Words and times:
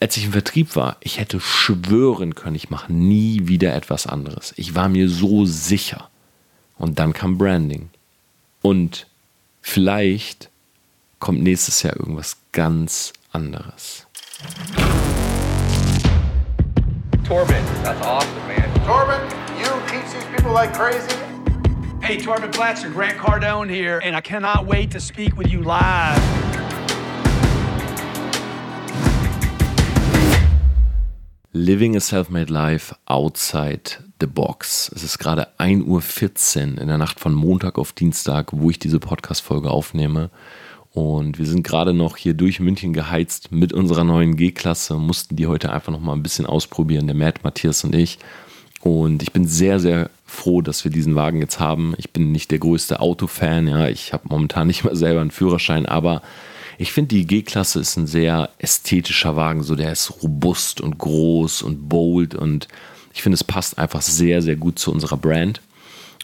als 0.00 0.16
ich 0.16 0.24
im 0.24 0.32
Vertrieb 0.32 0.76
war, 0.76 0.96
ich 1.00 1.18
hätte 1.18 1.40
schwören 1.40 2.34
können, 2.34 2.56
ich 2.56 2.70
mache 2.70 2.92
nie 2.92 3.48
wieder 3.48 3.74
etwas 3.74 4.06
anderes. 4.06 4.52
Ich 4.56 4.74
war 4.74 4.88
mir 4.88 5.08
so 5.08 5.46
sicher. 5.46 6.10
Und 6.78 6.98
dann 6.98 7.14
kam 7.14 7.38
Branding. 7.38 7.88
Und 8.60 9.06
vielleicht 9.62 10.50
kommt 11.18 11.42
nächstes 11.42 11.82
Jahr 11.82 11.96
irgendwas 11.96 12.36
ganz 12.52 13.14
anderes. 13.32 14.06
Torben, 17.26 17.56
that's 17.82 18.00
awesome, 18.02 18.30
man. 18.46 18.84
Torben, 18.84 19.20
you 19.58 19.66
teach 19.88 20.12
these 20.12 20.26
people 20.36 20.52
like 20.52 20.72
crazy. 20.74 21.16
Hey, 22.02 22.18
Torben 22.18 22.50
Blatcher, 22.52 22.90
Grant 22.90 23.18
Cardone 23.18 23.68
here, 23.68 24.00
and 24.04 24.14
I 24.14 24.20
cannot 24.20 24.66
wait 24.66 24.90
to 24.92 25.00
speak 25.00 25.36
with 25.36 25.50
you 25.50 25.62
live. 25.62 26.45
Living 31.58 31.96
a 31.96 32.00
Self-Made 32.00 32.52
Life 32.52 32.94
Outside 33.06 33.80
the 34.20 34.26
Box. 34.26 34.92
Es 34.94 35.02
ist 35.02 35.18
gerade 35.18 35.48
1.14 35.58 36.74
Uhr 36.74 36.80
in 36.82 36.86
der 36.86 36.98
Nacht 36.98 37.18
von 37.18 37.32
Montag 37.32 37.78
auf 37.78 37.94
Dienstag, 37.94 38.48
wo 38.52 38.68
ich 38.68 38.78
diese 38.78 39.00
Podcast-Folge 39.00 39.70
aufnehme. 39.70 40.28
Und 40.92 41.38
wir 41.38 41.46
sind 41.46 41.62
gerade 41.62 41.94
noch 41.94 42.18
hier 42.18 42.34
durch 42.34 42.60
München 42.60 42.92
geheizt 42.92 43.52
mit 43.52 43.72
unserer 43.72 44.04
neuen 44.04 44.36
G-Klasse, 44.36 44.98
mussten 44.98 45.34
die 45.36 45.46
heute 45.46 45.72
einfach 45.72 45.90
noch 45.90 46.00
mal 46.00 46.12
ein 46.12 46.22
bisschen 46.22 46.44
ausprobieren, 46.44 47.06
der 47.06 47.16
Matt, 47.16 47.42
Matthias 47.42 47.84
und 47.84 47.94
ich. 47.94 48.18
Und 48.82 49.22
ich 49.22 49.32
bin 49.32 49.46
sehr, 49.46 49.80
sehr 49.80 50.10
froh, 50.26 50.60
dass 50.60 50.84
wir 50.84 50.90
diesen 50.90 51.14
Wagen 51.14 51.40
jetzt 51.40 51.58
haben. 51.58 51.94
Ich 51.96 52.10
bin 52.10 52.32
nicht 52.32 52.50
der 52.50 52.58
größte 52.58 53.00
Autofan, 53.00 53.66
ja, 53.66 53.88
ich 53.88 54.12
habe 54.12 54.28
momentan 54.28 54.66
nicht 54.66 54.84
mal 54.84 54.94
selber 54.94 55.22
einen 55.22 55.30
Führerschein, 55.30 55.86
aber 55.86 56.20
ich 56.78 56.92
finde, 56.92 57.14
die 57.14 57.26
G-Klasse 57.26 57.80
ist 57.80 57.96
ein 57.96 58.06
sehr 58.06 58.50
ästhetischer 58.58 59.36
Wagen. 59.36 59.62
So, 59.62 59.76
der 59.76 59.92
ist 59.92 60.22
robust 60.22 60.80
und 60.80 60.98
groß 60.98 61.62
und 61.62 61.88
bold 61.88 62.34
und 62.34 62.68
ich 63.14 63.22
finde, 63.22 63.34
es 63.34 63.44
passt 63.44 63.78
einfach 63.78 64.02
sehr, 64.02 64.42
sehr 64.42 64.56
gut 64.56 64.78
zu 64.78 64.92
unserer 64.92 65.16
Brand. 65.16 65.62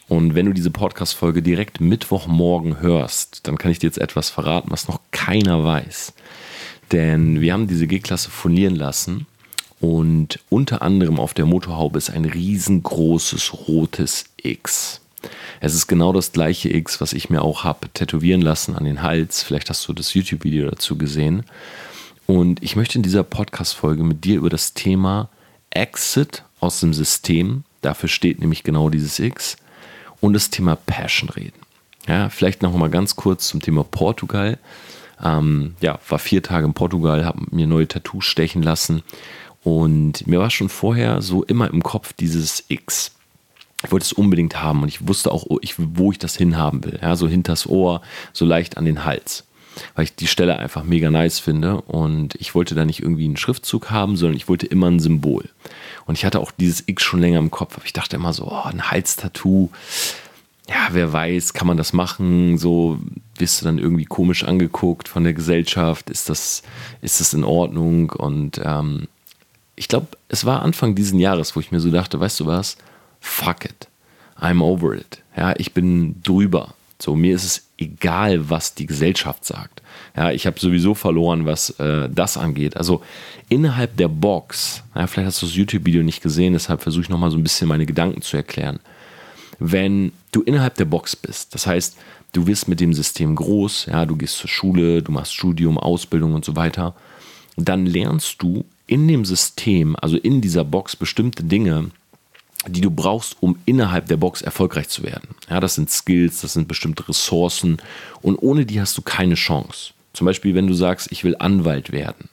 Und 0.07 0.35
wenn 0.35 0.45
du 0.45 0.53
diese 0.53 0.69
Podcast-Folge 0.69 1.41
direkt 1.41 1.81
Mittwochmorgen 1.81 2.81
hörst, 2.81 3.47
dann 3.47 3.57
kann 3.57 3.71
ich 3.71 3.79
dir 3.79 3.87
jetzt 3.87 3.97
etwas 3.97 4.29
verraten, 4.29 4.69
was 4.69 4.87
noch 4.87 4.99
keiner 5.09 5.63
weiß. 5.63 6.13
Denn 6.91 7.41
wir 7.41 7.53
haben 7.53 7.67
diese 7.67 7.87
G-Klasse 7.87 8.29
furnieren 8.29 8.75
lassen 8.75 9.25
und 9.79 10.39
unter 10.49 10.81
anderem 10.81 11.19
auf 11.19 11.33
der 11.33 11.45
Motorhaube 11.45 11.97
ist 11.97 12.09
ein 12.09 12.25
riesengroßes 12.25 13.67
rotes 13.67 14.25
X. 14.37 15.01
Es 15.59 15.73
ist 15.73 15.87
genau 15.87 16.13
das 16.13 16.31
gleiche 16.31 16.73
X, 16.73 17.01
was 17.01 17.13
ich 17.13 17.29
mir 17.29 17.41
auch 17.41 17.63
habe 17.63 17.89
tätowieren 17.89 18.41
lassen 18.41 18.75
an 18.75 18.83
den 18.83 19.01
Hals. 19.01 19.43
Vielleicht 19.43 19.69
hast 19.69 19.87
du 19.87 19.93
das 19.93 20.13
YouTube-Video 20.13 20.69
dazu 20.69 20.97
gesehen. 20.97 21.45
Und 22.25 22.63
ich 22.63 22.75
möchte 22.75 22.97
in 22.97 23.03
dieser 23.03 23.23
Podcast-Folge 23.23 24.03
mit 24.03 24.23
dir 24.23 24.37
über 24.37 24.49
das 24.49 24.73
Thema 24.73 25.29
Exit 25.69 26.43
aus 26.59 26.79
dem 26.79 26.93
System, 26.93 27.63
dafür 27.81 28.09
steht 28.09 28.39
nämlich 28.39 28.63
genau 28.63 28.89
dieses 28.89 29.19
X, 29.19 29.57
und 30.21 30.33
das 30.33 30.49
Thema 30.49 30.75
Passion 30.75 31.29
reden. 31.29 31.59
Ja, 32.07 32.29
vielleicht 32.29 32.61
noch 32.61 32.73
mal 32.75 32.89
ganz 32.89 33.15
kurz 33.15 33.47
zum 33.47 33.61
Thema 33.61 33.83
Portugal. 33.83 34.57
Ähm, 35.21 35.75
ja, 35.81 35.99
war 36.07 36.19
vier 36.19 36.41
Tage 36.41 36.65
in 36.65 36.73
Portugal, 36.73 37.25
habe 37.25 37.45
mir 37.51 37.67
neue 37.67 37.87
Tattoos 37.87 38.25
stechen 38.25 38.63
lassen 38.63 39.03
und 39.63 40.27
mir 40.27 40.39
war 40.39 40.49
schon 40.49 40.69
vorher 40.69 41.21
so 41.21 41.43
immer 41.43 41.69
im 41.69 41.83
Kopf 41.83 42.13
dieses 42.13 42.63
X 42.67 43.11
ich 43.83 43.91
wollte 43.91 44.05
es 44.05 44.13
unbedingt 44.13 44.61
haben 44.61 44.81
und 44.81 44.87
ich 44.87 45.07
wusste 45.07 45.31
auch, 45.31 45.45
wo 45.77 46.11
ich 46.11 46.19
das 46.19 46.35
hinhaben 46.35 46.83
will. 46.83 46.99
Ja, 47.01 47.15
so 47.15 47.27
hinters 47.27 47.67
Ohr, 47.67 48.01
so 48.31 48.45
leicht 48.45 48.77
an 48.77 48.85
den 48.85 49.05
Hals. 49.05 49.45
Weil 49.95 50.05
ich 50.05 50.15
die 50.15 50.27
Stelle 50.27 50.57
einfach 50.59 50.83
mega 50.83 51.09
nice 51.09 51.39
finde 51.39 51.81
und 51.81 52.35
ich 52.35 52.53
wollte 52.53 52.75
da 52.75 52.85
nicht 52.85 53.01
irgendwie 53.01 53.25
einen 53.25 53.37
Schriftzug 53.37 53.89
haben, 53.89 54.15
sondern 54.15 54.37
ich 54.37 54.47
wollte 54.47 54.67
immer 54.67 54.89
ein 54.89 54.99
Symbol. 54.99 55.49
Und 56.05 56.17
ich 56.17 56.25
hatte 56.25 56.39
auch 56.39 56.51
dieses 56.51 56.83
X 56.87 57.03
schon 57.03 57.21
länger 57.21 57.39
im 57.39 57.51
Kopf, 57.51 57.75
aber 57.75 57.85
ich 57.85 57.93
dachte 57.93 58.15
immer 58.15 58.33
so, 58.33 58.47
oh, 58.47 58.63
ein 58.65 58.91
Halstattoo, 58.91 59.69
ja, 60.69 60.89
wer 60.91 61.11
weiß, 61.11 61.53
kann 61.53 61.67
man 61.67 61.77
das 61.77 61.91
machen? 61.91 62.57
So 62.57 62.99
wirst 63.37 63.61
du 63.61 63.65
dann 63.65 63.79
irgendwie 63.79 64.05
komisch 64.05 64.43
angeguckt 64.43 65.09
von 65.09 65.23
der 65.23 65.33
Gesellschaft. 65.33 66.09
Ist 66.09 66.29
das, 66.29 66.63
ist 67.01 67.19
das 67.19 67.33
in 67.33 67.43
Ordnung? 67.43 68.11
Und 68.11 68.61
ähm, 68.63 69.07
ich 69.75 69.87
glaube, 69.87 70.07
es 70.29 70.45
war 70.45 70.61
Anfang 70.61 70.95
diesen 70.95 71.19
Jahres, 71.19 71.55
wo 71.55 71.59
ich 71.59 71.71
mir 71.71 71.79
so 71.79 71.91
dachte, 71.91 72.19
weißt 72.19 72.39
du 72.39 72.45
was? 72.45 72.77
Fuck 73.23 73.65
it. 73.65 73.87
I'm 74.39 74.61
over 74.61 74.93
it. 74.93 75.21
Ja, 75.35 75.53
ich 75.57 75.73
bin 75.73 76.21
drüber. 76.23 76.75
So, 76.99 77.15
mir 77.15 77.35
ist 77.35 77.43
es 77.43 77.67
egal, 77.77 78.49
was 78.49 78.75
die 78.75 78.85
Gesellschaft 78.85 79.45
sagt. 79.45 79.81
Ja, 80.15 80.31
ich 80.31 80.45
habe 80.45 80.59
sowieso 80.59 80.93
verloren, 80.93 81.45
was 81.45 81.71
äh, 81.79 82.07
das 82.09 82.37
angeht. 82.37 82.77
Also 82.77 83.01
innerhalb 83.49 83.97
der 83.97 84.07
Box, 84.07 84.83
ja, 84.95 85.07
vielleicht 85.07 85.27
hast 85.27 85.41
du 85.41 85.45
das 85.47 85.55
YouTube-Video 85.55 86.03
nicht 86.03 86.21
gesehen, 86.21 86.53
deshalb 86.53 86.81
versuche 86.81 87.03
ich 87.03 87.09
nochmal 87.09 87.31
so 87.31 87.37
ein 87.37 87.43
bisschen 87.43 87.67
meine 87.67 87.85
Gedanken 87.85 88.21
zu 88.21 88.37
erklären. 88.37 88.79
Wenn 89.59 90.11
du 90.31 90.41
innerhalb 90.41 90.75
der 90.75 90.85
Box 90.85 91.15
bist, 91.15 91.53
das 91.55 91.67
heißt, 91.67 91.97
du 92.33 92.47
wirst 92.47 92.67
mit 92.67 92.79
dem 92.79 92.93
System 92.93 93.35
groß, 93.35 93.87
ja, 93.87 94.05
du 94.05 94.15
gehst 94.15 94.37
zur 94.37 94.49
Schule, 94.49 95.01
du 95.01 95.11
machst 95.11 95.33
Studium, 95.33 95.77
Ausbildung 95.77 96.33
und 96.33 96.45
so 96.45 96.55
weiter, 96.55 96.95
dann 97.55 97.85
lernst 97.85 98.41
du 98.41 98.65
in 98.87 99.07
dem 99.07 99.25
System, 99.25 99.95
also 100.01 100.17
in 100.17 100.41
dieser 100.41 100.63
Box 100.63 100.95
bestimmte 100.95 101.43
Dinge, 101.43 101.91
die 102.67 102.81
du 102.81 102.91
brauchst, 102.91 103.37
um 103.39 103.57
innerhalb 103.65 104.07
der 104.07 104.17
Box 104.17 104.41
erfolgreich 104.41 104.89
zu 104.89 105.03
werden. 105.03 105.29
Ja, 105.49 105.59
das 105.59 105.75
sind 105.75 105.89
Skills, 105.89 106.41
das 106.41 106.53
sind 106.53 106.67
bestimmte 106.67 107.07
Ressourcen 107.07 107.77
und 108.21 108.37
ohne 108.37 108.65
die 108.65 108.79
hast 108.79 108.97
du 108.97 109.01
keine 109.01 109.35
Chance. 109.35 109.93
Zum 110.13 110.25
Beispiel, 110.25 110.55
wenn 110.55 110.67
du 110.67 110.73
sagst, 110.73 111.11
ich 111.11 111.23
will 111.23 111.35
Anwalt 111.39 111.91
werden, 111.91 112.29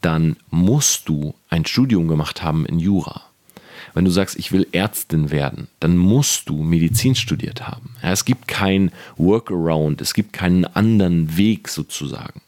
dann 0.00 0.36
musst 0.50 1.08
du 1.08 1.34
ein 1.48 1.64
Studium 1.64 2.08
gemacht 2.08 2.42
haben 2.42 2.66
in 2.66 2.78
Jura. 2.78 3.22
Wenn 3.94 4.04
du 4.04 4.10
sagst, 4.10 4.36
ich 4.36 4.52
will 4.52 4.66
Ärztin 4.72 5.30
werden, 5.30 5.68
dann 5.80 5.96
musst 5.96 6.48
du 6.48 6.62
Medizin 6.62 7.14
studiert 7.14 7.68
haben. 7.68 7.90
Ja, 8.02 8.10
es 8.10 8.24
gibt 8.24 8.48
kein 8.48 8.90
Workaround, 9.16 10.00
es 10.00 10.14
gibt 10.14 10.32
keinen 10.32 10.64
anderen 10.64 11.36
Weg 11.36 11.68
sozusagen. 11.68 12.40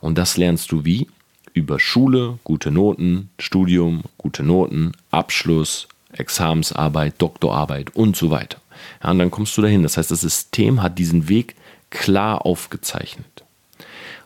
Und 0.00 0.18
das 0.18 0.36
lernst 0.36 0.72
du 0.72 0.84
wie? 0.84 1.06
Über 1.52 1.78
Schule, 1.78 2.38
gute 2.44 2.70
Noten, 2.70 3.30
Studium, 3.38 4.02
gute 4.18 4.42
Noten, 4.42 4.92
Abschluss, 5.10 5.88
Examensarbeit, 6.18 7.14
Doktorarbeit 7.18 7.94
und 7.94 8.16
so 8.16 8.30
weiter. 8.30 8.58
Ja, 9.02 9.10
und 9.10 9.18
dann 9.18 9.30
kommst 9.30 9.56
du 9.56 9.62
dahin. 9.62 9.82
Das 9.82 9.96
heißt, 9.96 10.10
das 10.10 10.20
System 10.20 10.82
hat 10.82 10.98
diesen 10.98 11.28
Weg 11.28 11.54
klar 11.90 12.44
aufgezeichnet. 12.44 13.44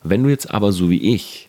Wenn 0.02 0.22
du 0.22 0.30
jetzt 0.30 0.50
aber 0.50 0.72
so 0.72 0.88
wie 0.90 1.14
ich 1.14 1.48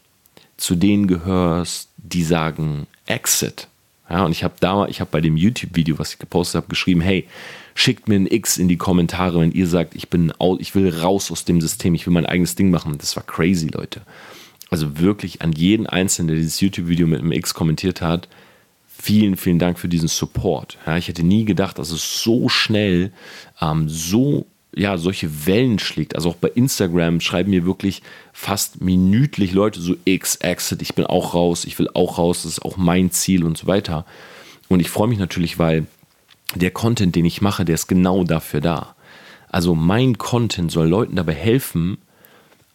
zu 0.57 0.75
denen 0.75 1.07
gehörst, 1.07 1.89
die 1.97 2.23
sagen 2.23 2.87
Exit, 3.05 3.67
ja, 4.09 4.25
und 4.25 4.31
ich 4.31 4.43
habe 4.43 4.55
da, 4.59 4.87
ich 4.87 4.99
habe 4.99 5.09
bei 5.09 5.21
dem 5.21 5.37
YouTube-Video, 5.37 5.97
was 5.97 6.13
ich 6.13 6.19
gepostet 6.19 6.55
habe, 6.55 6.67
geschrieben, 6.67 6.99
hey, 6.99 7.25
schickt 7.75 8.09
mir 8.09 8.15
ein 8.15 8.27
X 8.27 8.57
in 8.57 8.67
die 8.67 8.75
Kommentare, 8.75 9.39
wenn 9.39 9.53
ihr 9.53 9.67
sagt, 9.67 9.95
ich 9.95 10.09
bin, 10.09 10.33
ich 10.59 10.75
will 10.75 10.93
raus 10.93 11.31
aus 11.31 11.45
dem 11.45 11.61
System, 11.61 11.95
ich 11.95 12.05
will 12.05 12.13
mein 12.13 12.25
eigenes 12.25 12.55
Ding 12.55 12.71
machen. 12.71 12.97
Das 12.97 13.15
war 13.15 13.23
crazy, 13.23 13.67
Leute. 13.67 14.01
Also 14.69 14.99
wirklich 14.99 15.41
an 15.41 15.53
jeden 15.53 15.87
Einzelnen, 15.87 16.27
der 16.27 16.37
dieses 16.37 16.59
YouTube-Video 16.59 17.07
mit 17.07 17.19
einem 17.19 17.31
X 17.31 17.53
kommentiert 17.53 18.01
hat, 18.01 18.27
vielen, 19.01 19.35
vielen 19.35 19.59
Dank 19.59 19.79
für 19.79 19.87
diesen 19.87 20.07
Support. 20.07 20.77
Ja, 20.85 20.97
ich 20.97 21.07
hätte 21.07 21.23
nie 21.23 21.45
gedacht, 21.45 21.79
dass 21.79 21.91
es 21.91 22.21
so 22.21 22.49
schnell 22.49 23.11
ähm, 23.59 23.89
so 23.89 24.45
ja, 24.73 24.97
solche 24.97 25.45
Wellen 25.45 25.79
schlägt. 25.79 26.15
Also 26.15 26.29
auch 26.29 26.35
bei 26.35 26.49
Instagram 26.49 27.19
schreiben 27.19 27.49
mir 27.49 27.65
wirklich 27.65 28.03
fast 28.31 28.81
minütlich 28.81 29.51
Leute 29.51 29.81
so 29.81 29.95
X, 30.05 30.35
Exit, 30.37 30.81
ich 30.81 30.95
bin 30.95 31.05
auch 31.05 31.33
raus, 31.33 31.65
ich 31.65 31.77
will 31.77 31.89
auch 31.93 32.17
raus, 32.17 32.43
das 32.43 32.53
ist 32.53 32.61
auch 32.63 32.77
mein 32.77 33.11
Ziel 33.11 33.43
und 33.43 33.57
so 33.57 33.67
weiter. 33.67 34.05
Und 34.69 34.79
ich 34.79 34.89
freue 34.89 35.09
mich 35.09 35.19
natürlich, 35.19 35.59
weil 35.59 35.87
der 36.55 36.71
Content, 36.71 37.15
den 37.15 37.25
ich 37.25 37.41
mache, 37.41 37.65
der 37.65 37.75
ist 37.75 37.87
genau 37.87 38.23
dafür 38.23 38.61
da. 38.61 38.95
Also 39.49 39.75
mein 39.75 40.17
Content 40.17 40.71
soll 40.71 40.87
Leuten 40.87 41.17
dabei 41.17 41.33
helfen, 41.33 41.97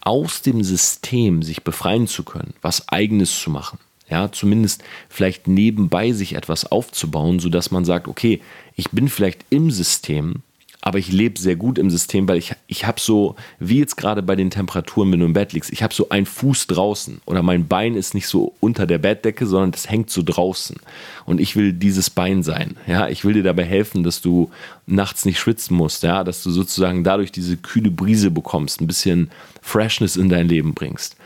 aus 0.01 0.43
dem 0.43 0.63
System 0.63 1.43
sich 1.43 1.65
befreien 1.65 2.07
zu 2.07 2.25
können, 2.25 2.53
was 2.61 2.89
eigenes 2.89 3.41
zu 3.41 3.51
machen 3.51 3.79
ja, 4.09 4.31
zumindest 4.31 4.85
vielleicht 5.09 5.49
nebenbei 5.49 6.13
sich 6.13 6.35
etwas 6.35 6.71
aufzubauen, 6.71 7.41
sodass 7.41 7.71
man 7.71 7.85
sagt, 7.85 8.09
okay, 8.09 8.41
ich 8.77 8.91
bin 8.91 9.09
vielleicht 9.09 9.45
im 9.51 9.71
System, 9.71 10.43
aber 10.87 11.01
ich 11.01 11.11
lebe 11.11 11.37
sehr 11.37 11.57
gut 11.57 11.79
im 11.79 11.91
System, 11.91 12.29
weil 12.29 12.39
ich, 12.39 12.53
ich 12.69 12.85
habe 12.87 13.01
so, 13.01 13.35
wie 13.59 13.81
jetzt 13.81 13.97
gerade 13.97 14.23
bei 14.23 14.37
den 14.37 14.51
Temperaturen, 14.51 15.11
wenn 15.11 15.19
du 15.19 15.27
im 15.27 15.33
Bett 15.33 15.53
liegst, 15.53 15.73
ich 15.73 15.83
habe 15.83 15.93
so 15.93 16.11
einen 16.11 16.27
Fuß 16.27 16.69
draußen 16.69 17.21
oder 17.27 17.43
mein 17.43 17.67
Bein 17.67 17.97
ist 17.97 18.15
nicht 18.15 18.29
so 18.29 18.55
unter 18.61 18.87
der 18.87 18.99
Bettdecke, 18.99 19.47
sondern 19.47 19.73
das 19.73 19.91
hängt 19.91 20.11
so 20.11 20.23
draußen. 20.25 20.77
Und 21.25 21.41
ich 21.41 21.57
will 21.57 21.73
dieses 21.73 22.09
Bein 22.09 22.45
sein. 22.45 22.77
Ja, 22.87 23.09
ich 23.09 23.25
will 23.25 23.35
dir 23.35 23.43
dabei 23.43 23.65
helfen, 23.65 24.05
dass 24.05 24.21
du 24.21 24.49
nachts 24.87 25.25
nicht 25.25 25.41
schwitzen 25.41 25.77
musst, 25.77 26.05
ja, 26.05 26.23
dass 26.23 26.45
du 26.45 26.53
sozusagen 26.53 27.03
dadurch 27.03 27.33
diese 27.33 27.57
kühle 27.57 27.91
Brise 27.91 28.31
bekommst, 28.31 28.81
ein 28.81 28.87
bisschen 28.87 29.33
Freshness 29.63 30.15
in 30.15 30.29
dein 30.29 30.47
Leben 30.47 30.75
bringst. 30.75 31.17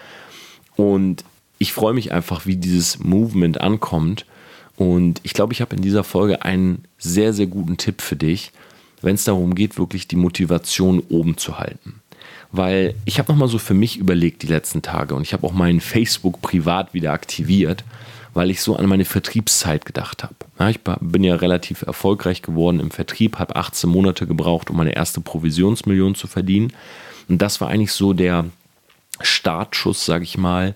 Und 0.76 1.23
ich 1.61 1.73
freue 1.75 1.95
mich 1.95 2.11
einfach, 2.11 2.47
wie 2.47 2.57
dieses 2.57 2.99
Movement 2.99 3.61
ankommt. 3.61 4.25
Und 4.77 5.21
ich 5.25 5.35
glaube, 5.35 5.53
ich 5.53 5.61
habe 5.61 5.77
in 5.77 5.83
dieser 5.83 6.05
Folge 6.05 6.43
einen 6.43 6.85
sehr, 6.99 7.35
sehr 7.35 7.47
guten 7.47 7.77
Tipp 7.77 8.01
für 8.01 8.17
dich, 8.17 8.51
wenn 9.03 9.15
es 9.15 9.25
darum 9.25 9.55
geht, 9.55 9.79
wirklich 9.79 10.09
die 10.09 10.17
Motivation 10.17 11.01
oben 11.11 11.37
zu 11.37 11.59
halten. 11.59 12.01
weil 12.53 12.95
ich 13.05 13.19
habe 13.19 13.31
nochmal 13.33 13.49
so 13.49 13.59
für 13.59 13.75
mich 13.75 13.97
überlegt 13.97 14.43
die 14.43 14.49
letzten 14.49 14.83
Tage 14.83 15.15
und 15.15 15.23
ich 15.23 15.33
habe 15.33 15.47
auch 15.47 15.53
meinen 15.53 15.81
Facebook 15.81 16.41
privat 16.43 16.95
wieder 16.95 17.12
aktiviert, 17.12 17.85
weil 18.35 18.51
ich 18.51 18.61
so 18.61 18.77
an 18.77 18.87
meine 18.87 19.05
Vertriebszeit 19.05 19.85
gedacht 19.85 20.25
habe. 20.25 20.35
Ich 20.71 20.81
bin 21.01 21.25
ja 21.25 21.37
relativ 21.37 21.83
erfolgreich 21.83 22.43
geworden 22.43 22.81
im 22.81 22.91
Vertrieb, 22.91 23.39
habe 23.39 23.57
18 23.57 23.89
Monate 23.89 24.27
gebraucht, 24.27 24.71
um 24.71 24.77
meine 24.77 24.95
erste 24.95 25.21
Provisionsmillion 25.21 26.15
zu 26.15 26.27
verdienen. 26.27 26.73
Und 27.29 27.41
das 27.41 27.61
war 27.61 27.69
eigentlich 27.69 27.93
so 27.93 28.12
der 28.12 28.47
Startschuss, 29.21 30.05
sage 30.05 30.25
ich 30.25 30.39
mal, 30.39 30.75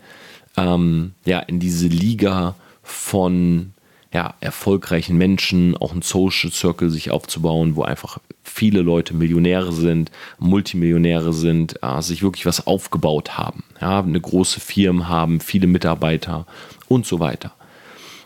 ähm, 0.56 1.12
ja, 1.24 1.40
in 1.40 1.60
diese 1.60 1.88
Liga 1.88 2.54
von 2.82 3.72
ja, 4.12 4.34
erfolgreichen 4.40 5.18
Menschen, 5.18 5.76
auch 5.76 5.92
ein 5.92 6.02
Social 6.02 6.52
Circle 6.52 6.88
sich 6.88 7.10
aufzubauen, 7.10 7.74
wo 7.74 7.82
einfach 7.82 8.18
viele 8.44 8.82
Leute 8.82 9.12
Millionäre 9.12 9.72
sind, 9.72 10.12
Multimillionäre 10.38 11.32
sind, 11.32 11.82
äh, 11.82 12.00
sich 12.00 12.22
wirklich 12.22 12.46
was 12.46 12.66
aufgebaut 12.66 13.36
haben, 13.36 13.64
ja, 13.80 13.98
eine 13.98 14.20
große 14.20 14.60
Firma 14.60 15.08
haben, 15.08 15.40
viele 15.40 15.66
Mitarbeiter 15.66 16.46
und 16.86 17.06
so 17.06 17.18
weiter. 17.18 17.52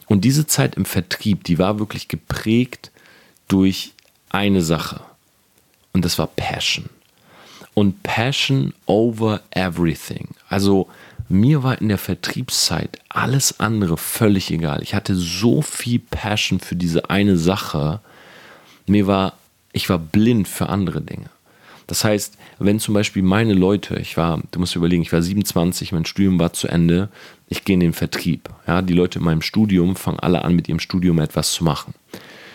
Und 0.07 0.25
diese 0.25 0.47
Zeit 0.47 0.75
im 0.75 0.85
Vertrieb, 0.85 1.45
die 1.45 1.59
war 1.59 1.79
wirklich 1.79 2.09
geprägt 2.09 2.91
durch 3.47 3.93
eine 4.29 4.61
Sache 4.61 5.01
und 5.93 6.05
das 6.05 6.19
war 6.19 6.27
Passion. 6.27 6.91
Und 7.73 8.03
Passion 8.03 8.75
over 8.87 9.41
everything. 9.51 10.29
Also 10.49 10.89
mir 11.29 11.63
war 11.63 11.81
in 11.81 11.89
der 11.89 11.99
Vertriebszeit 11.99 12.99
alles 13.09 13.61
andere 13.61 13.97
völlig 13.97 14.51
egal. 14.51 14.83
Ich 14.83 14.95
hatte 14.95 15.15
so 15.15 15.63
viel 15.63 15.99
Passion 15.99 16.61
für 16.61 16.77
diese 16.77 17.11
eine 17.11 17.37
Sache. 17.37 18.01
Mir 18.87 19.07
war, 19.07 19.35
ich 19.73 19.89
war 19.91 19.99
blind 19.99 20.49
für 20.49 20.69
andere 20.69 21.03
Dinge. 21.03 21.27
Das 21.87 22.05
heißt, 22.05 22.37
wenn 22.59 22.81
zum 22.81 22.95
Beispiel 22.95 23.23
meine 23.23 23.55
Leute, 23.55 23.97
ich 23.97 24.17
war, 24.17 24.43
du 24.51 24.61
musst 24.61 24.77
überlegen, 24.77 25.03
ich 25.03 25.13
war 25.13 25.23
27, 25.23 25.93
mein 25.93 26.05
Studium 26.05 26.39
war 26.39 26.53
zu 26.53 26.69
Ende, 26.69 27.09
ich 27.49 27.65
gehe 27.65 27.75
in 27.75 27.81
den 27.81 27.95
Vertrieb. 27.95 28.51
Ja, 28.67 28.83
die 28.83 28.93
Leute 28.93 29.19
in 29.19 29.25
meinem 29.25 29.41
Studium 29.43 29.97
fangen 29.97 30.21
alle 30.21 30.45
an, 30.45 30.55
mit 30.55 30.69
ihrem 30.69 30.81
Studium 30.81 31.19
etwas 31.19 31.53
zu 31.53 31.65
machen. 31.65 31.95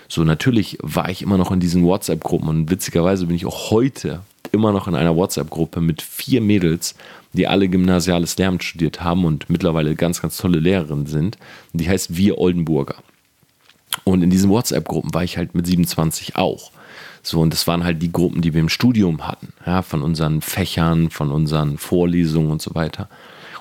So, 0.07 0.23
natürlich 0.23 0.77
war 0.81 1.09
ich 1.09 1.23
immer 1.23 1.37
noch 1.37 1.51
in 1.51 1.59
diesen 1.59 1.83
WhatsApp-Gruppen 1.83 2.47
und 2.47 2.69
witzigerweise 2.69 3.25
bin 3.25 3.35
ich 3.35 3.47
auch 3.47 3.71
heute 3.71 4.21
immer 4.51 4.71
noch 4.71 4.87
in 4.87 4.93
einer 4.93 5.15
WhatsApp-Gruppe 5.15 5.81
mit 5.81 6.03
vier 6.03 6.39
Mädels, 6.39 6.93
die 7.33 7.47
alle 7.47 7.67
gymnasiales 7.67 8.37
Lehramt 8.37 8.63
studiert 8.63 9.03
haben 9.03 9.25
und 9.25 9.49
mittlerweile 9.49 9.95
ganz, 9.95 10.21
ganz 10.21 10.37
tolle 10.37 10.59
Lehrerinnen 10.59 11.07
sind. 11.07 11.37
Die 11.73 11.89
heißt 11.89 12.15
Wir 12.15 12.37
Oldenburger. 12.37 12.95
Und 14.03 14.21
in 14.23 14.29
diesen 14.29 14.49
WhatsApp-Gruppen 14.49 15.13
war 15.13 15.23
ich 15.23 15.37
halt 15.37 15.55
mit 15.55 15.67
27 15.67 16.35
auch. 16.35 16.71
So, 17.21 17.39
und 17.39 17.53
das 17.53 17.67
waren 17.67 17.83
halt 17.83 18.01
die 18.01 18.11
Gruppen, 18.11 18.41
die 18.41 18.53
wir 18.53 18.59
im 18.59 18.69
Studium 18.69 19.25
hatten, 19.27 19.53
ja, 19.65 19.81
von 19.81 20.01
unseren 20.01 20.41
Fächern, 20.41 21.09
von 21.09 21.31
unseren 21.31 21.77
Vorlesungen 21.77 22.51
und 22.51 22.61
so 22.61 22.75
weiter. 22.75 23.07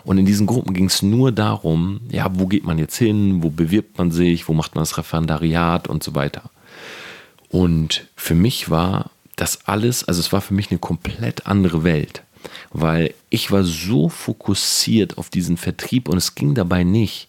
Und 0.05 0.19
in 0.19 0.27
diesen 0.27 0.47
Gruppen 0.47 0.75
ging 0.75 0.87
es 0.87 1.03
nur 1.03 1.31
darum, 1.31 2.01
ja, 2.11 2.29
wo 2.35 2.47
geht 2.47 2.65
man 2.65 2.79
jetzt 2.79 2.97
hin, 2.97 3.43
wo 3.43 3.51
bewirbt 3.51 3.99
man 3.99 4.11
sich, 4.11 4.49
wo 4.49 4.53
macht 4.53 4.75
man 4.75 4.83
das 4.83 4.99
Referendariat 4.99 5.87
und 5.87 6.03
so 6.03 6.15
weiter. 6.17 6.51
Und 7.51 8.09
für 8.17 8.35
mich 8.35 8.69
war 8.69 9.11
das 9.37 9.69
alles, 9.69 10.03
also 10.05 10.19
es 10.19 10.33
war 10.33 10.41
für 10.41 10.55
mich 10.55 10.71
eine 10.71 10.81
komplett 10.81 11.47
andere 11.47 11.85
Welt 11.85 12.25
weil 12.73 13.15
ich 13.31 13.51
war 13.51 13.65
so 13.65 14.09
fokussiert 14.09 15.19
auf 15.19 15.31
diesen 15.31 15.57
Vertrieb 15.57 16.09
und 16.09 16.17
es 16.17 16.35
ging 16.35 16.55
dabei 16.55 16.85
nicht 16.85 17.29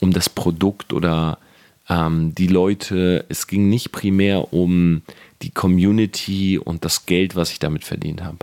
um 0.00 0.12
das 0.12 0.28
Produkt 0.28 0.92
oder 0.92 1.38
ähm, 1.88 2.34
die 2.34 2.46
Leute, 2.46 3.24
es 3.28 3.46
ging 3.46 3.68
nicht 3.68 3.92
primär 3.92 4.52
um 4.52 5.02
die 5.42 5.50
Community 5.50 6.58
und 6.58 6.84
das 6.84 7.06
Geld, 7.06 7.36
was 7.36 7.50
ich 7.50 7.58
damit 7.58 7.84
verdient 7.84 8.22
habe. 8.22 8.38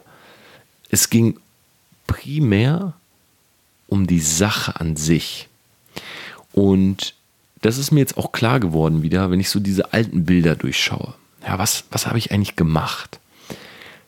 Es 0.89 1.09
ging 1.09 1.39
primär 2.07 2.93
um 3.87 4.07
die 4.07 4.19
Sache 4.19 4.79
an 4.79 4.95
sich. 4.95 5.47
Und 6.53 7.13
das 7.61 7.77
ist 7.77 7.91
mir 7.91 7.99
jetzt 7.99 8.17
auch 8.17 8.31
klar 8.31 8.59
geworden 8.59 9.03
wieder, 9.03 9.31
wenn 9.31 9.39
ich 9.39 9.49
so 9.49 9.59
diese 9.59 9.93
alten 9.93 10.25
Bilder 10.25 10.55
durchschaue. 10.55 11.13
Ja, 11.45 11.57
was, 11.57 11.85
was 11.91 12.07
habe 12.07 12.17
ich 12.17 12.31
eigentlich 12.31 12.55
gemacht? 12.55 13.19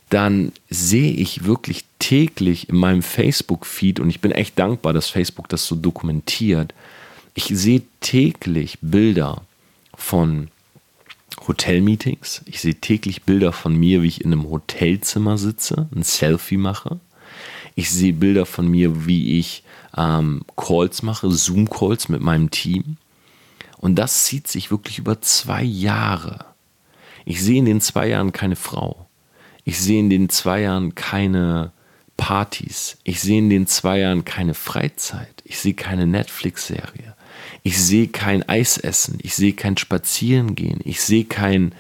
Dann 0.10 0.52
sehe 0.70 1.12
ich 1.12 1.46
wirklich 1.46 1.86
täglich 2.00 2.70
in 2.70 2.76
meinem 2.76 3.02
Facebook-Feed, 3.02 4.00
und 4.00 4.10
ich 4.10 4.22
bin 4.22 4.32
echt 4.32 4.60
dankbar, 4.60 4.94
dass 4.94 5.10
Facebook 5.10 5.50
das 5.50 5.66
so 5.66 5.76
dokumentiert, 5.76 6.74
ich 7.36 7.46
sehe 7.46 7.82
täglich 8.00 8.78
Bilder 8.82 9.42
von 9.96 10.50
Hotelmeetings. 11.48 12.42
Ich 12.46 12.62
sehe 12.62 12.76
täglich 12.76 13.24
Bilder 13.24 13.52
von 13.52 13.76
mir, 13.76 14.02
wie 14.02 14.08
ich 14.08 14.22
in 14.22 14.32
einem 14.32 14.50
Hotelzimmer 14.50 15.38
sitze, 15.38 15.88
ein 15.96 16.04
Selfie 16.04 16.58
mache. 16.58 17.00
Ich 17.76 17.90
sehe 17.90 18.14
Bilder 18.14 18.46
von 18.46 18.68
mir, 18.68 19.08
wie 19.08 19.40
ich 19.40 19.64
ähm, 19.98 20.44
Calls 20.56 21.02
mache, 21.02 21.32
Zoom-Calls 21.32 22.10
mit 22.10 22.22
meinem 22.22 22.52
Team. 22.52 22.98
Und 23.80 23.96
das 23.96 24.26
zieht 24.26 24.48
sich 24.48 24.70
wirklich 24.70 25.00
über 25.00 25.22
zwei 25.22 25.64
Jahre. 25.64 26.46
Ich 27.26 27.42
sehe 27.42 27.60
in 27.60 27.66
den 27.66 27.82
zwei 27.82 28.08
Jahren 28.08 28.32
keine 28.32 28.56
Frau. 28.56 29.03
Ich 29.66 29.80
sehe 29.80 30.00
in 30.00 30.10
den 30.10 30.30
zwei 30.30 30.62
Jahren 30.62 30.96
keine 30.96 31.72
Partys. 32.18 32.98
Ich 33.04 33.22
sehe 33.22 33.40
in 33.40 33.50
den 33.50 33.68
zwei 33.68 34.00
Jahren 34.00 34.26
keine 34.26 34.54
Freizeit. 34.54 35.42
Ich 35.46 35.60
sehe 35.60 35.74
keine 35.74 36.06
Netflix-Serie. 36.06 37.16
Ich 37.64 37.82
sehe 37.82 38.08
kein 38.08 38.48
Eisessen. 38.48 39.20
Ich 39.22 39.36
sehe 39.36 39.54
kein 39.54 39.78
Spazierengehen. 39.78 40.80
Ich 40.84 41.02
sehe 41.02 41.26
kein 41.26 41.74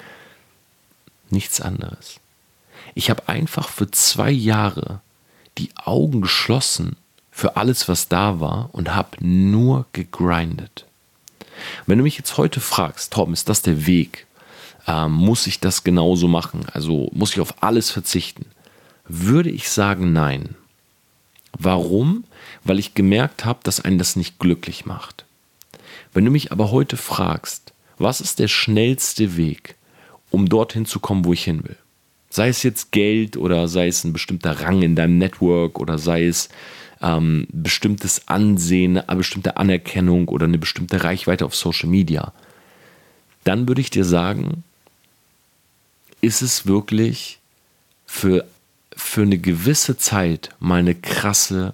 nichts 1.30 1.62
anderes. 1.62 2.20
Ich 2.96 3.10
habe 3.10 3.28
einfach 3.28 3.70
für 3.70 3.90
zwei 3.92 4.32
Jahre 4.32 5.02
die 5.58 5.70
Augen 5.76 6.22
geschlossen 6.22 6.96
für 7.32 7.58
alles, 7.58 7.88
was 7.88 8.08
da 8.08 8.40
war 8.40 8.70
und 8.74 8.94
habe 8.94 9.18
nur 9.26 9.86
gegrindet. 9.94 10.86
Wenn 11.86 11.98
du 11.98 12.04
mich 12.04 12.18
jetzt 12.18 12.38
heute 12.38 12.60
fragst, 12.60 13.14
Tom, 13.14 13.34
ist 13.34 13.50
das 13.50 13.62
der 13.62 13.86
Weg? 13.86 14.26
Ähm, 14.88 15.12
muss 15.12 15.48
ich 15.48 15.60
das 15.60 15.84
genauso 15.84 16.28
machen? 16.28 16.66
Also 16.72 17.10
muss 17.14 17.32
ich 17.32 17.40
auf 17.40 17.62
alles 17.64 17.90
verzichten? 17.92 18.46
Würde 19.08 19.50
ich 19.50 19.70
sagen, 19.70 20.14
nein. 20.14 20.56
Warum? 21.58 22.24
Weil 22.64 22.80
ich 22.80 22.94
gemerkt 22.94 23.46
habe, 23.46 23.60
dass 23.64 23.80
einen 23.80 23.98
das 23.98 24.16
nicht 24.16 24.40
glücklich 24.40 24.86
macht. 24.86 25.26
Wenn 26.14 26.26
du 26.26 26.32
mich 26.32 26.52
aber 26.52 26.72
heute 26.72 26.98
fragst, 26.98 27.74
was 27.98 28.22
ist 28.22 28.40
der 28.40 28.48
schnellste 28.48 29.38
Weg, 29.38 29.76
um 30.32 30.50
dorthin 30.50 30.86
zu 30.86 31.00
kommen, 31.00 31.26
wo 31.26 31.34
ich 31.34 31.44
hin 31.44 31.64
will? 31.64 31.78
Sei 32.30 32.48
es 32.48 32.64
jetzt 32.64 32.92
Geld 32.92 33.38
oder 33.38 33.68
sei 33.68 33.88
es 33.88 34.04
ein 34.04 34.14
bestimmter 34.14 34.62
Rang 34.62 34.82
in 34.82 34.96
deinem 34.96 35.20
Network 35.20 35.80
oder 35.80 36.00
sei 36.00 36.26
es 36.26 36.50
ähm, 37.02 37.46
bestimmtes 37.52 38.28
Ansehen, 38.28 38.98
eine 38.98 39.18
bestimmte 39.18 39.58
Anerkennung 39.58 40.28
oder 40.30 40.46
eine 40.46 40.58
bestimmte 40.58 41.04
Reichweite 41.04 41.46
auf 41.46 41.56
Social 41.56 41.90
Media, 41.90 42.34
dann 43.44 43.68
würde 43.68 43.82
ich 43.82 43.90
dir 43.90 44.06
sagen, 44.06 44.64
ist 46.24 46.42
es 46.42 46.66
wirklich 46.66 47.40
für, 48.06 48.46
für 48.96 49.24
eine 49.24 49.38
gewisse 49.38 49.98
Zeit 49.98 50.50
mal 50.60 50.80
eine 50.80 50.96
krasse 50.96 51.74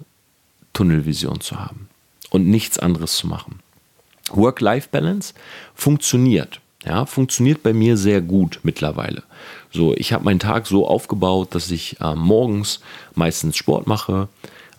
Tunnelvision 0.72 1.40
zu 1.40 1.60
haben 1.60 1.88
und 2.30 2.48
nichts 2.48 2.78
anderes 2.78 3.16
zu 3.16 3.28
machen. 3.28 3.60
Work-Life-Balance 4.30 5.34
funktioniert. 5.74 6.60
Ja, 6.84 7.04
funktioniert 7.06 7.62
bei 7.62 7.72
mir 7.72 7.96
sehr 7.96 8.22
gut 8.22 8.60
mittlerweile. 8.62 9.22
So, 9.70 9.94
ich 9.94 10.12
habe 10.12 10.24
meinen 10.24 10.40
Tag 10.40 10.66
so 10.66 10.86
aufgebaut, 10.88 11.54
dass 11.54 11.70
ich 11.70 12.00
äh, 12.00 12.16
morgens 12.16 12.80
meistens 13.14 13.56
Sport 13.56 13.86
mache. 13.86 14.28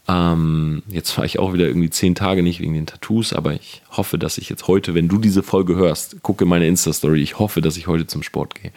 Ähm, 0.08 0.84
jetzt 0.90 1.16
war 1.18 1.25
ich 1.25 1.38
auch 1.38 1.54
wieder 1.54 1.68
irgendwie 1.68 1.92
zehn 1.92 2.16
Tage 2.16 2.44
nicht 2.44 2.60
wegen 2.60 2.74
den 2.74 2.88
Tattoos, 2.88 3.34
aber 3.34 3.54
ich 3.54 3.84
hoffe, 3.92 4.18
dass 4.18 4.40
ich 4.40 4.50
jetzt 4.50 4.68
heute, 4.68 4.96
wenn 4.96 5.08
du 5.08 5.20
diese 5.20 5.44
Folge 5.44 5.75
hörst, 5.75 6.24
gucke 6.24 6.46
meine 6.46 6.68
Insta-Story, 6.68 7.22
ich 7.22 7.40
hoffe, 7.40 7.62
dass 7.62 7.78
ich 7.78 7.88
heute 7.88 8.08
zum 8.08 8.24
Sport 8.24 8.56
gehe. 8.56 8.72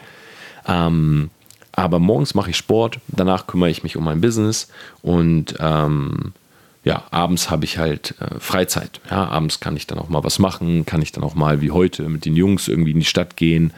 Ähm, 0.67 1.31
aber 1.73 1.99
morgens 1.99 2.35
mache 2.35 2.51
ich 2.51 2.57
Sport, 2.57 2.99
danach 3.09 3.47
kümmere 3.47 3.71
ich 3.71 3.83
mich 3.83 3.97
um 3.97 4.05
mein 4.05 4.21
Business 4.21 4.69
und 5.03 5.57
ähm, 5.59 6.33
ja, 6.85 7.05
abends 7.11 7.51
habe 7.51 7.65
ich 7.65 7.79
halt 7.79 8.15
äh, 8.21 8.39
Freizeit. 8.39 9.01
Ja, 9.11 9.27
abends 9.27 9.59
kann 9.59 9.77
ich 9.77 9.87
dann 9.87 9.99
auch 9.99 10.09
mal 10.09 10.23
was 10.23 10.39
machen, 10.39 10.85
kann 10.87 11.03
ich 11.03 11.13
dann 11.13 11.25
auch 11.25 11.35
mal 11.35 11.61
wie 11.63 11.71
heute 11.71 12.09
mit 12.09 12.27
den 12.27 12.37
Jungs 12.37 12.69
irgendwie 12.69 12.93
in 12.93 13.01
die 13.01 13.07
Stadt 13.07 13.37
gehen, 13.37 13.73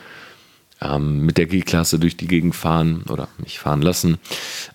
ähm, 0.82 1.24
mit 1.24 1.38
der 1.38 1.46
G-Klasse 1.46 1.98
durch 1.98 2.16
die 2.16 2.26
Gegend 2.26 2.54
fahren 2.54 3.04
oder 3.08 3.28
mich 3.38 3.60
fahren 3.60 3.80
lassen 3.80 4.18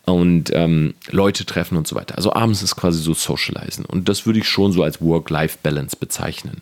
und 0.06 0.50
ähm, 0.54 0.96
Leute 1.12 1.46
treffen 1.46 1.78
und 1.78 1.88
so 1.88 1.96
weiter. 1.96 2.16
Also 2.16 2.34
abends 2.34 2.64
ist 2.64 2.76
quasi 2.76 3.02
so 3.02 3.14
Socializen 3.14 3.86
und 3.86 4.10
das 4.10 4.26
würde 4.26 4.40
ich 4.40 4.48
schon 4.48 4.72
so 4.72 4.82
als 4.82 5.02
Work-Life-Balance 5.02 5.98
bezeichnen. 6.00 6.62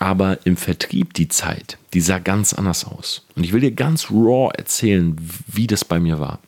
Aber 0.00 0.38
im 0.44 0.56
Vertrieb 0.56 1.14
die 1.14 1.28
Zeit, 1.28 1.78
die 1.92 2.00
sah 2.00 2.18
ganz 2.18 2.54
anders 2.54 2.84
aus. 2.86 3.22
Und 3.36 3.44
ich 3.44 3.52
will 3.52 3.60
dir 3.60 3.70
ganz 3.70 4.10
raw 4.10 4.50
erzählen, 4.56 5.16
wie 5.46 5.66
das 5.68 5.84
bei 5.84 6.00
mir 6.00 6.18
war. 6.18 6.40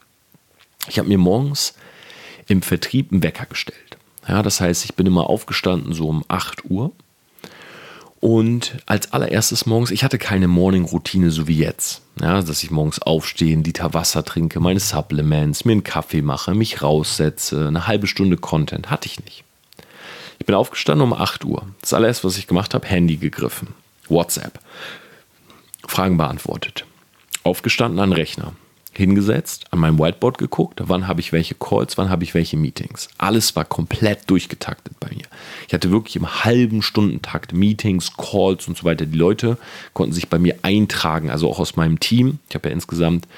Ich 0.88 0.99
habe 0.99 1.09
mir 1.09 1.18
morgens 1.18 1.75
im 2.49 2.62
Vertrieb 2.62 3.12
einen 3.12 3.23
Wecker 3.23 3.47
gestellt. 3.47 3.99
Ja, 4.26 4.42
das 4.42 4.61
heißt, 4.61 4.85
ich 4.87 4.94
bin 4.94 5.06
immer 5.06 5.28
aufgestanden 5.28 5.92
so 5.92 6.09
um 6.09 6.25
8 6.28 6.71
Uhr. 6.71 6.92
Und 8.21 8.76
als 8.87 9.12
allererstes 9.12 9.66
morgens, 9.66 9.90
ich 9.90 10.04
hatte 10.04 10.16
keine 10.16 10.49
Morning-Routine 10.49 11.30
so 11.30 11.47
wie 11.47 11.59
jetzt. 11.59 12.02
Ja, 12.21 12.40
dass 12.40 12.62
ich 12.62 12.71
morgens 12.71 13.02
aufstehe, 13.02 13.56
Liter 13.56 13.94
Wasser 13.94 14.25
trinke, 14.25 14.61
meine 14.61 14.80
Supplements, 14.80 15.64
mir 15.64 15.73
einen 15.73 15.85
Kaffee 15.85 16.23
mache, 16.23 16.54
mich 16.54 16.82
raussetze, 16.82 17.66
eine 17.66 17.87
halbe 17.87 18.06
Stunde 18.06 18.37
Content. 18.37 18.90
Hatte 18.90 19.09
ich 19.09 19.23
nicht. 19.25 19.44
Ich 20.43 20.47
bin 20.47 20.57
aufgestanden 20.57 21.07
um 21.07 21.13
8 21.13 21.45
Uhr. 21.45 21.69
Das 21.83 21.93
allererste, 21.93 22.27
was 22.27 22.37
ich 22.37 22.49
gemacht 22.49 22.75
habe, 22.75 22.85
Handy 22.85 23.17
gegriffen. 23.17 23.69
WhatsApp. 24.09 24.59
Fragen 25.87 26.17
beantwortet. 26.17 26.85
Aufgestanden 27.45 28.01
an 28.01 28.13
Rechner 28.13 28.53
hingesetzt, 28.93 29.67
an 29.71 29.79
meinem 29.79 30.01
Whiteboard 30.01 30.39
geguckt, 30.39 30.81
wann 30.83 31.07
habe 31.07 31.21
ich 31.21 31.33
welche 31.33 31.55
Calls, 31.55 31.97
wann 31.97 32.11
habe 32.11 32.25
ich 32.25 32.35
welche 32.35 32.57
Meetings. 32.57 33.09
Alles 33.19 33.55
war 33.55 33.65
komplett 33.65 34.29
durchgetaktet 34.29 34.99
bei 34.99 35.11
mir. 35.15 35.27
Ich 35.69 35.75
hatte 35.75 35.93
wirklich 35.93 36.17
im 36.17 36.45
halben 36.45 36.83
Stundentakt 36.83 37.53
Meetings, 37.53 38.17
Calls 38.17 38.67
und 38.67 38.77
so 38.77 38.83
weiter. 38.83 39.07
Die 39.07 39.17
Leute 39.17 39.59
konnten 39.93 40.13
sich 40.13 40.29
bei 40.29 40.41
mir 40.41 40.57
eintragen, 40.63 41.31
also 41.31 41.49
auch 41.49 41.61
aus 41.61 41.77
meinem 41.77 42.01
Team. 42.01 42.41
Ich 42.49 42.57
habe 42.57 42.69
ja 42.69 42.75
insgesamt 42.75 43.29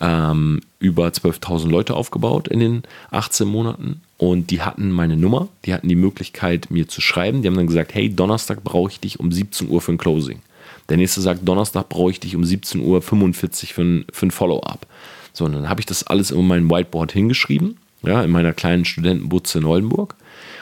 ähm, 0.00 0.62
über 0.78 1.08
12.000 1.08 1.68
Leute 1.68 1.92
aufgebaut 1.92 2.48
in 2.48 2.60
den 2.60 2.82
18 3.10 3.46
Monaten 3.46 4.00
und 4.16 4.50
die 4.50 4.62
hatten 4.62 4.90
meine 4.90 5.16
Nummer, 5.16 5.48
die 5.64 5.74
hatten 5.74 5.88
die 5.88 5.96
Möglichkeit, 5.96 6.70
mir 6.70 6.88
zu 6.88 7.00
schreiben. 7.00 7.42
Die 7.42 7.48
haben 7.48 7.56
dann 7.56 7.66
gesagt, 7.66 7.94
hey, 7.94 8.08
Donnerstag 8.08 8.62
brauche 8.62 8.90
ich 8.90 9.00
dich 9.00 9.18
um 9.18 9.32
17 9.32 9.68
Uhr 9.68 9.80
für 9.80 9.92
ein 9.92 9.98
Closing. 9.98 10.40
Der 10.88 10.96
nächste 10.96 11.20
sagt, 11.20 11.46
Donnerstag 11.48 11.88
brauche 11.88 12.10
ich 12.10 12.20
dich 12.20 12.36
um 12.36 12.42
17.45 12.42 12.80
Uhr 12.82 13.02
für 13.02 13.82
ein, 13.82 14.04
für 14.12 14.26
ein 14.26 14.30
Follow-up. 14.30 14.86
So, 15.32 15.46
und 15.46 15.52
dann 15.52 15.68
habe 15.68 15.80
ich 15.80 15.86
das 15.86 16.06
alles 16.06 16.30
in 16.30 16.46
mein 16.46 16.70
Whiteboard 16.70 17.12
hingeschrieben, 17.12 17.78
ja, 18.02 18.22
in 18.22 18.30
meiner 18.30 18.52
kleinen 18.52 18.84
Studentenbutze 18.84 19.58
in 19.58 19.64
Oldenburg. 19.64 20.14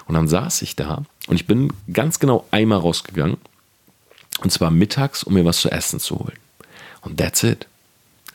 Und 0.07 0.15
dann 0.15 0.29
saß 0.29 0.63
ich 0.63 0.77
da 0.77 1.05
und 1.27 1.37
ich 1.37 1.47
bin 1.47 1.73
ganz 1.93 2.19
genau 2.19 2.47
einmal 2.51 2.79
rausgegangen. 2.79 3.37
Und 4.41 4.51
zwar 4.51 4.71
mittags, 4.71 5.23
um 5.23 5.35
mir 5.35 5.45
was 5.45 5.61
zu 5.61 5.71
essen 5.71 6.01
zu 6.01 6.19
holen. 6.19 6.39
Und 7.03 7.19
that's 7.19 7.43
it. 7.43 7.67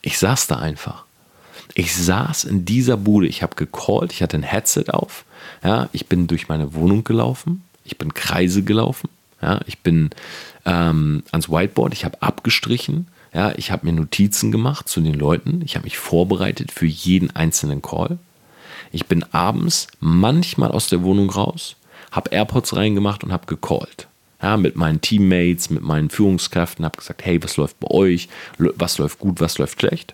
Ich 0.02 0.20
saß 0.20 0.48
da 0.48 0.58
einfach. 0.58 1.07
Ich 1.74 1.96
saß 1.96 2.46
in 2.46 2.66
dieser 2.66 2.98
Bude, 2.98 3.28
ich 3.28 3.44
habe 3.44 3.56
gecallt, 3.56 4.12
ich 4.12 4.22
hatte 4.22 4.38
ein 4.38 4.44
Headset 4.44 4.86
auf. 4.90 5.26
Ja, 5.64 5.90
ich 5.92 6.08
bin 6.08 6.28
durch 6.28 6.48
meine 6.48 6.74
Wohnung 6.74 7.04
gelaufen, 7.04 7.64
ich 7.84 7.98
bin 7.98 8.14
Kreise 8.14 8.64
gelaufen, 8.64 9.10
ja, 9.42 9.60
ich 9.66 9.80
bin 9.80 10.10
ähm, 10.66 11.24
ans 11.32 11.50
Whiteboard, 11.50 11.94
ich 11.94 12.06
habe 12.06 12.22
abgestrichen, 12.22 13.08
ja, 13.34 13.54
ich 13.56 13.72
habe 13.72 13.86
mir 13.86 13.94
Notizen 13.94 14.52
gemacht 14.52 14.90
zu 14.90 15.02
den 15.02 15.14
Leuten, 15.14 15.62
ich 15.64 15.76
habe 15.76 15.86
mich 15.86 15.98
vorbereitet 15.98 16.72
für 16.72 16.86
jeden 16.86 17.36
einzelnen 17.36 17.82
Call. 17.82 18.18
Ich 18.92 19.06
bin 19.06 19.24
abends 19.32 19.88
manchmal 20.00 20.72
aus 20.72 20.88
der 20.88 21.04
Wohnung 21.04 21.30
raus, 21.30 21.76
habe 22.12 22.32
AirPods 22.32 22.76
reingemacht 22.76 23.24
und 23.24 23.32
habe 23.32 23.46
gecallt. 23.46 24.08
Ja, 24.42 24.56
mit 24.56 24.76
meinen 24.76 25.02
Teammates, 25.02 25.70
mit 25.70 25.82
meinen 25.82 26.10
Führungskräften, 26.10 26.86
habe 26.86 26.98
gesagt, 26.98 27.26
hey, 27.26 27.42
was 27.44 27.58
läuft 27.58 27.80
bei 27.80 27.90
euch, 27.90 28.30
was 28.58 29.00
läuft 29.00 29.20
gut, 29.20 29.42
was 29.42 29.58
läuft 29.58 29.82
schlecht. 29.82 30.14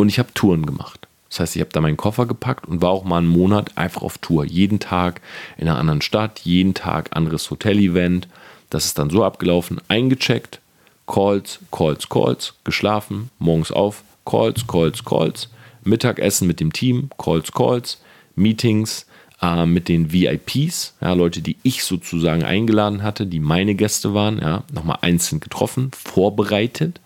Und 0.00 0.08
ich 0.08 0.18
habe 0.18 0.32
Touren 0.32 0.64
gemacht. 0.64 1.08
Das 1.28 1.40
heißt, 1.40 1.56
ich 1.56 1.60
habe 1.60 1.72
da 1.72 1.82
meinen 1.82 1.98
Koffer 1.98 2.24
gepackt 2.24 2.66
und 2.66 2.80
war 2.80 2.88
auch 2.88 3.04
mal 3.04 3.18
einen 3.18 3.26
Monat 3.26 3.76
einfach 3.76 4.00
auf 4.00 4.16
Tour. 4.16 4.46
Jeden 4.46 4.80
Tag 4.80 5.20
in 5.58 5.68
einer 5.68 5.78
anderen 5.78 6.00
Stadt, 6.00 6.38
jeden 6.38 6.72
Tag 6.72 7.14
anderes 7.14 7.50
Hotel-Event. 7.50 8.26
Das 8.70 8.86
ist 8.86 8.98
dann 8.98 9.10
so 9.10 9.22
abgelaufen, 9.22 9.78
eingecheckt, 9.88 10.60
Calls, 11.06 11.58
Calls, 11.70 12.08
Calls, 12.08 12.54
geschlafen, 12.64 13.28
morgens 13.38 13.72
auf, 13.72 14.02
Calls, 14.24 14.66
Calls, 14.66 15.04
Calls, 15.04 15.50
Mittagessen 15.84 16.48
mit 16.48 16.60
dem 16.60 16.72
Team, 16.72 17.10
Calls, 17.18 17.52
Calls, 17.52 18.00
Meetings 18.36 19.04
äh, 19.42 19.66
mit 19.66 19.90
den 19.90 20.14
VIPs, 20.14 20.96
ja, 21.02 21.12
Leute, 21.12 21.42
die 21.42 21.58
ich 21.62 21.84
sozusagen 21.84 22.42
eingeladen 22.42 23.02
hatte, 23.02 23.26
die 23.26 23.38
meine 23.38 23.74
Gäste 23.74 24.14
waren, 24.14 24.38
ja, 24.38 24.62
nochmal 24.72 25.00
einzeln 25.02 25.40
getroffen, 25.40 25.90
vorbereitet, 25.92 27.00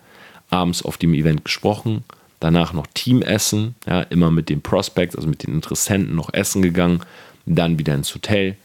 abends 0.49 0.81
auf 0.85 0.97
dem 0.97 1.13
Event 1.13 1.43
gesprochen, 1.43 2.05
danach 2.45 2.73
noch 2.73 2.85
Teamessen, 2.93 3.73
ja, 3.87 4.01
immer 4.01 4.29
mit 4.29 4.49
den 4.49 4.61
Prospects, 4.61 5.15
also 5.15 5.27
mit 5.27 5.41
den 5.41 5.55
Interessenten 5.55 6.15
noch 6.15 6.31
essen 6.31 6.61
gegangen, 6.61 7.01
dann 7.47 7.79
wieder 7.79 7.95
ins 7.95 8.13
Hotel, 8.13 8.55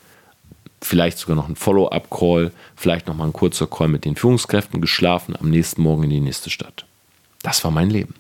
vielleicht 0.83 1.17
sogar 1.17 1.35
noch 1.35 1.49
ein 1.49 1.57
Follow-up-Call, 1.57 2.53
vielleicht 2.77 3.07
noch 3.07 3.17
mal 3.17 3.25
ein 3.25 3.33
kurzer 3.33 3.67
Call 3.67 3.89
mit 3.89 4.05
den 4.05 4.17
Führungskräften, 4.17 4.83
geschlafen, 4.83 5.35
am 5.35 5.49
nächsten 5.49 5.81
Morgen 5.81 6.03
in 6.05 6.11
die 6.11 6.21
nächste 6.21 6.51
Stadt. 6.51 6.85
Das 7.43 7.65
war 7.65 7.71
mein 7.71 7.89
Leben. 7.89 8.15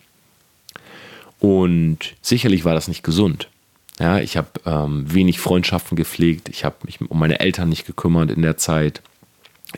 Und 1.40 1.98
sicherlich 2.22 2.64
war 2.64 2.72
das 2.72 2.88
nicht 2.88 3.02
gesund. 3.02 3.48
Ja, 3.98 4.18
ich 4.18 4.38
habe 4.38 4.48
ähm, 4.64 5.12
wenig 5.12 5.40
Freundschaften 5.40 5.94
gepflegt, 5.94 6.48
ich 6.48 6.64
habe 6.64 6.76
mich 6.84 7.02
um 7.02 7.18
meine 7.18 7.40
Eltern 7.40 7.68
nicht 7.68 7.84
gekümmert 7.84 8.30
in 8.30 8.40
der 8.40 8.56
Zeit, 8.56 9.02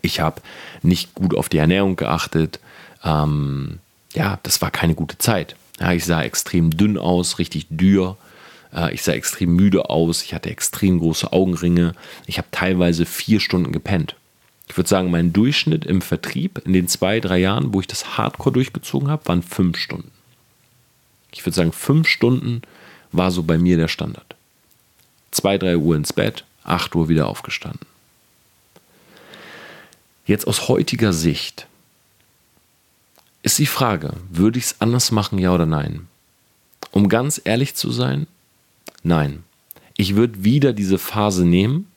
ich 0.01 0.21
habe 0.21 0.41
nicht 0.83 1.13
gut 1.17 1.35
auf 1.35 1.49
die 1.49 1.59
Ernährung 1.59 1.97
geachtet. 1.97 2.61
Ähm, 3.03 3.81
ja, 4.15 4.39
das 4.45 4.63
war 4.63 4.71
keine 4.71 4.95
gute 4.95 5.19
Zeit. 5.19 5.57
Ja, 5.81 5.93
ich 5.93 6.05
sah 6.05 6.23
extrem 6.23 6.71
dünn 6.71 6.99
aus, 6.99 7.39
richtig 7.39 7.67
dürr. 7.71 8.17
Äh, 8.75 8.95
ich 8.95 9.03
sah 9.03 9.13
extrem 9.13 9.55
müde 9.55 9.91
aus, 9.91 10.23
ich 10.23 10.35
hatte 10.35 10.51
extrem 10.51 10.99
große 10.99 11.33
Augenringe. 11.33 11.95
Ich 12.27 12.39
habe 12.39 12.49
teilweise 12.51 13.07
vier 13.07 13.41
Stunden 13.41 13.73
gepennt. 13.73 14.17
Ich 14.69 14.77
würde 14.77 14.89
sagen, 14.89 15.11
mein 15.11 15.33
Durchschnitt 15.33 15.85
im 15.85 16.01
Vertrieb 16.01 16.63
in 16.65 16.73
den 16.73 16.89
zwei, 16.89 17.21
drei 17.21 17.39
Jahren, 17.39 17.75
wo 17.75 17.81
ich 17.81 17.87
das 17.87 18.17
Hardcore 18.17 18.53
durchgezogen 18.53 19.09
habe, 19.09 19.27
waren 19.27 19.43
fünf 19.43 19.77
Stunden. 19.77 20.11
Ich 21.33 21.45
würde 21.45 21.57
sagen, 21.57 21.73
fünf 21.73 22.09
Stunden 22.09 22.63
war 23.11 23.31
so 23.31 23.43
bei 23.43 23.59
mir 23.59 23.77
der 23.77 23.89
Standard. 23.89 24.35
Zwei, 25.31 25.59
drei 25.59 25.77
Uhr 25.77 25.97
ins 25.97 26.13
Bett, 26.13 26.45
acht 26.65 26.95
Uhr 26.95 27.09
wieder 27.09 27.29
aufgestanden. 27.29 27.87
Jetzt 30.25 30.47
aus 30.47 30.69
heutiger 30.69 31.13
Sicht 31.13 31.67
ist 33.43 33.59
die 33.59 33.67
Frage, 33.67 34.15
würde 34.31 34.59
ich 34.59 34.67
es 34.67 34.81
anders 34.81 35.11
machen, 35.11 35.39
ja 35.39 35.53
oder 35.55 35.67
nein? 35.67 36.09
Um 36.91 37.09
ganz 37.09 37.41
ehrlich 37.45 37.75
zu 37.75 37.91
sein, 37.91 38.27
Nein. 39.03 39.45
Ich 39.97 40.17
würde 40.17 40.45
wieder 40.45 40.73
diese 40.73 40.99
Phase 40.99 41.45
nehmen, 41.45 41.91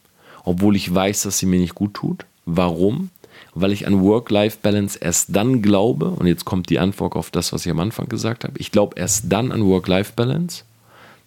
obwohl 0.43 0.75
ich 0.75 0.93
weiß, 0.93 1.23
dass 1.23 1.39
sie 1.39 1.45
mir 1.45 1.59
nicht 1.59 1.75
gut 1.75 1.93
tut. 1.93 2.25
Warum? 2.45 3.09
Weil 3.53 3.71
ich 3.71 3.87
an 3.87 4.01
Work-Life-Balance 4.01 4.99
erst 4.99 5.35
dann 5.35 5.61
glaube, 5.61 6.09
und 6.09 6.27
jetzt 6.27 6.45
kommt 6.45 6.69
die 6.69 6.79
Antwort 6.79 7.15
auf 7.15 7.31
das, 7.31 7.53
was 7.53 7.65
ich 7.65 7.71
am 7.71 7.79
Anfang 7.79 8.09
gesagt 8.09 8.43
habe, 8.43 8.57
ich 8.59 8.71
glaube 8.71 8.99
erst 8.99 9.31
dann 9.31 9.51
an 9.51 9.65
Work-Life-Balance, 9.65 10.63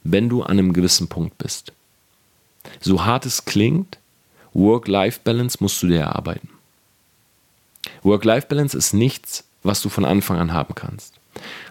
wenn 0.04 0.28
du 0.28 0.42
an 0.42 0.58
einem 0.58 0.72
gewissen 0.72 1.08
Punkt 1.08 1.38
bist. 1.38 1.72
So 2.80 3.04
hart 3.04 3.24
es 3.24 3.44
klingt, 3.44 3.98
Work-Life-Balance 4.52 5.58
musst 5.60 5.82
du 5.82 5.86
dir 5.86 6.00
erarbeiten. 6.00 6.50
Work-Life-Balance 8.02 8.76
ist 8.76 8.92
nichts, 8.92 9.44
was 9.62 9.82
du 9.82 9.88
von 9.88 10.04
Anfang 10.04 10.38
an 10.38 10.52
haben 10.52 10.74
kannst. 10.74 11.14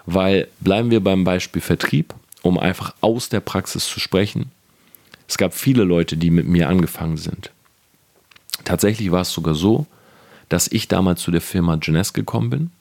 Weil 0.06 0.48
bleiben 0.60 0.92
wir 0.92 1.04
beim 1.04 1.24
Beispiel 1.24 1.62
Vertrieb 1.62 2.14
um 2.48 2.58
einfach 2.58 2.96
aus 3.02 3.30
der 3.30 3.42
Praxis 3.42 3.88
zu 3.88 4.00
sprechen. 4.00 4.52
Es 5.28 5.38
gab 5.38 5.54
viele 5.54 5.84
Leute, 5.84 6.18
die 6.18 6.30
mit 6.30 6.48
mir 6.48 6.70
angefangen 6.70 7.18
sind. 7.18 7.52
Tatsächlich 8.64 9.12
war 9.12 9.22
es 9.22 9.32
sogar 9.32 9.54
so, 9.56 9.86
dass 10.50 10.72
ich 10.72 10.88
damals 10.88 11.22
zu 11.22 11.32
der 11.32 11.42
Firma 11.42 11.78
Jeunesse 11.82 12.14
gekommen 12.14 12.50
bin. 12.50 12.72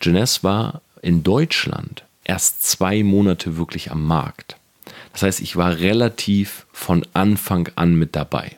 Jeunesse 0.00 0.42
war 0.42 0.82
in 1.00 1.22
Deutschland 1.22 2.04
erst 2.24 2.64
zwei 2.64 3.02
Monate 3.02 3.56
wirklich 3.56 3.90
am 3.90 4.04
Markt. 4.04 4.56
Das 5.12 5.22
heißt, 5.22 5.40
ich 5.40 5.56
war 5.56 5.78
relativ 5.78 6.66
von 6.72 7.06
Anfang 7.14 7.70
an 7.76 7.94
mit 7.94 8.14
dabei. 8.14 8.56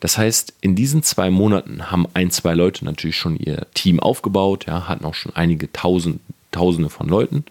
Das 0.00 0.16
heißt, 0.16 0.54
in 0.62 0.74
diesen 0.74 1.02
zwei 1.02 1.30
Monaten 1.30 1.90
haben 1.90 2.06
ein, 2.14 2.30
zwei 2.30 2.54
Leute 2.54 2.84
natürlich 2.84 3.16
schon 3.16 3.36
ihr 3.36 3.66
Team 3.74 4.00
aufgebaut, 4.00 4.66
ja, 4.66 4.88
hatten 4.88 5.04
auch 5.04 5.14
schon 5.14 5.36
einige 5.36 5.70
Tausend, 5.72 6.20
Tausende 6.52 6.88
von 6.88 7.08
Leuten. 7.08 7.44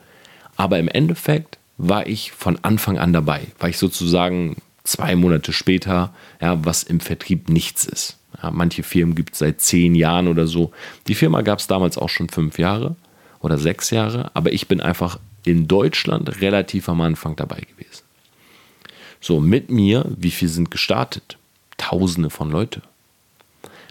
Aber 0.57 0.79
im 0.79 0.87
Endeffekt 0.87 1.57
war 1.77 2.07
ich 2.07 2.31
von 2.33 2.59
Anfang 2.63 2.97
an 2.97 3.13
dabei, 3.13 3.47
war 3.59 3.69
ich 3.69 3.77
sozusagen 3.77 4.57
zwei 4.83 5.15
Monate 5.15 5.53
später, 5.53 6.13
ja, 6.41 6.65
was 6.65 6.83
im 6.83 6.99
Vertrieb 6.99 7.49
nichts 7.49 7.85
ist. 7.85 8.17
Ja, 8.41 8.51
manche 8.51 8.83
Firmen 8.83 9.15
gibt 9.15 9.33
es 9.33 9.39
seit 9.39 9.61
zehn 9.61 9.95
Jahren 9.95 10.27
oder 10.27 10.47
so. 10.47 10.71
Die 11.07 11.15
Firma 11.15 11.41
gab 11.41 11.59
es 11.59 11.67
damals 11.67 11.97
auch 11.97 12.09
schon 12.09 12.29
fünf 12.29 12.59
Jahre 12.59 12.95
oder 13.39 13.57
sechs 13.57 13.91
Jahre, 13.91 14.31
aber 14.33 14.51
ich 14.51 14.67
bin 14.67 14.81
einfach 14.81 15.19
in 15.45 15.67
Deutschland 15.67 16.41
relativ 16.41 16.89
am 16.89 17.01
Anfang 17.01 17.35
dabei 17.35 17.61
gewesen. 17.61 18.03
So, 19.21 19.39
mit 19.39 19.69
mir, 19.69 20.05
wie 20.17 20.31
viel 20.31 20.47
sind 20.47 20.71
gestartet? 20.71 21.38
Tausende 21.79 22.29
von 22.29 22.51
Leute. 22.51 22.83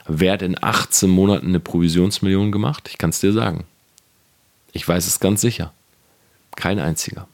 Wer 0.06 0.34
hat 0.34 0.42
in 0.42 0.56
18 0.62 1.10
Monaten 1.10 1.48
eine 1.48 1.60
Provisionsmillion 1.60 2.52
gemacht? 2.52 2.88
Ich 2.88 2.98
kann 2.98 3.10
es 3.10 3.20
dir 3.20 3.32
sagen. 3.32 3.64
Ich 4.72 4.86
weiß 4.86 5.06
es 5.06 5.18
ganz 5.18 5.40
sicher. 5.40 5.72
Kein 6.54 6.78
einziger. 6.78 7.26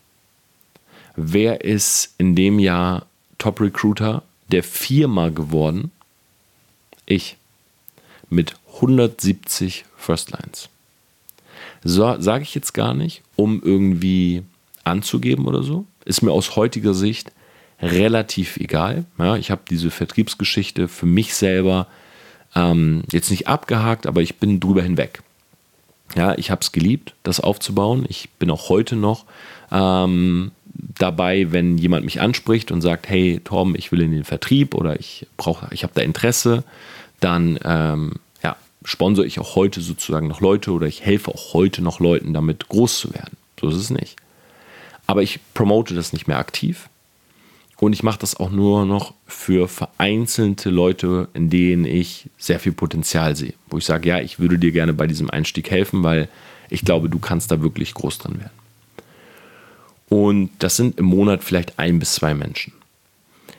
Wer 1.16 1.64
ist 1.64 2.14
in 2.18 2.34
dem 2.34 2.58
Jahr 2.58 3.06
Top 3.38 3.60
Recruiter 3.60 4.22
der 4.50 4.62
Firma 4.62 5.28
geworden? 5.28 5.92
Ich. 7.06 7.36
Mit 8.30 8.56
170 8.74 9.84
First 9.96 10.32
Lines. 10.32 10.68
So, 11.84 12.20
Sage 12.20 12.42
ich 12.42 12.54
jetzt 12.54 12.72
gar 12.72 12.94
nicht, 12.94 13.22
um 13.36 13.62
irgendwie 13.62 14.42
anzugeben 14.82 15.46
oder 15.46 15.62
so. 15.62 15.84
Ist 16.04 16.22
mir 16.22 16.32
aus 16.32 16.56
heutiger 16.56 16.94
Sicht 16.94 17.30
relativ 17.84 18.56
egal. 18.56 19.04
Ja, 19.18 19.36
ich 19.36 19.50
habe 19.50 19.62
diese 19.68 19.90
Vertriebsgeschichte 19.90 20.88
für 20.88 21.06
mich 21.06 21.34
selber 21.34 21.86
ähm, 22.54 23.02
jetzt 23.10 23.30
nicht 23.30 23.46
abgehakt, 23.46 24.06
aber 24.06 24.22
ich 24.22 24.36
bin 24.36 24.60
drüber 24.60 24.82
hinweg. 24.82 25.22
Ja, 26.16 26.36
ich 26.36 26.50
habe 26.50 26.60
es 26.60 26.72
geliebt, 26.72 27.14
das 27.22 27.40
aufzubauen. 27.40 28.06
Ich 28.08 28.30
bin 28.38 28.50
auch 28.50 28.68
heute 28.68 28.96
noch 28.96 29.24
ähm, 29.72 30.52
dabei, 30.98 31.50
wenn 31.50 31.78
jemand 31.78 32.04
mich 32.04 32.20
anspricht 32.20 32.70
und 32.70 32.82
sagt, 32.82 33.08
hey 33.08 33.40
Torben, 33.42 33.74
ich 33.76 33.90
will 33.92 34.02
in 34.02 34.12
den 34.12 34.24
Vertrieb 34.24 34.74
oder 34.74 34.98
ich 34.98 35.26
brauche, 35.36 35.68
ich 35.72 35.82
habe 35.82 35.92
da 35.94 36.02
Interesse, 36.02 36.64
dann 37.20 37.58
ähm, 37.64 38.14
ja, 38.42 38.56
sponsere 38.84 39.26
ich 39.26 39.40
auch 39.40 39.56
heute 39.56 39.80
sozusagen 39.80 40.28
noch 40.28 40.40
Leute 40.40 40.72
oder 40.72 40.86
ich 40.86 41.04
helfe 41.04 41.32
auch 41.32 41.54
heute 41.54 41.82
noch 41.82 42.00
Leuten 42.00 42.32
damit 42.32 42.68
groß 42.68 42.98
zu 42.98 43.14
werden. 43.14 43.36
So 43.60 43.68
ist 43.68 43.76
es 43.76 43.90
nicht. 43.90 44.16
Aber 45.06 45.22
ich 45.22 45.40
promote 45.52 45.94
das 45.94 46.12
nicht 46.12 46.28
mehr 46.28 46.38
aktiv. 46.38 46.88
Und 47.78 47.92
ich 47.92 48.02
mache 48.02 48.18
das 48.18 48.36
auch 48.36 48.50
nur 48.50 48.86
noch 48.86 49.14
für 49.26 49.68
vereinzelte 49.68 50.70
Leute, 50.70 51.28
in 51.34 51.50
denen 51.50 51.84
ich 51.84 52.30
sehr 52.38 52.60
viel 52.60 52.72
Potenzial 52.72 53.36
sehe. 53.36 53.54
Wo 53.68 53.78
ich 53.78 53.84
sage, 53.84 54.08
ja, 54.08 54.20
ich 54.20 54.38
würde 54.38 54.58
dir 54.58 54.72
gerne 54.72 54.92
bei 54.92 55.06
diesem 55.06 55.28
Einstieg 55.28 55.70
helfen, 55.70 56.02
weil 56.02 56.28
ich 56.70 56.84
glaube, 56.84 57.08
du 57.08 57.18
kannst 57.18 57.50
da 57.50 57.60
wirklich 57.62 57.94
groß 57.94 58.18
drin 58.18 58.38
werden. 58.38 58.64
Und 60.08 60.50
das 60.60 60.76
sind 60.76 60.98
im 60.98 61.06
Monat 61.06 61.42
vielleicht 61.42 61.78
ein 61.78 61.98
bis 61.98 62.14
zwei 62.14 62.34
Menschen. 62.34 62.72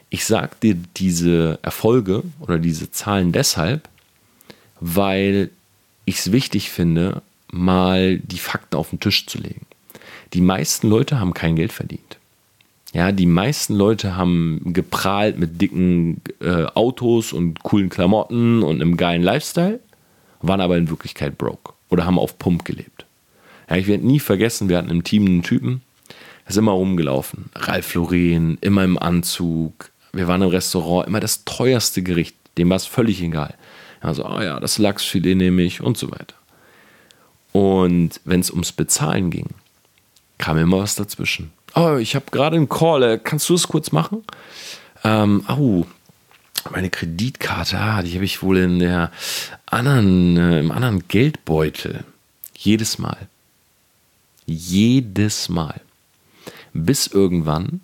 Ich 0.10 0.26
sage 0.26 0.52
dir 0.62 0.78
diese 0.96 1.60
Erfolge 1.62 2.24
oder 2.40 2.58
diese 2.58 2.92
Zahlen 2.92 3.32
deshalb, 3.32 3.90
weil 4.80 5.50
ich 6.06 6.20
es 6.20 6.32
wichtig 6.32 6.70
finde, 6.70 7.22
mal 7.52 8.20
die 8.20 8.38
Fakten 8.38 8.78
auf 8.78 8.92
den 8.92 9.00
Tisch 9.00 9.26
zu 9.26 9.40
legen. 9.40 9.66
Die 10.34 10.42
meisten 10.42 10.90
Leute 10.90 11.20
haben 11.20 11.34
kein 11.34 11.56
Geld 11.56 11.74
verdient. 11.74 12.18
Ja, 12.96 13.12
die 13.12 13.26
meisten 13.26 13.76
Leute 13.76 14.16
haben 14.16 14.62
geprahlt 14.68 15.38
mit 15.38 15.62
dicken 15.62 16.22
äh, 16.40 16.64
Autos 16.64 17.34
und 17.34 17.62
coolen 17.62 17.90
Klamotten 17.90 18.64
und 18.64 18.82
einem 18.82 18.96
geilen 18.96 19.22
Lifestyle, 19.22 19.82
waren 20.42 20.62
aber 20.62 20.78
in 20.78 20.90
Wirklichkeit 20.90 21.38
broke 21.38 21.74
oder 21.90 22.06
haben 22.06 22.18
auf 22.18 22.40
Pump 22.40 22.64
gelebt. 22.64 23.06
Ja, 23.70 23.76
ich 23.76 23.88
werde 23.88 24.08
nie 24.08 24.22
vergessen, 24.22 24.70
wir 24.70 24.78
hatten 24.78 24.92
im 24.92 25.04
Team 25.04 25.26
einen 25.26 25.44
Typen, 25.44 25.82
der 26.46 26.52
ist 26.52 26.58
immer 26.58 26.72
rumgelaufen. 26.72 27.50
Ralf 27.54 27.96
Lauren, 27.96 28.58
immer 28.62 28.86
im 28.86 28.98
Anzug. 28.98 29.92
Wir 30.14 30.30
waren 30.30 30.42
im 30.42 30.48
Restaurant, 30.48 31.06
immer 31.06 31.20
das 31.20 31.44
teuerste 31.44 32.02
Gericht. 32.02 32.38
Dem 32.58 32.70
war 32.70 32.78
es 32.78 32.86
völlig 32.86 33.22
egal. 33.22 33.56
Also, 34.00 34.26
oh 34.26 34.40
ja, 34.40 34.62
das 34.62 34.78
Lachsfilet 34.78 35.36
nehme 35.36 35.64
ich 35.64 35.82
und 35.82 35.98
so 35.98 36.12
weiter. 36.12 36.36
Und 37.52 38.22
wenn 38.24 38.40
es 38.40 38.52
ums 38.52 38.72
Bezahlen 38.72 39.32
ging, 39.32 39.48
kam 40.38 40.58
immer 40.58 40.78
was 40.78 40.96
dazwischen. 40.96 41.52
Oh, 41.78 41.98
ich 41.98 42.16
habe 42.16 42.26
gerade 42.32 42.56
einen 42.56 42.70
Call, 42.70 43.04
äh, 43.04 43.20
kannst 43.22 43.50
du 43.50 43.54
es 43.54 43.68
kurz 43.68 43.92
machen? 43.92 44.24
Ähm, 45.04 45.44
oh, 45.50 45.86
meine 46.72 46.90
Kreditkarte, 46.90 47.78
ah, 47.78 48.02
die 48.02 48.14
habe 48.16 48.24
ich 48.24 48.42
wohl 48.42 48.58
in 48.58 48.80
der 48.80 49.12
anderen, 49.66 50.38
äh, 50.38 50.60
im 50.62 50.72
anderen 50.72 51.06
Geldbeutel. 51.10 52.06
Jedes 52.58 52.98
Mal. 52.98 53.28
Jedes 54.46 55.50
Mal. 55.50 55.82
Bis 56.74 57.08
irgendwann 57.08 57.82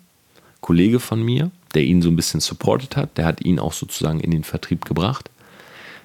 Kollege 0.62 0.98
von 0.98 1.22
mir, 1.22 1.50
der 1.74 1.82
ihn 1.82 2.00
so 2.00 2.08
ein 2.08 2.16
bisschen 2.16 2.40
supportet 2.40 2.96
hat, 2.96 3.18
der 3.18 3.26
hat 3.26 3.44
ihn 3.44 3.58
auch 3.58 3.74
sozusagen 3.74 4.20
in 4.20 4.30
den 4.30 4.44
Vertrieb 4.44 4.86
gebracht, 4.86 5.28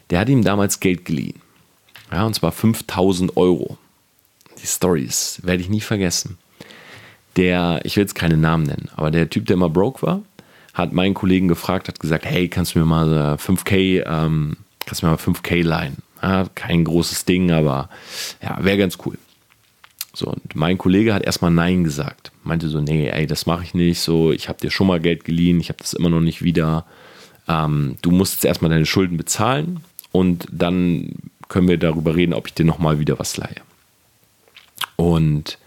der 0.09 0.19
hat 0.19 0.29
ihm 0.29 0.43
damals 0.43 0.81
Geld 0.81 1.05
geliehen. 1.05 1.41
Ja, 2.11 2.25
und 2.25 2.33
zwar 2.33 2.51
5000 2.51 3.37
Euro. 3.37 3.77
Die 4.61 4.67
Stories 4.67 5.39
werde 5.43 5.61
ich 5.61 5.69
nie 5.69 5.81
vergessen. 5.81 6.37
Der, 7.37 7.79
ich 7.83 7.95
will 7.95 8.03
jetzt 8.03 8.15
keine 8.15 8.37
Namen 8.37 8.63
nennen, 8.63 8.89
aber 8.95 9.11
der 9.11 9.29
Typ, 9.29 9.45
der 9.45 9.55
immer 9.55 9.69
broke 9.69 10.05
war, 10.05 10.21
hat 10.73 10.93
meinen 10.93 11.13
Kollegen 11.13 11.47
gefragt, 11.47 11.87
hat 11.87 11.99
gesagt, 11.99 12.25
hey, 12.25 12.47
kannst 12.49 12.75
du 12.75 12.79
mir 12.79 12.85
mal 12.85 13.35
5K, 13.35 14.03
ähm, 14.05 14.57
kannst 14.85 15.01
du 15.01 15.05
mir 15.05 15.11
mal 15.11 15.17
5K 15.17 15.63
leihen? 15.63 15.97
Ja, 16.21 16.45
kein 16.55 16.83
großes 16.83 17.25
Ding, 17.25 17.51
aber 17.51 17.89
ja, 18.41 18.57
wäre 18.63 18.77
ganz 18.77 18.97
cool. 19.05 19.17
So, 20.13 20.27
und 20.27 20.55
mein 20.55 20.79
Kollege 20.79 21.13
hat 21.13 21.23
erstmal 21.23 21.51
Nein 21.51 21.83
gesagt. 21.83 22.31
Meinte 22.43 22.69
so, 22.69 22.81
nee, 22.81 23.07
ey, 23.07 23.27
das 23.27 23.45
mache 23.45 23.63
ich 23.63 23.75
nicht. 23.75 24.01
So, 24.01 24.31
ich 24.31 24.49
habe 24.49 24.59
dir 24.59 24.71
schon 24.71 24.87
mal 24.87 24.99
Geld 24.99 25.25
geliehen, 25.25 25.59
ich 25.59 25.69
habe 25.69 25.77
das 25.77 25.93
immer 25.93 26.09
noch 26.09 26.21
nicht 26.21 26.41
wieder. 26.41 26.85
Ähm, 27.47 27.97
du 28.01 28.09
musst 28.09 28.33
jetzt 28.35 28.45
erstmal 28.45 28.71
deine 28.71 28.87
Schulden 28.87 29.17
bezahlen 29.17 29.81
und 30.11 30.47
dann 30.51 31.13
können 31.49 31.67
wir 31.67 31.77
darüber 31.77 32.15
reden, 32.15 32.33
ob 32.33 32.47
ich 32.47 32.55
dir 32.55 32.65
nochmal 32.65 32.99
wieder 32.99 33.19
was 33.19 33.37
leihe. 33.37 33.61
Und 34.95 35.59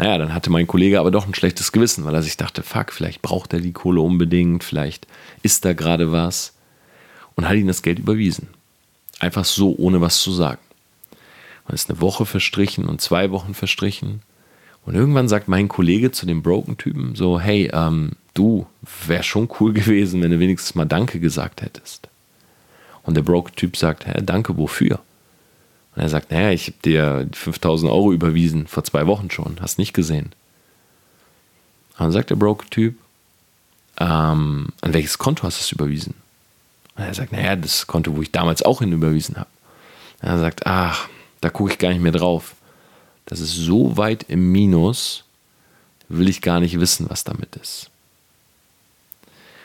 naja, 0.00 0.16
dann 0.16 0.32
hatte 0.32 0.48
mein 0.48 0.66
Kollege 0.66 0.98
aber 0.98 1.10
doch 1.10 1.26
ein 1.26 1.34
schlechtes 1.34 1.72
Gewissen, 1.72 2.06
weil 2.06 2.14
er 2.14 2.22
sich 2.22 2.38
dachte, 2.38 2.62
fuck, 2.62 2.90
vielleicht 2.90 3.20
braucht 3.20 3.52
er 3.52 3.60
die 3.60 3.72
Kohle 3.74 4.00
unbedingt, 4.00 4.64
vielleicht 4.64 5.06
ist 5.42 5.66
da 5.66 5.74
gerade 5.74 6.10
was. 6.10 6.54
Und 7.34 7.46
hat 7.46 7.56
ihm 7.56 7.66
das 7.66 7.82
Geld 7.82 7.98
überwiesen. 7.98 8.48
Einfach 9.18 9.44
so, 9.44 9.74
ohne 9.76 10.00
was 10.00 10.22
zu 10.22 10.32
sagen. 10.32 10.60
Und 11.68 11.74
ist 11.74 11.90
eine 11.90 12.00
Woche 12.00 12.24
verstrichen 12.24 12.86
und 12.86 13.02
zwei 13.02 13.30
Wochen 13.30 13.52
verstrichen. 13.52 14.22
Und 14.86 14.94
irgendwann 14.94 15.28
sagt 15.28 15.48
mein 15.48 15.68
Kollege 15.68 16.10
zu 16.12 16.24
dem 16.24 16.42
Broken-Typen 16.42 17.14
so, 17.14 17.38
hey, 17.38 17.70
ähm, 17.70 18.12
du, 18.32 18.66
wäre 19.06 19.22
schon 19.22 19.50
cool 19.60 19.74
gewesen, 19.74 20.22
wenn 20.22 20.30
du 20.30 20.40
wenigstens 20.40 20.74
mal 20.74 20.86
Danke 20.86 21.20
gesagt 21.20 21.60
hättest. 21.60 22.08
Und 23.02 23.18
der 23.18 23.22
Broken-Typ 23.22 23.76
sagt, 23.76 24.06
hä, 24.06 24.14
danke, 24.22 24.56
wofür? 24.56 25.00
Und 26.00 26.04
er 26.06 26.08
sagt, 26.08 26.30
naja, 26.30 26.50
ich 26.50 26.68
habe 26.68 26.78
dir 26.82 27.28
5000 27.30 27.92
Euro 27.92 28.10
überwiesen, 28.10 28.66
vor 28.66 28.82
zwei 28.84 29.06
Wochen 29.06 29.30
schon, 29.30 29.58
hast 29.60 29.76
nicht 29.76 29.92
gesehen. 29.92 30.32
Und 31.90 32.00
dann 32.06 32.12
sagt 32.12 32.30
der 32.30 32.36
Broken-Typ, 32.36 32.96
ähm, 33.98 34.68
an 34.80 34.94
welches 34.94 35.18
Konto 35.18 35.42
hast 35.42 35.60
du 35.60 35.62
es 35.62 35.72
überwiesen? 35.72 36.14
Und 36.96 37.04
er 37.04 37.12
sagt, 37.12 37.32
naja, 37.32 37.54
das 37.54 37.86
Konto, 37.86 38.16
wo 38.16 38.22
ich 38.22 38.32
damals 38.32 38.62
auch 38.62 38.78
hin 38.78 38.92
überwiesen 38.92 39.36
habe. 39.36 39.50
Er 40.22 40.38
sagt, 40.38 40.64
ach, 40.64 41.06
da 41.42 41.50
gucke 41.50 41.72
ich 41.72 41.78
gar 41.78 41.90
nicht 41.90 42.00
mehr 42.00 42.12
drauf. 42.12 42.54
Das 43.26 43.40
ist 43.40 43.54
so 43.54 43.98
weit 43.98 44.22
im 44.22 44.52
Minus, 44.52 45.24
will 46.08 46.30
ich 46.30 46.40
gar 46.40 46.60
nicht 46.60 46.80
wissen, 46.80 47.10
was 47.10 47.24
damit 47.24 47.56
ist. 47.56 47.90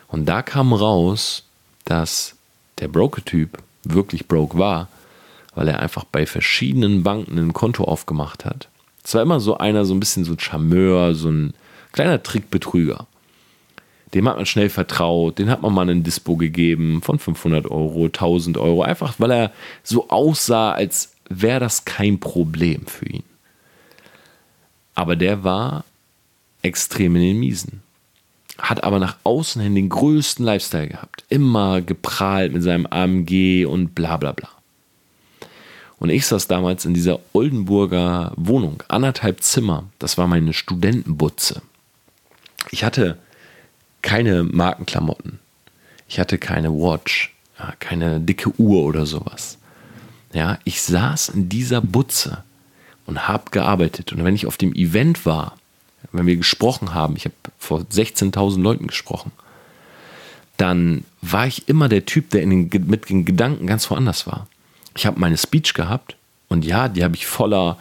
Und 0.10 0.26
da 0.26 0.42
kam 0.42 0.74
raus, 0.74 1.46
dass 1.86 2.36
der 2.80 2.90
Broker-Typ 2.90 3.58
wirklich 3.86 4.28
broke 4.28 4.58
war, 4.58 4.90
weil 5.56 5.68
er 5.68 5.80
einfach 5.80 6.04
bei 6.04 6.26
verschiedenen 6.26 7.04
Banken 7.04 7.38
ein 7.38 7.54
Konto 7.54 7.86
aufgemacht 7.86 8.46
hat. 8.46 8.70
Es 9.04 9.14
war 9.16 9.22
immer 9.22 9.40
so 9.40 9.58
einer, 9.58 9.86
so 9.86 9.94
ein 9.94 10.00
bisschen 10.00 10.26
so 10.26 10.34
ein 10.34 10.40
Charmeur, 10.40 11.16
so 11.16 11.30
ein 11.30 11.54
kleiner 11.92 12.22
Trickbetrüger. 12.22 13.08
Dem 14.14 14.28
hat 14.28 14.38
man 14.38 14.46
schnell 14.46 14.70
vertraut, 14.70 15.40
den 15.40 15.50
hat 15.50 15.62
man 15.62 15.74
mal 15.74 15.82
einen 15.82 16.04
Dispo 16.04 16.36
gegeben 16.36 17.02
von 17.02 17.20
500 17.20 17.70
Euro, 17.70 18.06
1000 18.06 18.58
Euro, 18.58 18.84
einfach 18.84 19.16
weil 19.18 19.32
er 19.32 19.52
so 19.84 20.10
aussah, 20.10 20.72
als 20.72 21.14
wäre 21.30 21.60
das 21.60 21.86
kein 21.86 22.20
Problem 22.20 22.86
für 22.86 23.08
ihn. 23.08 23.24
Aber 24.94 25.16
der 25.16 25.44
war 25.44 25.84
extrem 26.62 27.16
in 27.16 27.22
den 27.22 27.40
Miesen. 27.40 27.82
Hat 28.58 28.84
aber 28.84 29.00
nach 29.00 29.18
außen 29.24 29.62
hin 29.62 29.76
den 29.76 29.90
größten 29.90 30.46
Lifestyle 30.46 30.88
gehabt. 30.88 31.26
Immer 31.30 31.82
geprahlt 31.82 32.54
mit 32.54 32.64
seinem 32.64 32.88
AMG 32.90 33.66
und 33.66 33.94
bla 33.94 34.16
bla 34.18 34.32
bla. 34.32 34.50
Und 35.98 36.10
ich 36.10 36.26
saß 36.26 36.48
damals 36.48 36.86
in 36.86 36.94
dieser 36.94 37.20
Oldenburger 37.34 38.34
Wohnung, 38.36 38.84
anderthalb 38.88 39.42
Zimmer. 39.42 39.86
Das 40.00 40.18
war 40.18 40.28
meine 40.28 40.54
Studentenbutze. 40.54 41.62
Ich 42.72 42.84
hatte 42.84 43.18
keine 44.02 44.44
Markenklamotten. 44.44 45.40
Ich 46.08 46.20
hatte 46.20 46.38
keine 46.38 46.72
Watch, 46.72 47.34
keine 47.80 48.20
dicke 48.20 48.52
Uhr 48.60 48.84
oder 48.84 49.06
sowas. 49.06 49.58
Ja, 50.34 50.60
ich 50.66 50.82
saß 50.82 51.30
in 51.30 51.50
dieser 51.50 51.82
Butze 51.82 52.44
und 53.06 53.28
habe 53.28 53.52
gearbeitet. 53.52 54.12
Und 54.12 54.24
wenn 54.24 54.36
ich 54.36 54.46
auf 54.46 54.58
dem 54.58 54.74
Event 54.74 55.26
war, 55.26 55.58
wenn 56.12 56.28
wir 56.28 56.36
gesprochen 56.36 56.94
haben, 56.94 57.16
ich 57.16 57.26
habe 57.26 57.36
vor 57.58 57.82
16.000 57.82 58.62
Leuten 58.62 58.88
gesprochen, 58.88 59.32
dann 60.58 61.04
war 61.22 61.48
ich 61.48 61.68
immer 61.68 61.90
der 61.90 62.06
Typ, 62.06 62.30
der 62.30 62.42
den, 62.42 62.70
mit 62.86 63.10
den 63.10 63.26
Gedanken 63.26 63.68
ganz 63.68 63.90
woanders 63.90 64.28
war. 64.28 64.48
Ich 64.96 65.06
habe 65.06 65.20
meine 65.20 65.38
Speech 65.38 65.74
gehabt 65.74 66.16
und 66.48 66.66
ja, 66.66 66.88
die 66.88 67.04
habe 67.04 67.16
ich 67.16 67.28
voller, 67.28 67.78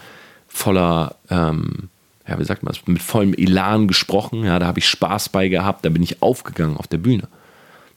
voller, 0.49 1.17
ähm, 1.31 1.89
ja, 2.27 2.39
wie 2.39 2.45
sagt 2.45 2.63
man 2.63 2.73
das, 2.73 2.87
mit 2.87 3.03
vollem 3.03 3.35
Elan 3.35 3.89
gesprochen. 3.89 4.45
Ja, 4.45 4.59
da 4.59 4.67
habe 4.67 4.79
ich 4.81 4.89
Spaß 4.89 5.29
bei 5.29 5.49
gehabt, 5.49 5.85
da 5.85 5.91
bin 5.91 6.03
ich 6.03 6.23
aufgegangen 6.23 6.77
auf 6.77 6.87
der 6.87 6.99
Bühne. 6.99 7.29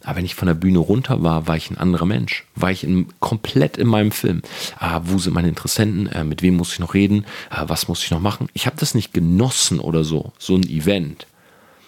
Aber 0.03 0.17
wenn 0.17 0.25
ich 0.25 0.35
von 0.35 0.47
der 0.47 0.53
Bühne 0.53 0.79
runter 0.79 1.23
war, 1.23 1.47
war 1.47 1.57
ich 1.57 1.69
ein 1.69 1.77
anderer 1.77 2.05
Mensch. 2.05 2.45
War 2.55 2.71
ich 2.71 2.83
in, 2.83 3.07
komplett 3.19 3.77
in 3.77 3.87
meinem 3.87 4.11
Film. 4.11 4.41
Ah, 4.79 5.01
wo 5.03 5.17
sind 5.17 5.33
meine 5.33 5.49
Interessenten? 5.49 6.07
Äh, 6.07 6.23
mit 6.23 6.41
wem 6.41 6.55
muss 6.55 6.73
ich 6.73 6.79
noch 6.79 6.93
reden? 6.93 7.25
Ah, 7.49 7.65
was 7.67 7.87
muss 7.87 8.03
ich 8.03 8.11
noch 8.11 8.19
machen? 8.21 8.47
Ich 8.53 8.67
habe 8.67 8.77
das 8.79 8.93
nicht 8.93 9.13
genossen 9.13 9.79
oder 9.79 10.03
so, 10.03 10.31
so 10.37 10.55
ein 10.55 10.63
Event. 10.63 11.27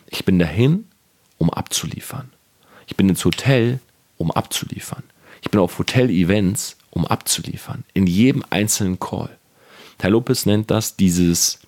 Ich 0.08 0.26
bin 0.26 0.40
dahin, 0.40 0.86
um 1.38 1.50
abzuliefern. 1.50 2.30
Ich 2.88 2.96
bin 2.96 3.08
ins 3.08 3.24
Hotel, 3.24 3.80
um 4.18 4.32
abzuliefern. 4.32 5.04
Ich 5.42 5.52
bin 5.52 5.60
auf 5.60 5.78
Hotel-Events, 5.78 6.76
um 6.92 7.06
abzuliefern. 7.06 7.84
In 7.94 8.08
jedem 8.08 8.44
einzelnen 8.50 9.00
Call. 9.00 9.30
Herr 10.00 10.10
Lopez 10.10 10.46
nennt 10.46 10.72
das 10.72 10.96
dieses, 10.96 11.60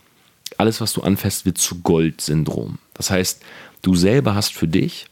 alles 0.58 0.82
was 0.82 0.94
du 0.94 1.02
anfasst, 1.02 1.46
wird 1.46 1.58
zu 1.58 1.82
Gold-Syndrom. 1.82 2.80
Das 2.94 3.12
heißt, 3.12 3.42
du 3.82 3.96
selber 3.96 4.36
hast 4.36 4.54
für 4.54 4.68
dich 4.68 5.08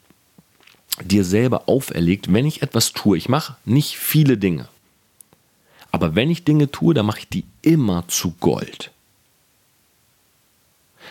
dir 1.04 1.24
selber 1.24 1.63
auferlegt, 1.67 2.34
wenn 2.34 2.45
ich 2.45 2.62
etwas 2.62 2.91
tue, 2.91 3.17
ich 3.17 3.30
mache 3.30 3.56
nicht 3.65 3.98
viele 3.98 4.38
Dinge, 4.38 4.67
aber 5.91 6.15
wenn 6.15 6.30
ich 6.30 6.43
Dinge 6.43 6.69
tue, 6.72 6.93
dann 6.93 7.06
mache 7.06 7.19
ich 7.19 7.30
die 7.30 7.45
immer 7.62 8.08
zu 8.08 8.32
Gold. 8.39 8.91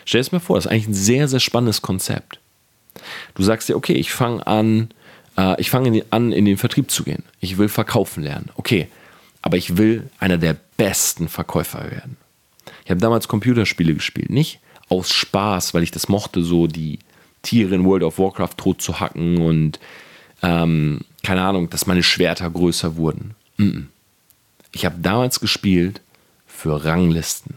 Stell 0.04 0.20
es 0.20 0.32
mir 0.32 0.40
vor, 0.40 0.56
das 0.56 0.66
ist 0.66 0.70
eigentlich 0.70 0.88
ein 0.88 0.94
sehr, 0.94 1.28
sehr 1.28 1.40
spannendes 1.40 1.82
Konzept. 1.82 2.38
Du 3.34 3.42
sagst 3.42 3.68
dir, 3.68 3.76
okay, 3.76 3.94
ich 3.94 4.12
fange 4.12 4.46
an, 4.46 4.90
äh, 5.38 5.60
ich 5.60 5.70
fange 5.70 6.04
an, 6.10 6.32
in 6.32 6.44
den 6.44 6.58
Vertrieb 6.58 6.90
zu 6.90 7.04
gehen. 7.04 7.22
Ich 7.40 7.56
will 7.56 7.68
verkaufen 7.68 8.22
lernen. 8.22 8.50
Okay, 8.56 8.88
aber 9.40 9.56
ich 9.56 9.78
will 9.78 10.10
einer 10.18 10.36
der 10.36 10.56
besten 10.76 11.28
Verkäufer 11.28 11.90
werden. 11.90 12.16
Ich 12.84 12.90
habe 12.90 13.00
damals 13.00 13.28
Computerspiele 13.28 13.94
gespielt, 13.94 14.30
nicht 14.30 14.60
aus 14.88 15.12
Spaß, 15.12 15.74
weil 15.74 15.82
ich 15.82 15.90
das 15.90 16.08
mochte, 16.08 16.42
so 16.42 16.66
die 16.66 16.98
Tiere 17.42 17.74
in 17.74 17.84
World 17.84 18.02
of 18.02 18.18
Warcraft 18.18 18.56
tot 18.56 18.82
zu 18.82 19.00
hacken 19.00 19.38
und 19.38 19.78
ähm, 20.42 21.00
keine 21.22 21.42
Ahnung, 21.42 21.70
dass 21.70 21.86
meine 21.86 22.02
Schwerter 22.02 22.48
größer 22.50 22.96
wurden. 22.96 23.34
Ich 24.72 24.84
habe 24.84 24.96
damals 25.00 25.40
gespielt 25.40 26.00
für 26.46 26.84
Ranglisten. 26.84 27.56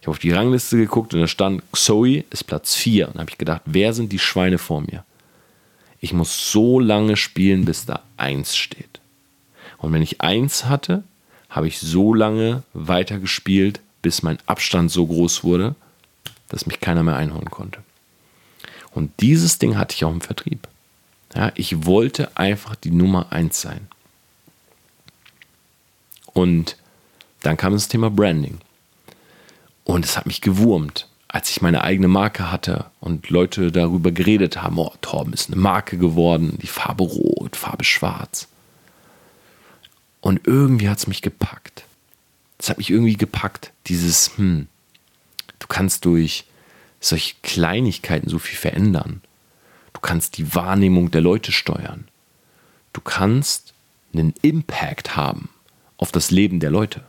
Ich 0.00 0.06
habe 0.06 0.12
auf 0.12 0.18
die 0.18 0.32
Rangliste 0.32 0.76
geguckt 0.76 1.14
und 1.14 1.20
da 1.20 1.26
stand, 1.26 1.62
Zoe 1.72 2.24
ist 2.30 2.44
Platz 2.44 2.74
4. 2.74 3.08
Und 3.08 3.20
habe 3.20 3.30
ich 3.30 3.38
gedacht, 3.38 3.62
wer 3.66 3.92
sind 3.92 4.12
die 4.12 4.18
Schweine 4.18 4.58
vor 4.58 4.80
mir? 4.80 5.04
Ich 6.00 6.12
muss 6.12 6.50
so 6.50 6.80
lange 6.80 7.16
spielen, 7.16 7.64
bis 7.64 7.84
da 7.84 8.02
1 8.16 8.56
steht. 8.56 9.00
Und 9.78 9.92
wenn 9.92 10.02
ich 10.02 10.20
1 10.20 10.64
hatte, 10.64 11.04
habe 11.48 11.68
ich 11.68 11.78
so 11.78 12.14
lange 12.14 12.62
weiter 12.72 13.18
gespielt, 13.18 13.80
bis 14.02 14.22
mein 14.22 14.38
Abstand 14.46 14.90
so 14.90 15.06
groß 15.06 15.44
wurde, 15.44 15.74
dass 16.48 16.66
mich 16.66 16.80
keiner 16.80 17.02
mehr 17.02 17.16
einholen 17.16 17.50
konnte. 17.50 17.80
Und 18.92 19.12
dieses 19.20 19.58
Ding 19.58 19.76
hatte 19.76 19.94
ich 19.94 20.04
auch 20.04 20.12
im 20.12 20.20
Vertrieb. 20.20 20.66
Ja, 21.34 21.52
ich 21.54 21.86
wollte 21.86 22.36
einfach 22.36 22.74
die 22.74 22.90
Nummer 22.90 23.30
1 23.30 23.60
sein. 23.60 23.86
Und 26.32 26.76
dann 27.42 27.56
kam 27.56 27.72
das 27.72 27.88
Thema 27.88 28.10
Branding. 28.10 28.58
Und 29.84 30.04
es 30.04 30.16
hat 30.16 30.26
mich 30.26 30.40
gewurmt, 30.40 31.08
als 31.32 31.48
ich 31.50 31.62
meine 31.62 31.84
eigene 31.84 32.08
Marke 32.08 32.50
hatte 32.50 32.86
und 32.98 33.30
Leute 33.30 33.70
darüber 33.70 34.10
geredet 34.10 34.60
haben, 34.60 34.78
oh, 34.78 34.92
Torben 35.00 35.32
ist 35.32 35.48
eine 35.48 35.60
Marke 35.60 35.96
geworden, 35.96 36.58
die 36.60 36.66
Farbe 36.66 37.04
rot, 37.04 37.54
Farbe 37.54 37.84
schwarz. 37.84 38.48
Und 40.20 40.40
irgendwie 40.44 40.88
hat 40.88 40.98
es 40.98 41.06
mich 41.06 41.22
gepackt. 41.22 41.84
Es 42.58 42.68
hat 42.68 42.78
mich 42.78 42.90
irgendwie 42.90 43.16
gepackt, 43.16 43.70
dieses, 43.86 44.36
hm, 44.36 44.66
du 45.60 45.66
kannst 45.68 46.04
durch 46.04 46.46
solche 46.98 47.36
Kleinigkeiten 47.42 48.28
so 48.28 48.40
viel 48.40 48.58
verändern. 48.58 49.22
Du 49.92 50.00
kannst 50.00 50.36
die 50.36 50.52
Wahrnehmung 50.56 51.12
der 51.12 51.20
Leute 51.20 51.52
steuern. 51.52 52.08
Du 52.92 53.00
kannst 53.00 53.72
einen 54.12 54.34
Impact 54.42 55.14
haben 55.14 55.48
auf 55.96 56.10
das 56.10 56.32
Leben 56.32 56.58
der 56.58 56.70
Leute. 56.70 57.04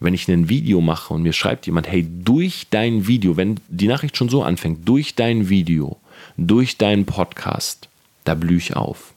Wenn 0.00 0.14
ich 0.14 0.28
ein 0.28 0.48
Video 0.48 0.80
mache 0.80 1.12
und 1.12 1.22
mir 1.22 1.32
schreibt 1.32 1.66
jemand, 1.66 1.90
hey, 1.90 2.06
durch 2.08 2.66
dein 2.70 3.06
Video, 3.06 3.36
wenn 3.36 3.60
die 3.68 3.88
Nachricht 3.88 4.16
schon 4.16 4.28
so 4.28 4.42
anfängt, 4.42 4.88
durch 4.88 5.14
dein 5.14 5.48
Video, 5.48 5.96
durch 6.36 6.76
deinen 6.78 7.04
Podcast, 7.04 7.88
da 8.24 8.34
blühe 8.34 8.58
ich 8.58 8.76
auf. 8.76 9.12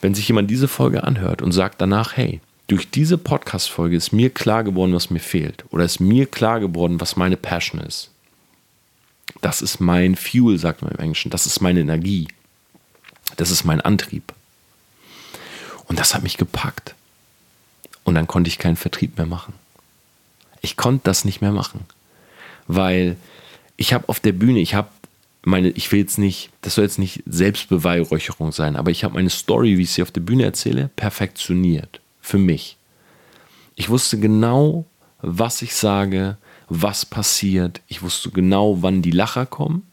Wenn 0.00 0.14
sich 0.14 0.26
jemand 0.28 0.50
diese 0.50 0.68
Folge 0.68 1.04
anhört 1.04 1.42
und 1.42 1.52
sagt 1.52 1.80
danach, 1.80 2.16
hey, 2.16 2.40
durch 2.66 2.90
diese 2.90 3.18
Podcast-Folge 3.18 3.96
ist 3.96 4.12
mir 4.12 4.30
klar 4.30 4.64
geworden, 4.64 4.94
was 4.94 5.10
mir 5.10 5.20
fehlt, 5.20 5.64
oder 5.70 5.84
ist 5.84 6.00
mir 6.00 6.26
klar 6.26 6.60
geworden, 6.60 7.00
was 7.00 7.16
meine 7.16 7.36
Passion 7.36 7.80
ist. 7.80 8.10
Das 9.40 9.62
ist 9.62 9.80
mein 9.80 10.16
Fuel, 10.16 10.58
sagt 10.58 10.82
man 10.82 10.92
im 10.92 10.98
Englischen. 10.98 11.30
Das 11.30 11.46
ist 11.46 11.60
meine 11.60 11.80
Energie. 11.80 12.28
Das 13.36 13.50
ist 13.50 13.64
mein 13.64 13.80
Antrieb. 13.80 14.32
Und 15.86 15.98
das 15.98 16.14
hat 16.14 16.22
mich 16.22 16.36
gepackt. 16.36 16.94
Und 18.04 18.14
dann 18.14 18.26
konnte 18.26 18.48
ich 18.48 18.58
keinen 18.58 18.76
Vertrieb 18.76 19.16
mehr 19.16 19.26
machen. 19.26 19.54
Ich 20.60 20.76
konnte 20.76 21.02
das 21.04 21.24
nicht 21.24 21.40
mehr 21.40 21.52
machen, 21.52 21.80
weil 22.66 23.16
ich 23.76 23.92
habe 23.92 24.08
auf 24.08 24.20
der 24.20 24.32
Bühne, 24.32 24.60
ich 24.60 24.74
habe 24.74 24.88
meine, 25.46 25.68
ich 25.70 25.90
will 25.92 26.00
jetzt 26.00 26.18
nicht, 26.18 26.50
das 26.62 26.74
soll 26.74 26.84
jetzt 26.84 26.98
nicht 26.98 27.22
Selbstbeweihräucherung 27.26 28.52
sein, 28.52 28.76
aber 28.76 28.90
ich 28.90 29.04
habe 29.04 29.14
meine 29.14 29.30
Story, 29.30 29.76
wie 29.76 29.82
ich 29.82 29.92
sie 29.92 30.02
auf 30.02 30.10
der 30.10 30.22
Bühne 30.22 30.44
erzähle, 30.44 30.90
perfektioniert. 30.96 32.00
Für 32.20 32.38
mich. 32.38 32.76
Ich 33.76 33.90
wusste 33.90 34.18
genau, 34.18 34.86
was 35.20 35.60
ich 35.60 35.74
sage, 35.74 36.38
was 36.68 37.04
passiert. 37.04 37.82
Ich 37.88 38.02
wusste 38.02 38.30
genau, 38.30 38.82
wann 38.82 39.02
die 39.02 39.10
Lacher 39.10 39.44
kommen. 39.44 39.86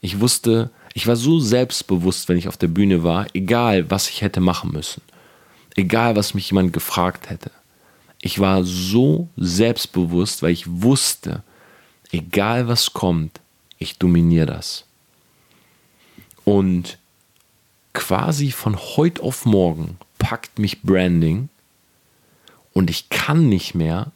Ich 0.00 0.20
wusste, 0.20 0.70
ich 0.94 1.06
war 1.06 1.16
so 1.16 1.38
selbstbewusst, 1.38 2.28
wenn 2.28 2.38
ich 2.38 2.48
auf 2.48 2.56
der 2.56 2.68
Bühne 2.68 3.04
war, 3.04 3.26
egal 3.34 3.90
was 3.90 4.08
ich 4.08 4.22
hätte 4.22 4.40
machen 4.40 4.72
müssen. 4.72 5.02
Egal 5.76 6.16
was 6.16 6.34
mich 6.34 6.50
jemand 6.50 6.72
gefragt 6.72 7.30
hätte. 7.30 7.50
Ich 8.26 8.40
war 8.40 8.64
so 8.64 9.28
selbstbewusst, 9.36 10.42
weil 10.42 10.50
ich 10.50 10.64
wusste, 10.66 11.44
egal 12.10 12.66
was 12.66 12.92
kommt, 12.92 13.40
ich 13.78 13.98
dominiere 13.98 14.46
das. 14.46 14.84
Und 16.44 16.98
quasi 17.92 18.50
von 18.50 18.76
heute 18.76 19.22
auf 19.22 19.46
morgen 19.46 19.96
packt 20.18 20.58
mich 20.58 20.82
Branding 20.82 21.50
und 22.72 22.90
ich 22.90 23.10
kann 23.10 23.48
nicht 23.48 23.76
mehr 23.76 24.10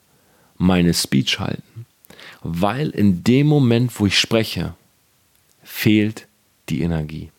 meine 0.59 0.93
Speech 0.93 1.39
halten, 1.39 1.87
weil 2.43 2.91
in 2.91 3.23
dem 3.23 3.47
Moment, 3.47 3.93
wo 4.01 4.07
ich 4.07 4.19
spreche, 4.19 4.75
fehlt 5.63 6.27
die 6.69 6.83
Energie. 6.83 7.31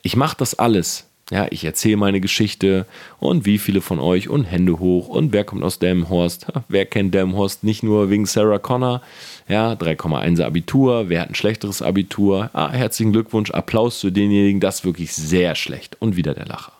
Ich 0.00 0.16
mache 0.16 0.38
das 0.38 0.54
alles. 0.54 1.04
Ja, 1.30 1.48
ich 1.50 1.64
erzähle 1.64 1.96
meine 1.96 2.20
Geschichte 2.20 2.86
und 3.18 3.46
wie 3.46 3.58
viele 3.58 3.80
von 3.80 3.98
euch 3.98 4.28
und 4.28 4.44
Hände 4.44 4.78
hoch 4.78 5.08
und 5.08 5.32
wer 5.32 5.42
kommt 5.42 5.64
aus 5.64 5.80
Delmenhorst? 5.80 6.46
Wer 6.68 6.86
kennt 6.86 7.14
Delmenhorst 7.14 7.64
nicht 7.64 7.82
nur 7.82 8.10
wegen 8.10 8.26
Sarah 8.26 8.60
Connor? 8.60 9.02
Ja, 9.48 9.72
3,1 9.72 10.40
Abitur, 10.40 11.08
wer 11.08 11.22
hat 11.22 11.30
ein 11.30 11.34
schlechteres 11.34 11.82
Abitur? 11.82 12.50
Ah, 12.52 12.70
herzlichen 12.70 13.12
Glückwunsch, 13.12 13.50
Applaus 13.50 13.98
zu 13.98 14.10
denjenigen, 14.10 14.60
das 14.60 14.76
ist 14.76 14.84
wirklich 14.84 15.12
sehr 15.12 15.56
schlecht. 15.56 15.96
Und 16.00 16.16
wieder 16.16 16.32
der 16.32 16.46
Lacher. 16.46 16.72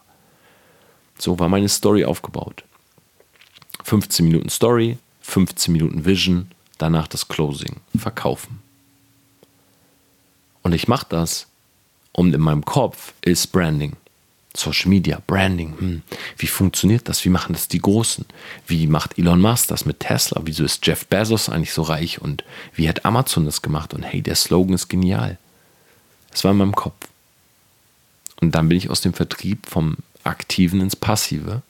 So 1.19 1.41
war 1.41 1.49
meine 1.49 1.69
Story 1.69 2.05
aufgebaut. 2.05 2.63
15 3.83 4.27
Minuten 4.27 4.49
Story, 4.49 4.97
15 5.23 5.73
Minuten 5.73 6.05
Vision, 6.05 6.53
danach 6.79 7.09
das 7.09 7.27
Closing, 7.27 7.77
verkaufen. 7.99 8.61
Und 10.63 10.73
ich 10.73 10.87
mache 10.87 11.07
das, 11.09 11.49
und 12.13 12.33
in 12.33 12.41
meinem 12.41 12.65
Kopf 12.65 13.13
ist 13.23 13.49
Branding. 13.49 13.97
Social 14.59 14.88
Media, 14.88 15.21
Branding, 15.27 15.79
hm. 15.79 16.03
wie 16.38 16.47
funktioniert 16.47 17.09
das? 17.09 17.25
Wie 17.25 17.29
machen 17.29 17.53
das 17.53 17.69
die 17.69 17.81
Großen? 17.81 18.25
Wie 18.66 18.87
macht 18.87 19.19
Elon 19.19 19.40
Musk 19.40 19.69
das 19.69 19.85
mit 19.85 20.01
Tesla? 20.01 20.42
Wieso 20.45 20.64
ist 20.64 20.87
Jeff 20.87 21.07
Bezos 21.07 21.49
eigentlich 21.49 21.73
so 21.73 21.83
reich? 21.83 22.21
Und 22.21 22.45
wie 22.75 22.88
hat 22.88 23.05
Amazon 23.05 23.45
das 23.45 23.62
gemacht? 23.62 23.95
Und 23.95 24.03
hey, 24.03 24.23
der 24.23 24.35
Slogan 24.35 24.75
ist 24.75 24.88
genial. 24.88 25.38
Das 26.31 26.45
war 26.45 26.53
in 26.53 26.59
meinem 26.59 26.75
Kopf. 26.75 27.09
Und 28.40 28.55
dann 28.55 28.69
bin 28.69 28.79
ich 28.79 28.90
aus 28.90 29.01
dem 29.01 29.14
Vertrieb 29.14 29.66
vom 29.66 29.97
Aktiven 30.25 30.81
ins 30.81 30.97
Passive, 30.97 31.62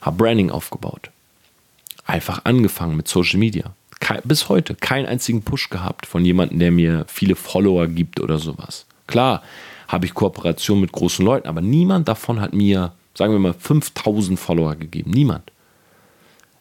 habe 0.00 0.16
Branding 0.16 0.50
aufgebaut. 0.50 1.10
Einfach 2.04 2.44
angefangen 2.44 2.96
mit 2.96 3.08
Social 3.08 3.38
Media. 3.38 3.74
bis 4.24 4.48
heute 4.48 4.74
keinen 4.74 5.06
einzigen 5.06 5.42
Push 5.42 5.70
gehabt 5.70 6.06
von 6.06 6.24
jemandem, 6.24 6.58
der 6.58 6.70
mir 6.70 7.04
viele 7.08 7.36
Follower 7.36 7.86
gibt 7.86 8.20
oder 8.20 8.38
sowas. 8.38 8.86
Klar, 9.06 9.42
habe 9.92 10.06
ich 10.06 10.14
Kooperation 10.14 10.80
mit 10.80 10.90
großen 10.90 11.24
Leuten, 11.24 11.46
aber 11.46 11.60
niemand 11.60 12.08
davon 12.08 12.40
hat 12.40 12.54
mir, 12.54 12.92
sagen 13.14 13.34
wir 13.34 13.38
mal, 13.38 13.52
5000 13.52 14.40
Follower 14.40 14.74
gegeben. 14.74 15.10
Niemand. 15.10 15.52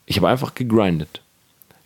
Ich 0.05 0.17
habe 0.17 0.27
einfach 0.27 0.53
gegrindet, 0.53 1.21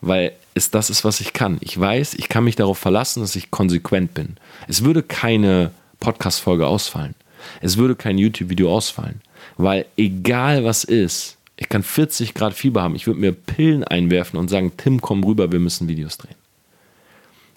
weil 0.02 0.34
es 0.56 0.72
das 0.72 0.90
ist, 0.90 1.06
was 1.06 1.22
ich 1.22 1.34
kann. 1.34 1.58
Ich 1.62 1.80
weiß, 1.80 2.16
ich 2.16 2.30
kann 2.30 2.46
mich 2.46 2.56
darauf 2.56 2.80
verlassen, 2.80 3.20
dass 3.20 3.36
ich 3.36 3.52
konsequent 3.52 4.16
bin. 4.16 4.38
Es 4.68 4.84
würde 4.84 5.04
keine 5.04 5.70
Podcast-Folge 6.00 6.66
ausfallen. 6.66 7.14
Es 7.62 7.78
würde 7.78 7.96
kein 7.96 8.18
YouTube-Video 8.18 8.74
ausfallen, 8.74 9.22
weil 9.56 9.86
egal 9.98 10.64
was 10.64 10.84
ist, 10.84 11.38
ich 11.58 11.70
kann 11.70 11.84
40 11.84 12.34
Grad 12.34 12.56
Fieber 12.56 12.82
haben, 12.82 12.96
ich 12.96 13.06
würde 13.06 13.20
mir 13.20 13.34
Pillen 13.34 13.84
einwerfen 13.84 14.40
und 14.40 14.50
sagen, 14.50 14.72
Tim, 14.78 15.00
komm 15.00 15.24
rüber, 15.24 15.52
wir 15.52 15.60
müssen 15.60 15.88
Videos 15.88 16.18
drehen. 16.18 16.36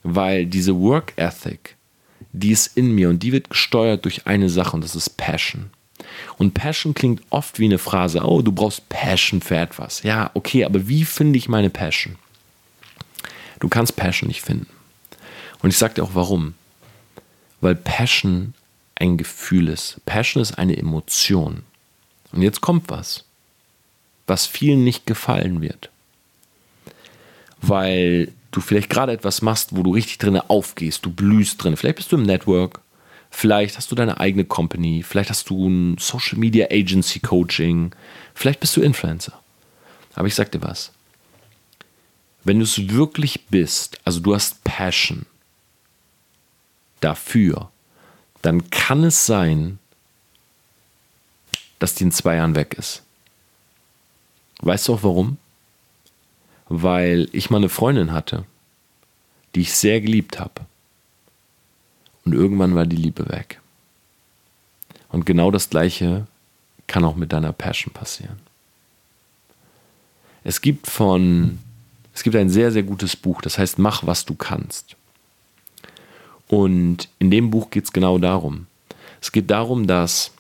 Weil 0.03 0.45
diese 0.45 0.79
Work 0.79 1.15
Ethic, 1.17 1.78
die 2.33 2.51
ist 2.51 2.77
in 2.77 2.93
mir 2.95 3.09
und 3.09 3.23
die 3.23 3.33
wird 3.33 3.51
gesteuert 3.51 4.05
durch 4.05 4.27
eine 4.27 4.49
Sache 4.49 4.73
und 4.77 4.85
das 4.85 4.95
ist 4.95 5.17
Passion. 5.17 5.71
Und 6.37 6.55
Passion 6.55 6.95
klingt 6.95 7.23
oft 7.31 7.59
wie 7.59 7.65
eine 7.65 7.79
Phrase, 7.79 8.23
oh, 8.23 8.43
du 8.43 8.53
brauchst 8.53 8.89
Passion 8.89 9.41
für 9.41 9.57
etwas. 9.57 10.03
Ja, 10.03 10.31
okay, 10.35 10.65
aber 10.65 10.89
wie 10.89 11.05
finde 11.05 11.39
ich 11.39 11.49
meine 11.49 11.71
Passion? 11.71 12.17
Du 13.61 13.69
kannst 13.69 13.97
Passion 13.97 14.29
nicht 14.29 14.43
finden. 14.43 14.69
Und 15.61 15.71
ich 15.71 15.79
sage 15.79 15.95
dir 15.95 16.05
auch 16.05 16.15
warum. 16.15 16.55
Weil 17.61 17.75
Passion 17.75 18.55
ein 18.95 19.17
Gefühl 19.17 19.69
ist. 19.69 20.01
Passion 20.07 20.43
ist 20.43 20.59
eine 20.59 20.77
Emotion. 20.77 21.65
Und 22.33 22.43
jetzt 22.43 22.61
kommt 22.61 22.89
was, 22.89 23.25
was 24.27 24.47
vielen 24.47 24.85
nicht 24.85 25.07
gefallen 25.07 25.61
wird. 25.61 25.91
Weil 27.61 28.33
du 28.51 28.61
vielleicht 28.61 28.91
gerade 28.91 29.13
etwas 29.13 29.43
machst, 29.43 29.77
wo 29.77 29.83
du 29.83 29.93
richtig 29.93 30.19
drin 30.19 30.37
aufgehst, 30.37 31.05
du 31.05 31.11
blühst 31.11 31.63
drin. 31.63 31.77
Vielleicht 31.77 31.97
bist 31.97 32.13
du 32.13 32.17
im 32.17 32.23
Network, 32.23 32.81
Vielleicht 33.31 33.77
hast 33.77 33.91
du 33.91 33.95
deine 33.95 34.19
eigene 34.21 34.45
Company, 34.45 35.03
vielleicht 35.03 35.31
hast 35.31 35.51
du 35.51 35.69
ein 35.69 35.99
Social 35.99 36.39
Media 36.39 36.67
Agency 36.71 37.21
Coaching, 37.21 37.95
vielleicht 38.35 38.61
bist 38.61 38.77
du 38.77 38.81
Influencer. 38.81 39.39
Aber 40.15 40.27
ich 40.27 40.35
sag 40.35 40.51
dir 40.51 40.63
was. 40.63 40.93
Wenn 42.45 42.59
du 42.59 42.65
es 42.65 42.89
wirklich 42.89 43.47
bist, 43.47 43.99
also 44.05 44.21
du 44.21 44.35
hast 44.35 44.65
Passion 44.65 45.27
dafür, 47.01 47.71
dann 48.43 48.71
kann 48.71 49.05
es 49.05 49.27
sein, 49.27 49.79
dass 51.79 51.95
die 51.95 52.05
in 52.05 52.13
zwei 52.13 52.37
Jahren 52.37 52.57
weg 52.57 52.75
ist. 52.79 53.03
Weißt 54.63 54.89
du 54.89 54.95
auch 54.95 55.03
warum? 55.03 55.37
Weil 56.69 57.29
ich 57.33 57.51
mal 57.51 57.59
eine 57.59 57.69
Freundin 57.69 58.13
hatte, 58.13 58.45
die 59.55 59.63
ich 59.63 59.75
sehr 59.75 60.01
geliebt 60.01 60.39
habe. 60.39 60.67
Und 62.25 62.35
irgendwann 62.35 62.75
war 62.75 62.87
die 62.87 62.97
Liebe 62.97 63.29
weg. 63.29 63.61
Und 65.09 65.25
genau 65.25 65.51
das 65.51 65.71
Gleiche 65.71 66.27
kann 66.87 67.05
auch 67.05 67.17
mit 67.17 67.33
deiner 67.33 67.53
Passion 67.53 67.93
passieren. 67.93 68.39
Es 70.45 70.61
gibt 70.61 70.87
von, 70.87 71.59
es 72.15 72.23
gibt 72.23 72.37
ein 72.37 72.51
sehr, 72.51 72.71
sehr 72.73 72.83
gutes 72.83 73.17
Buch, 73.17 73.43
das 73.43 73.59
heißt 73.59 73.79
Mach, 73.79 74.07
was 74.07 74.25
du 74.25 74.35
kannst. 74.35 74.97
Und 76.49 77.09
in 77.19 77.31
dem 77.31 77.51
Buch 77.51 77.71
geht 77.71 77.85
es 77.85 77.93
genau 77.93 78.19
darum. 78.19 78.67
Es 79.21 79.33
geht 79.33 79.51
darum, 79.51 79.87
dass 79.87 80.33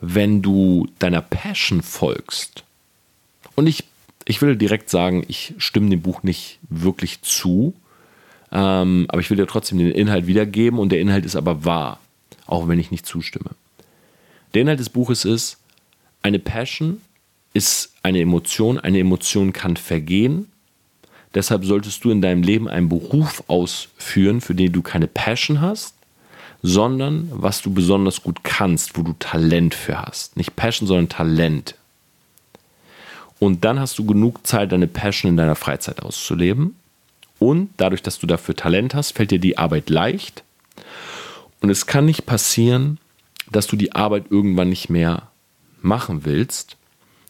wenn 0.00 0.42
du 0.42 0.88
deiner 0.98 1.22
Passion 1.22 1.82
folgst, 1.82 2.64
und 3.54 3.66
ich, 3.66 3.84
ich 4.24 4.40
will 4.42 4.56
direkt 4.56 4.90
sagen, 4.90 5.24
ich 5.28 5.54
stimme 5.58 5.90
dem 5.90 6.02
Buch 6.02 6.22
nicht 6.22 6.58
wirklich 6.68 7.22
zu, 7.22 7.74
ähm, 8.50 9.06
aber 9.08 9.20
ich 9.20 9.30
will 9.30 9.36
dir 9.36 9.46
trotzdem 9.46 9.78
den 9.78 9.90
Inhalt 9.90 10.26
wiedergeben 10.26 10.78
und 10.78 10.90
der 10.90 11.00
Inhalt 11.00 11.24
ist 11.24 11.36
aber 11.36 11.64
wahr, 11.64 12.00
auch 12.46 12.68
wenn 12.68 12.78
ich 12.78 12.90
nicht 12.90 13.06
zustimme. 13.06 13.50
Der 14.54 14.62
Inhalt 14.62 14.80
des 14.80 14.90
Buches 14.90 15.24
ist, 15.24 15.58
eine 16.22 16.38
Passion 16.38 17.00
ist 17.54 17.94
eine 18.02 18.20
Emotion, 18.20 18.78
eine 18.78 18.98
Emotion 18.98 19.52
kann 19.52 19.76
vergehen. 19.76 20.50
Deshalb 21.34 21.64
solltest 21.64 22.04
du 22.04 22.10
in 22.10 22.20
deinem 22.20 22.42
Leben 22.42 22.68
einen 22.68 22.88
Beruf 22.88 23.44
ausführen, 23.48 24.40
für 24.40 24.54
den 24.54 24.72
du 24.72 24.82
keine 24.82 25.06
Passion 25.06 25.60
hast, 25.60 25.94
sondern 26.62 27.28
was 27.32 27.62
du 27.62 27.72
besonders 27.72 28.22
gut 28.22 28.44
kannst, 28.44 28.96
wo 28.96 29.02
du 29.02 29.14
Talent 29.18 29.74
für 29.74 30.00
hast. 30.00 30.36
Nicht 30.36 30.56
Passion, 30.56 30.86
sondern 30.86 31.08
Talent. 31.08 31.74
Und 33.42 33.64
dann 33.64 33.80
hast 33.80 33.98
du 33.98 34.06
genug 34.06 34.46
Zeit, 34.46 34.70
deine 34.70 34.86
Passion 34.86 35.30
in 35.30 35.36
deiner 35.36 35.56
Freizeit 35.56 36.00
auszuleben. 36.00 36.76
Und 37.40 37.70
dadurch, 37.76 38.00
dass 38.00 38.20
du 38.20 38.28
dafür 38.28 38.54
Talent 38.54 38.94
hast, 38.94 39.16
fällt 39.16 39.32
dir 39.32 39.40
die 39.40 39.58
Arbeit 39.58 39.90
leicht. 39.90 40.44
Und 41.60 41.68
es 41.68 41.86
kann 41.86 42.04
nicht 42.04 42.24
passieren, 42.24 42.98
dass 43.50 43.66
du 43.66 43.74
die 43.74 43.96
Arbeit 43.96 44.26
irgendwann 44.30 44.68
nicht 44.68 44.90
mehr 44.90 45.26
machen 45.80 46.24
willst, 46.24 46.76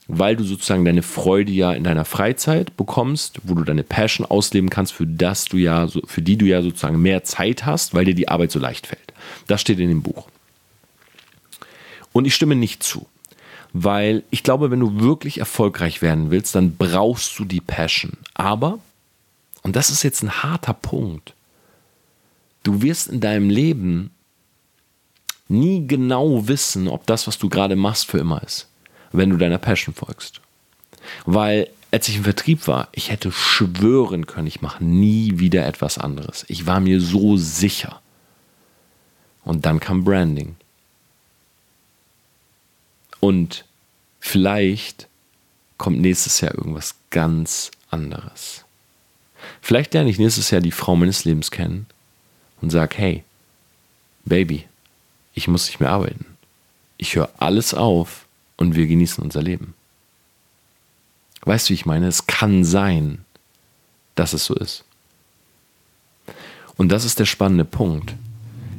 weil 0.07 0.37
du 0.37 0.45
sozusagen 0.45 0.85
deine 0.85 1.01
Freude 1.01 1.51
ja 1.51 1.73
in 1.73 1.83
deiner 1.83 2.05
Freizeit 2.05 2.77
bekommst, 2.77 3.39
wo 3.45 3.55
du 3.55 3.65
deine 3.65 3.83
Passion 3.83 4.27
ausleben 4.27 4.69
kannst, 4.69 4.93
für 4.93 5.07
das 5.07 5.47
du 5.47 5.57
ja, 5.57 5.89
für 6.05 6.21
die 6.21 6.37
du 6.37 6.45
ja 6.45 6.61
sozusagen 6.61 7.01
mehr 7.01 7.25
Zeit 7.25 7.65
hast, 7.65 7.95
weil 7.95 8.05
dir 8.05 8.15
die 8.15 8.29
Arbeit 8.29 8.51
so 8.51 8.59
leicht 8.59 8.87
fällt. 8.87 9.15
Das 9.47 9.63
steht 9.63 9.79
in 9.79 9.89
dem 9.89 10.03
Buch. 10.03 10.29
Und 12.13 12.27
ich 12.27 12.35
stimme 12.35 12.55
nicht 12.55 12.83
zu, 12.83 13.07
weil 13.73 14.23
ich 14.31 14.43
glaube, 14.43 14.71
wenn 14.71 14.81
du 14.81 15.01
wirklich 15.01 15.39
erfolgreich 15.39 16.03
werden 16.03 16.31
willst, 16.31 16.55
dann 16.55 16.77
brauchst 16.77 17.39
du 17.39 17.45
die 17.45 17.61
Passion. 17.61 18.13
Aber, 18.35 18.79
und 19.63 19.77
das 19.77 19.91
ist 19.91 20.03
jetzt 20.03 20.23
ein 20.23 20.43
harter 20.43 20.75
Punkt, 20.75 21.35
du 22.63 22.83
wirst 22.83 23.09
in 23.09 23.21
deinem 23.21 23.51
Leben 23.51 24.11
nie 25.49 25.87
genau 25.87 26.49
wissen, 26.49 26.89
ob 26.89 27.07
das, 27.07 27.27
was 27.27 27.39
du 27.39 27.49
gerade 27.49 27.77
machst, 27.77 28.07
für 28.07 28.19
immer 28.19 28.43
ist, 28.43 28.69
wenn 29.13 29.31
du 29.31 29.37
deiner 29.37 29.59
Passion 29.59 29.95
folgst. 29.95 30.41
Weil 31.25 31.69
als 31.91 32.09
ich 32.09 32.17
im 32.17 32.25
Vertrieb 32.25 32.67
war, 32.67 32.89
ich 32.93 33.11
hätte 33.11 33.31
schwören 33.33 34.27
können, 34.27 34.47
ich 34.47 34.63
mache 34.63 34.83
nie 34.83 35.39
wieder 35.39 35.67
etwas 35.67 35.99
anderes. 35.99 36.45
Ich 36.49 36.67
war 36.67 36.81
mir 36.81 37.01
so 37.01 37.37
sicher. 37.37 38.01
Und 39.45 39.67
dann 39.67 39.79
kam 39.79 40.05
Branding. 40.05 40.57
Und 43.23 43.65
vielleicht 44.19 45.07
kommt 45.79 46.01
nächstes 46.01 46.41
Jahr 46.41 46.57
irgendwas 46.57 46.97
ganz 47.11 47.71
anderes. 47.89 48.65
Vielleicht 49.61 49.95
lerne 49.95 50.11
ich 50.11 50.19
nächstes 50.19 50.51
Jahr 50.51 50.61
die 50.61 50.73
Frau 50.73 50.97
meines 50.97 51.25
Lebens 51.25 51.53
kennen 51.53 51.87
und 52.61 52.71
sage, 52.71 52.97
hey, 52.99 53.25
Baby, 54.25 54.67
ich 55.35 55.47
muss 55.47 55.67
nicht 55.67 55.79
mehr 55.79 55.91
arbeiten. 55.91 56.27
Ich 56.97 57.15
höre 57.15 57.31
alles 57.39 57.75
auf 57.75 58.27
und 58.57 58.75
wir 58.75 58.89
genießen 58.89 59.23
unser 59.23 59.41
Leben. 59.41 59.75
Weißt 61.43 61.69
du, 61.69 61.71
wie 61.71 61.75
ich 61.75 61.87
meine? 61.87 62.09
Es 62.09 62.27
kann 62.27 62.65
sein, 62.65 63.25
dass 64.17 64.33
es 64.33 64.47
so 64.47 64.55
ist. 64.57 64.83
Und 66.77 66.89
das 66.89 67.05
ist 67.05 67.21
der 67.21 67.27
spannende 67.27 67.65
Punkt 67.65 68.15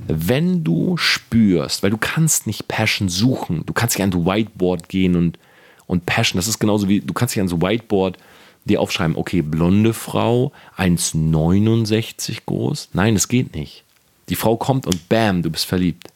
wenn 0.07 0.63
du 0.63 0.97
spürst, 0.97 1.83
weil 1.83 1.91
du 1.91 1.97
kannst 1.97 2.47
nicht 2.47 2.67
Passion 2.67 3.09
suchen, 3.09 3.65
du 3.65 3.73
kannst 3.73 3.97
nicht 3.97 4.01
ans 4.01 4.25
Whiteboard 4.25 4.89
gehen 4.89 5.15
und, 5.15 5.39
und 5.87 6.05
Passion, 6.05 6.37
das 6.37 6.47
ist 6.47 6.59
genauso 6.59 6.87
wie, 6.87 6.99
du 6.99 7.13
kannst 7.13 7.35
nicht 7.35 7.41
ans 7.41 7.61
Whiteboard 7.61 8.17
dir 8.65 8.81
aufschreiben, 8.81 9.15
okay, 9.15 9.41
blonde 9.41 9.93
Frau, 9.93 10.51
1,69 10.77 12.39
groß. 12.45 12.89
Nein, 12.93 13.13
das 13.13 13.27
geht 13.27 13.55
nicht. 13.55 13.83
Die 14.29 14.35
Frau 14.35 14.55
kommt 14.55 14.87
und 14.87 15.09
bam, 15.09 15.41
du 15.41 15.49
bist 15.49 15.65
verliebt. 15.65 16.07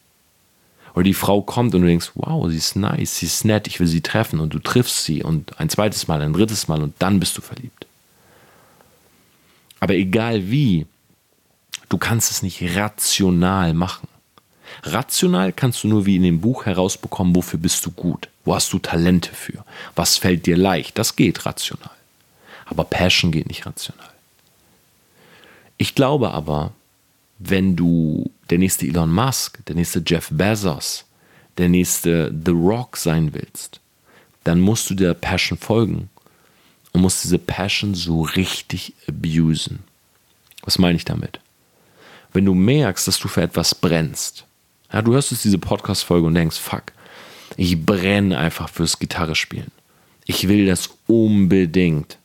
Oder 0.93 1.03
die 1.03 1.13
Frau 1.13 1.41
kommt 1.41 1.75
und 1.75 1.81
du 1.81 1.87
denkst, 1.87 2.11
wow, 2.15 2.49
sie 2.49 2.57
ist 2.57 2.75
nice, 2.75 3.17
sie 3.17 3.25
ist 3.27 3.45
nett, 3.45 3.67
ich 3.67 3.79
will 3.79 3.87
sie 3.87 4.01
treffen 4.01 4.39
und 4.39 4.53
du 4.53 4.59
triffst 4.59 5.03
sie 5.03 5.23
und 5.23 5.59
ein 5.59 5.69
zweites 5.69 6.07
Mal, 6.07 6.21
ein 6.21 6.33
drittes 6.33 6.67
Mal 6.67 6.81
und 6.81 6.95
dann 6.99 7.19
bist 7.19 7.37
du 7.37 7.41
verliebt. 7.41 7.85
Aber 9.79 9.93
egal 9.93 10.49
wie, 10.49 10.87
Du 11.89 11.97
kannst 11.97 12.31
es 12.31 12.43
nicht 12.43 12.61
rational 12.75 13.73
machen. 13.73 14.07
Rational 14.83 15.53
kannst 15.53 15.83
du 15.83 15.87
nur 15.87 16.05
wie 16.05 16.17
in 16.17 16.23
dem 16.23 16.41
Buch 16.41 16.65
herausbekommen, 16.65 17.35
wofür 17.35 17.59
bist 17.59 17.85
du 17.85 17.91
gut, 17.91 18.29
wo 18.45 18.53
hast 18.53 18.71
du 18.73 18.79
Talente 18.79 19.33
für, 19.33 19.63
was 19.95 20.17
fällt 20.17 20.45
dir 20.45 20.57
leicht, 20.57 20.97
das 20.97 21.15
geht 21.15 21.45
rational. 21.45 21.89
Aber 22.65 22.83
Passion 22.83 23.31
geht 23.31 23.47
nicht 23.47 23.65
rational. 23.65 24.11
Ich 25.77 25.95
glaube 25.95 26.31
aber, 26.31 26.73
wenn 27.39 27.75
du 27.75 28.29
der 28.49 28.57
nächste 28.57 28.87
Elon 28.87 29.11
Musk, 29.11 29.63
der 29.65 29.75
nächste 29.75 30.03
Jeff 30.05 30.29
Bezos, 30.31 31.05
der 31.57 31.69
nächste 31.69 32.33
The 32.45 32.51
Rock 32.51 32.97
sein 32.97 33.33
willst, 33.33 33.79
dann 34.43 34.59
musst 34.59 34.89
du 34.89 34.95
der 34.95 35.13
Passion 35.13 35.57
folgen 35.57 36.09
und 36.93 37.01
musst 37.01 37.23
diese 37.23 37.37
Passion 37.37 37.95
so 37.95 38.21
richtig 38.21 38.93
abusen. 39.07 39.79
Was 40.63 40.79
meine 40.79 40.97
ich 40.97 41.05
damit? 41.05 41.39
Wenn 42.33 42.45
du 42.45 42.53
merkst, 42.53 43.07
dass 43.07 43.19
du 43.19 43.27
für 43.27 43.41
etwas 43.41 43.75
brennst, 43.75 44.45
ja, 44.91 45.01
du 45.01 45.13
hörst 45.13 45.31
jetzt 45.31 45.43
diese 45.43 45.57
Podcast-Folge 45.57 46.27
und 46.27 46.35
denkst, 46.35 46.57
fuck, 46.57 46.83
ich 47.57 47.85
brenne 47.85 48.37
einfach 48.37 48.69
fürs 48.69 48.99
Gitarrespielen. 48.99 49.71
Ich 50.25 50.47
will 50.47 50.65
das 50.65 50.89
unbedingt. 51.07 52.17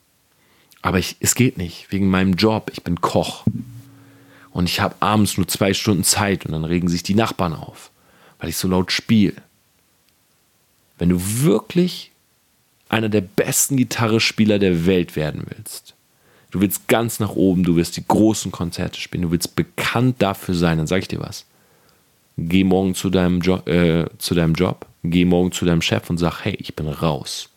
Aber 0.81 0.99
ich, 0.99 1.17
es 1.21 1.35
geht 1.35 1.59
nicht, 1.59 1.91
wegen 1.91 2.09
meinem 2.09 2.35
Job. 2.35 2.71
Ich 2.73 2.83
bin 2.83 3.01
Koch. 3.01 3.45
Und 4.51 4.69
ich 4.69 4.81
habe 4.81 4.97
abends 5.01 5.37
nur 5.37 5.49
zwei 5.49 5.73
Stunden 5.73 6.05
Zeit 6.05 6.45
und 6.45 6.53
dann 6.53 6.65
regen 6.65 6.89
sich 6.89 7.03
die 7.03 7.15
Nachbarn 7.15 7.55
auf, 7.55 7.91
weil 8.39 8.51
ich 8.51 8.57
so 8.57 8.69
laut 8.69 8.93
spiele. 8.93 9.35
Wenn 10.99 11.09
du 11.09 11.19
wirklich 11.43 12.11
einer 12.89 13.09
der 13.09 13.23
besten 13.23 13.77
Gitarrespieler 13.77 14.59
der 14.59 14.85
Welt 14.85 15.17
werden 15.17 15.45
willst, 15.49 15.95
Du 16.53 16.61
willst 16.61 16.87
ganz 16.87 17.19
nach 17.19 17.31
oben, 17.31 17.65
du 17.65 17.77
wirst 17.77 17.97
die 17.97 18.07
großen 18.07 18.53
Konzerte 18.53 19.01
spielen, 19.01 19.23
du 19.23 19.31
willst 19.31 19.57
bekannt 19.57 20.21
dafür 20.21 20.55
sein, 20.55 20.79
dann 20.79 20.87
sage 20.87 21.01
ich 21.01 21.09
dir 21.09 21.21
was. 21.21 21.47
Geh 22.37 22.63
morgen 22.63 22.95
zu 22.95 23.09
deinem, 23.09 23.41
jo 23.41 23.57
äh, 23.67 24.07
zu 24.19 24.35
deinem 24.35 24.55
Job, 24.55 24.87
geh 25.03 25.25
morgen 25.25 25.51
zu 25.51 25.65
deinem 25.65 25.83
Chef 25.83 26.09
und 26.11 26.19
sag, 26.19 26.45
hey, 26.45 26.55
ich 26.61 26.77
bin 26.77 26.89
raus. 26.89 27.49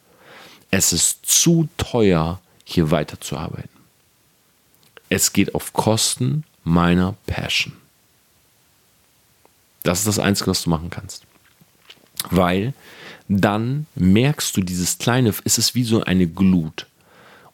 Es 0.72 0.94
ist 0.94 1.26
zu 1.26 1.68
teuer, 1.78 2.40
hier 2.64 2.90
weiterzuarbeiten. 2.90 3.70
Es 5.10 5.34
geht 5.34 5.54
auf 5.56 5.74
Kosten 5.74 6.46
meiner 6.64 7.16
Passion. 7.28 7.74
Das 9.84 10.00
ist 10.00 10.08
das 10.08 10.20
Einzige, 10.20 10.52
was 10.52 10.64
du 10.64 10.70
machen 10.70 10.90
kannst. 10.90 11.24
Weil 12.32 12.74
dann 13.28 13.88
merkst 13.96 14.56
du 14.56 14.62
dieses 14.62 14.98
kleine, 14.98 15.34
es 15.44 15.58
ist 15.58 15.76
wie 15.76 15.84
so 15.84 16.02
eine 16.04 16.28
Glut. 16.28 16.88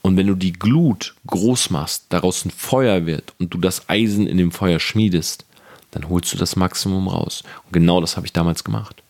Und 0.01 0.17
wenn 0.17 0.27
du 0.27 0.35
die 0.35 0.53
Glut 0.53 1.15
groß 1.27 1.69
machst, 1.69 2.05
daraus 2.09 2.43
ein 2.45 2.51
Feuer 2.51 3.05
wird 3.05 3.33
und 3.39 3.53
du 3.53 3.59
das 3.59 3.87
Eisen 3.87 4.27
in 4.27 4.37
dem 4.37 4.51
Feuer 4.51 4.79
schmiedest, 4.79 5.45
dann 5.91 6.09
holst 6.09 6.33
du 6.33 6.37
das 6.37 6.55
Maximum 6.55 7.07
raus. 7.07 7.43
Und 7.65 7.73
genau 7.73 8.01
das 8.01 8.15
habe 8.17 8.25
ich 8.25 8.33
damals 8.33 8.63
gemacht. 8.63 9.03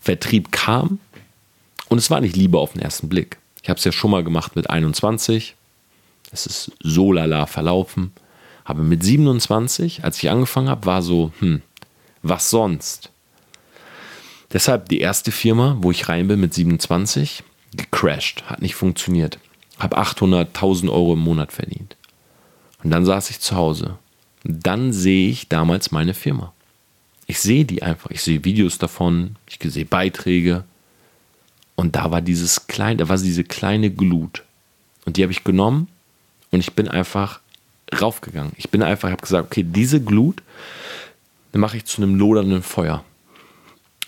Vertrieb 0.00 0.50
kam 0.52 0.98
und 1.88 1.98
es 1.98 2.10
war 2.10 2.20
nicht 2.20 2.36
Liebe 2.36 2.58
auf 2.58 2.72
den 2.72 2.82
ersten 2.82 3.08
Blick. 3.08 3.38
Ich 3.62 3.68
habe 3.68 3.78
es 3.78 3.84
ja 3.84 3.92
schon 3.92 4.10
mal 4.10 4.24
gemacht 4.24 4.56
mit 4.56 4.70
21. 4.70 5.54
Es 6.32 6.46
ist 6.46 6.72
so 6.80 7.12
lala 7.12 7.46
verlaufen. 7.46 8.12
Aber 8.64 8.82
mit 8.82 9.02
27, 9.02 10.04
als 10.04 10.22
ich 10.22 10.30
angefangen 10.30 10.68
habe, 10.68 10.86
war 10.86 11.02
so, 11.02 11.32
hm, 11.40 11.62
Was 12.22 12.50
sonst? 12.50 13.10
Deshalb 14.52 14.88
die 14.88 15.00
erste 15.00 15.32
Firma, 15.32 15.76
wo 15.80 15.90
ich 15.90 16.08
rein 16.08 16.28
bin 16.28 16.40
mit 16.40 16.54
27, 16.54 17.42
gecrashed, 17.74 18.44
hat 18.46 18.62
nicht 18.62 18.74
funktioniert. 18.74 19.38
Habe 19.82 19.98
800.000 19.98 20.90
Euro 20.90 21.14
im 21.14 21.18
Monat 21.18 21.52
verdient. 21.52 21.96
Und 22.84 22.90
dann 22.90 23.04
saß 23.04 23.30
ich 23.30 23.40
zu 23.40 23.56
Hause. 23.56 23.98
Und 24.44 24.64
dann 24.64 24.92
sehe 24.92 25.28
ich 25.28 25.48
damals 25.48 25.90
meine 25.90 26.14
Firma. 26.14 26.52
Ich 27.26 27.40
sehe 27.40 27.64
die 27.64 27.82
einfach. 27.82 28.10
Ich 28.10 28.22
sehe 28.22 28.44
Videos 28.44 28.78
davon, 28.78 29.36
ich 29.48 29.58
sehe 29.60 29.84
Beiträge. 29.84 30.64
Und 31.74 31.96
da 31.96 32.10
war 32.10 32.20
dieses 32.20 32.66
kleine, 32.66 32.98
da 32.98 33.08
war 33.08 33.16
diese 33.16 33.44
kleine 33.44 33.90
Glut. 33.90 34.44
Und 35.04 35.16
die 35.16 35.22
habe 35.22 35.32
ich 35.32 35.42
genommen 35.42 35.88
und 36.52 36.60
ich 36.60 36.74
bin 36.74 36.86
einfach 36.88 37.40
raufgegangen. 38.00 38.52
Ich 38.56 38.70
bin 38.70 38.82
einfach, 38.82 39.10
habe 39.10 39.22
gesagt, 39.22 39.46
okay, 39.46 39.64
diese 39.66 40.00
Glut 40.00 40.42
mache 41.52 41.78
ich 41.78 41.86
zu 41.86 42.02
einem 42.02 42.14
lodernden 42.14 42.62
Feuer. 42.62 43.04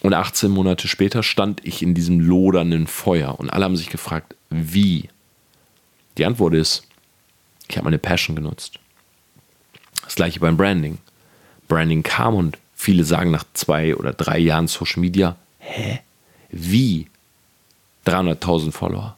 Und 0.01 0.15
18 0.15 0.51
Monate 0.51 0.87
später 0.87 1.23
stand 1.23 1.65
ich 1.65 1.83
in 1.83 1.95
diesem 1.95 2.21
lodernden 2.21 2.87
Feuer 2.87 3.41
und 3.41 3.51
alle 3.51 3.65
haben 3.65 3.77
sich 3.77 3.89
gefragt, 3.89 4.37
wie? 4.51 5.09
Die 6.19 6.25
Antwort 6.25 6.55
ist, 6.55 6.87
ich 7.69 7.77
habe 7.77 7.85
meine 7.85 7.99
Passion 7.99 8.37
genutzt. 8.37 8.79
Das 10.05 10.15
gleiche 10.15 10.41
beim 10.41 10.57
Branding. 10.57 10.99
Branding 11.69 12.03
kam 12.03 12.35
und 12.35 12.59
viele 12.75 13.05
sagen 13.05 13.31
nach 13.31 13.45
zwei 13.55 13.97
oder 13.97 14.13
drei 14.13 14.39
Jahren 14.39 14.69
Social 14.69 15.01
Media, 15.01 15.37
hä? 15.59 16.01
Wie? 16.51 17.09
300.000 18.07 18.73
Follower. 18.73 19.17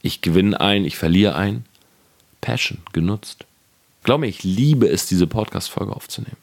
Ich 0.00 0.20
gewinne 0.20 0.60
ein, 0.60 0.84
ich 0.84 0.96
verliere 0.96 1.34
ein. 1.34 1.64
Passion 2.40 2.78
genutzt. 2.92 3.46
Glaub 4.04 4.20
mir, 4.20 4.28
ich 4.28 4.44
liebe 4.44 4.88
es, 4.88 5.06
diese 5.06 5.26
Podcast-Folge 5.26 5.94
aufzunehmen. 5.94 6.36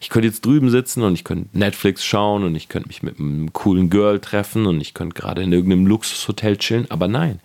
Ich 0.00 0.08
könnte 0.08 0.28
jetzt 0.28 0.44
drüben 0.44 0.70
sitzen 0.70 1.02
und 1.02 1.14
ich 1.14 1.24
könnte 1.24 1.56
Netflix 1.56 2.04
schauen 2.04 2.44
und 2.44 2.54
ich 2.54 2.68
könnte 2.68 2.88
mich 2.88 3.02
mit 3.02 3.18
einem 3.18 3.52
coolen 3.52 3.90
Girl 3.90 4.20
treffen 4.20 4.66
und 4.66 4.80
ich 4.80 4.94
könnte 4.94 5.20
gerade 5.20 5.42
in 5.42 5.52
irgendeinem 5.52 5.86
Luxushotel 5.86 6.56
chillen, 6.56 6.90
aber 6.90 7.08
nein. 7.08 7.40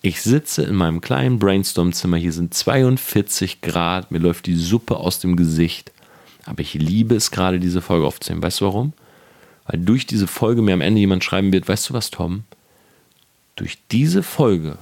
Ich 0.00 0.22
sitze 0.22 0.62
in 0.62 0.76
meinem 0.76 1.00
kleinen 1.00 1.38
Brainstorm-Zimmer, 1.38 2.16
hier 2.18 2.32
sind 2.32 2.54
42 2.54 3.60
Grad, 3.60 4.10
mir 4.10 4.20
läuft 4.20 4.46
die 4.46 4.54
Suppe 4.54 4.96
aus 4.96 5.18
dem 5.18 5.36
Gesicht. 5.36 5.90
Aber 6.46 6.60
ich 6.60 6.74
liebe 6.74 7.16
es 7.16 7.30
gerade, 7.30 7.58
diese 7.58 7.82
Folge 7.82 8.06
aufzunehmen. 8.06 8.42
Weißt 8.42 8.60
du 8.60 8.66
warum? 8.66 8.92
Weil 9.66 9.80
durch 9.80 10.06
diese 10.06 10.26
Folge 10.26 10.62
mir 10.62 10.72
am 10.72 10.80
Ende 10.80 11.00
jemand 11.00 11.24
schreiben 11.24 11.52
wird, 11.52 11.68
weißt 11.68 11.90
du 11.90 11.94
was, 11.94 12.10
Tom? 12.10 12.44
Durch 13.56 13.78
diese 13.90 14.22
Folge 14.22 14.78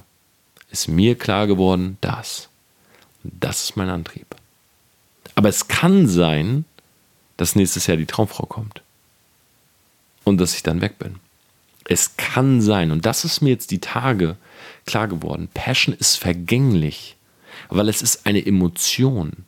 ist 0.69 0.87
mir 0.87 1.17
klar 1.17 1.47
geworden, 1.47 1.97
das. 1.99 2.49
Und 3.23 3.33
das 3.39 3.63
ist 3.63 3.75
mein 3.75 3.89
Antrieb. 3.89 4.27
Aber 5.35 5.49
es 5.49 5.67
kann 5.67 6.07
sein, 6.07 6.63
dass 7.37 7.55
nächstes 7.55 7.87
Jahr 7.87 7.97
die 7.97 8.05
Traumfrau 8.05 8.45
kommt. 8.45 8.81
Und 10.23 10.37
dass 10.39 10.55
ich 10.55 10.63
dann 10.63 10.81
weg 10.81 10.99
bin. 10.99 11.15
Es 11.85 12.17
kann 12.17 12.61
sein, 12.61 12.91
und 12.91 13.05
das 13.05 13.25
ist 13.25 13.41
mir 13.41 13.49
jetzt 13.49 13.71
die 13.71 13.79
Tage 13.79 14.37
klar 14.87 15.07
geworden, 15.07 15.49
Passion 15.53 15.95
ist 15.95 16.15
vergänglich, 16.15 17.15
weil 17.69 17.89
es 17.89 18.01
ist 18.01 18.25
eine 18.25 18.43
Emotion. 18.45 19.45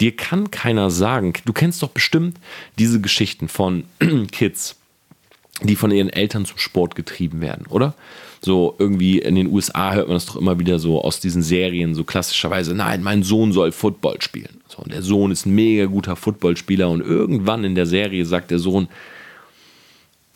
Dir 0.00 0.14
kann 0.14 0.50
keiner 0.50 0.90
sagen, 0.90 1.32
du 1.44 1.52
kennst 1.52 1.82
doch 1.82 1.90
bestimmt 1.90 2.38
diese 2.78 3.00
Geschichten 3.00 3.48
von 3.48 3.84
Kids, 4.30 4.76
die 5.62 5.76
von 5.76 5.90
ihren 5.90 6.10
Eltern 6.10 6.44
zum 6.44 6.58
Sport 6.58 6.94
getrieben 6.94 7.40
werden, 7.40 7.66
oder? 7.66 7.94
So 8.42 8.74
irgendwie 8.78 9.18
in 9.18 9.34
den 9.34 9.48
USA 9.48 9.92
hört 9.92 10.08
man 10.08 10.16
das 10.16 10.26
doch 10.26 10.36
immer 10.36 10.58
wieder 10.58 10.78
so 10.78 11.02
aus 11.02 11.20
diesen 11.20 11.42
Serien, 11.42 11.94
so 11.94 12.04
klassischerweise, 12.04 12.74
nein, 12.74 13.02
mein 13.02 13.22
Sohn 13.22 13.52
soll 13.52 13.72
Football 13.72 14.22
spielen. 14.22 14.60
So, 14.68 14.78
und 14.78 14.92
der 14.92 15.02
Sohn 15.02 15.30
ist 15.30 15.44
ein 15.44 15.54
mega 15.54 15.84
guter 15.86 16.16
Footballspieler 16.16 16.88
und 16.88 17.02
irgendwann 17.02 17.64
in 17.64 17.74
der 17.74 17.86
Serie 17.86 18.24
sagt 18.24 18.50
der 18.50 18.58
Sohn, 18.58 18.88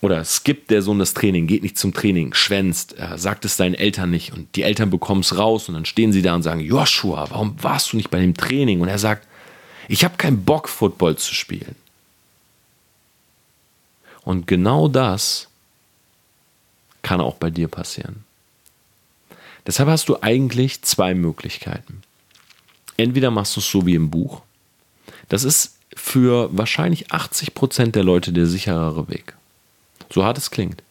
oder 0.05 0.23
skippt 0.23 0.71
der 0.71 0.83
Sohn 0.83 0.99
das 0.99 1.15
Training, 1.15 1.47
geht 1.47 1.63
nicht 1.63 1.79
zum 1.79 1.95
Training, 1.95 2.35
schwänzt, 2.35 2.99
äh, 2.99 3.17
sagt 3.17 3.47
es 3.47 3.57
seinen 3.57 3.75
Eltern 3.75 4.11
nicht 4.11 4.35
und 4.35 4.55
die 4.55 4.63
Eltern 4.63 4.91
bekommen 4.91 5.23
es 5.23 5.39
raus 5.39 5.67
und 5.67 5.75
dann 5.75 5.87
stehen 5.87 6.13
sie 6.13 6.21
da 6.21 6.35
und 6.35 6.43
sagen, 6.43 6.61
Joshua, 6.61 7.31
warum 7.31 7.57
warst 7.63 7.93
du 7.93 7.97
nicht 7.97 8.11
bei 8.11 8.21
dem 8.21 8.35
Training? 8.35 8.83
Und 8.83 8.89
er 8.89 8.99
sagt, 8.99 9.27
ich 9.89 10.05
habe 10.05 10.19
keinen 10.19 10.45
Bock, 10.45 10.69
Football 10.69 11.17
zu 11.17 11.35
spielen. 11.35 11.75
Und 14.25 14.47
genau 14.47 14.89
das 14.89 15.49
kann 17.01 17.23
auch 17.23 17.37
bei 17.37 17.49
dir 17.49 17.69
passieren. 17.69 18.25
Deshalb 19.67 19.89
hast 19.89 20.11
du 20.11 20.19
eigentlich 20.21 20.83
zwei 20.83 21.15
Möglichkeiten. 21.15 22.03
Entweder 22.99 23.31
machst 23.31 23.57
du 23.57 23.61
es 23.61 23.71
so 23.71 23.87
wie 23.87 23.95
im 23.95 24.11
Buch. 24.11 24.43
Das 25.31 25.45
ist 25.45 25.79
für 25.97 26.51
wahrscheinlich 26.53 27.11
80% 27.11 27.93
der 27.93 28.05
Leute 28.05 28.35
der 28.35 28.45
sicherere 28.45 29.09
Weg. 29.09 29.35
So 30.15 30.25
hart 30.25 30.39
es 30.39 30.51
klingt. 30.51 30.83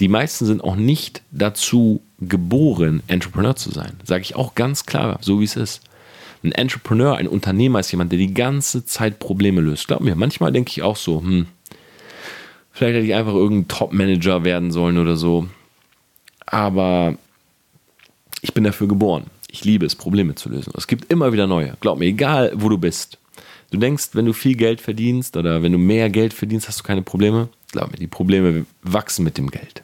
Die 0.00 0.08
meisten 0.08 0.46
sind 0.46 0.64
auch 0.64 0.76
nicht 0.76 1.22
dazu 1.30 2.00
geboren, 2.20 3.02
Entrepreneur 3.08 3.56
zu 3.56 3.70
sein. 3.70 3.98
Sage 4.04 4.22
ich 4.22 4.36
auch 4.36 4.54
ganz 4.54 4.86
klar, 4.86 5.18
so 5.20 5.40
wie 5.40 5.44
es 5.44 5.56
ist. 5.56 5.82
Ein 6.42 6.52
Entrepreneur, 6.52 7.16
ein 7.16 7.28
Unternehmer 7.28 7.80
ist 7.80 7.90
jemand, 7.92 8.12
der 8.12 8.18
die 8.18 8.34
ganze 8.34 8.84
Zeit 8.84 9.18
Probleme 9.18 9.60
löst. 9.60 9.88
Glaub 9.88 10.00
mir, 10.00 10.16
manchmal 10.16 10.52
denke 10.52 10.70
ich 10.70 10.82
auch 10.82 10.96
so, 10.96 11.20
hm, 11.20 11.46
Vielleicht 12.72 12.96
hätte 12.96 13.06
ich 13.06 13.14
einfach 13.14 13.34
irgendein 13.34 13.68
Top-Manager 13.68 14.44
werden 14.44 14.72
sollen 14.72 14.98
oder 14.98 15.16
so. 15.16 15.46
Aber 16.46 17.16
ich 18.40 18.54
bin 18.54 18.64
dafür 18.64 18.88
geboren. 18.88 19.26
Ich 19.50 19.64
liebe 19.64 19.84
es, 19.84 19.94
Probleme 19.94 20.34
zu 20.34 20.48
lösen. 20.48 20.72
Es 20.76 20.86
gibt 20.86 21.12
immer 21.12 21.32
wieder 21.32 21.46
neue. 21.46 21.76
Glaub 21.80 21.98
mir, 21.98 22.06
egal 22.06 22.52
wo 22.54 22.70
du 22.70 22.78
bist. 22.78 23.18
Du 23.70 23.78
denkst, 23.78 24.10
wenn 24.14 24.24
du 24.24 24.32
viel 24.32 24.56
Geld 24.56 24.80
verdienst 24.80 25.36
oder 25.36 25.62
wenn 25.62 25.72
du 25.72 25.78
mehr 25.78 26.08
Geld 26.10 26.32
verdienst, 26.32 26.68
hast 26.68 26.80
du 26.80 26.84
keine 26.84 27.02
Probleme. 27.02 27.48
Glaub 27.72 27.90
mir, 27.90 27.98
die 27.98 28.06
Probleme 28.06 28.66
wachsen 28.82 29.24
mit 29.24 29.38
dem 29.38 29.50
Geld. 29.50 29.82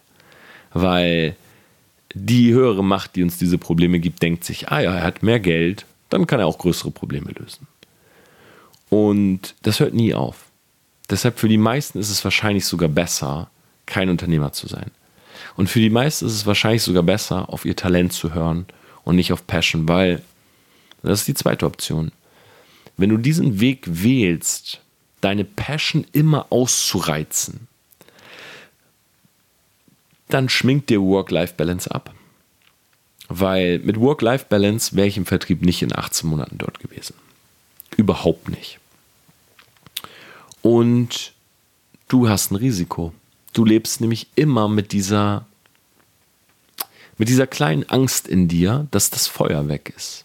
Weil 0.73 1.37
die 2.15 2.53
höhere 2.53 2.85
Macht, 2.85 3.17
die 3.17 3.23
uns 3.23 3.39
diese 3.39 3.59
Probleme 3.59 3.99
gibt, 3.99 4.23
denkt 4.23 4.45
sich, 4.45 4.69
ah 4.69 4.81
ja, 4.81 4.95
er 4.95 5.03
hat 5.03 5.23
mehr 5.23 5.41
Geld, 5.41 5.85
dann 6.09 6.27
kann 6.27 6.41
er 6.41 6.47
auch 6.47 6.59
größere 6.59 6.91
Probleme 6.91 7.31
lösen. 7.33 7.67
Und 8.91 9.55
das 9.63 9.81
hört 9.81 9.95
nie 9.95 10.15
auf. 10.15 10.47
Deshalb 11.11 11.39
für 11.39 11.49
die 11.49 11.59
meisten 11.59 11.99
ist 11.99 12.11
es 12.11 12.25
wahrscheinlich 12.25 12.67
sogar 12.67 12.89
besser, 12.89 13.51
kein 13.87 14.11
Unternehmer 14.11 14.53
zu 14.53 14.69
sein. 14.69 14.91
Und 15.57 15.69
für 15.69 15.81
die 15.81 15.91
meisten 15.91 16.27
ist 16.27 16.35
es 16.35 16.47
wahrscheinlich 16.47 16.83
sogar 16.83 17.03
besser, 17.03 17.49
auf 17.49 17.65
ihr 17.65 17.77
Talent 17.77 18.13
zu 18.13 18.35
hören 18.35 18.67
und 19.05 19.17
nicht 19.17 19.33
auf 19.33 19.47
Passion, 19.47 19.89
weil 19.89 20.23
das 21.03 21.21
ist 21.21 21.29
die 21.29 21.35
zweite 21.35 21.67
Option. 21.67 22.13
Wenn 22.97 23.11
du 23.11 23.17
diesen 23.17 23.61
Weg 23.61 23.85
wählst, 23.87 24.81
deine 25.21 25.45
Passion 25.45 26.07
immer 26.13 26.47
auszureizen, 26.51 27.69
dann 30.29 30.49
schminkt 30.49 30.91
dir 30.91 31.01
Work-Life-Balance 31.03 31.91
ab. 31.91 32.15
Weil 33.29 33.79
mit 33.81 34.01
Work-Life-Balance 34.01 34.97
wäre 34.97 35.07
ich 35.07 35.17
im 35.17 35.27
Vertrieb 35.27 35.63
nicht 35.63 35.83
in 35.83 35.95
18 35.95 36.29
Monaten 36.29 36.59
dort 36.59 36.81
gewesen. 36.81 37.15
Überhaupt 37.97 38.49
nicht. 38.49 38.79
Und 40.63 41.33
du 42.09 42.29
hast 42.29 42.51
ein 42.51 42.57
Risiko. 42.57 43.13
Du 43.53 43.65
lebst 43.65 44.01
nämlich 44.01 44.29
immer 44.35 44.69
mit 44.69 44.93
dieser, 44.93 45.47
mit 47.17 47.29
dieser 47.29 47.47
kleinen 47.47 47.89
Angst 47.89 48.29
in 48.29 48.49
dir, 48.49 48.87
dass 48.91 49.11
das 49.11 49.27
Feuer 49.27 49.69
weg 49.69 49.93
ist. 49.97 50.25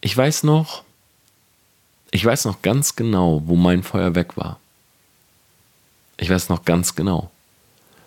Ich 0.00 0.14
weiß 0.14 0.42
noch, 0.42 0.83
ich 2.14 2.24
weiß 2.24 2.44
noch 2.44 2.62
ganz 2.62 2.94
genau, 2.94 3.42
wo 3.46 3.56
mein 3.56 3.82
Feuer 3.82 4.14
weg 4.14 4.36
war. 4.36 4.60
Ich 6.16 6.30
weiß 6.30 6.48
noch 6.48 6.64
ganz 6.64 6.94
genau. 6.94 7.28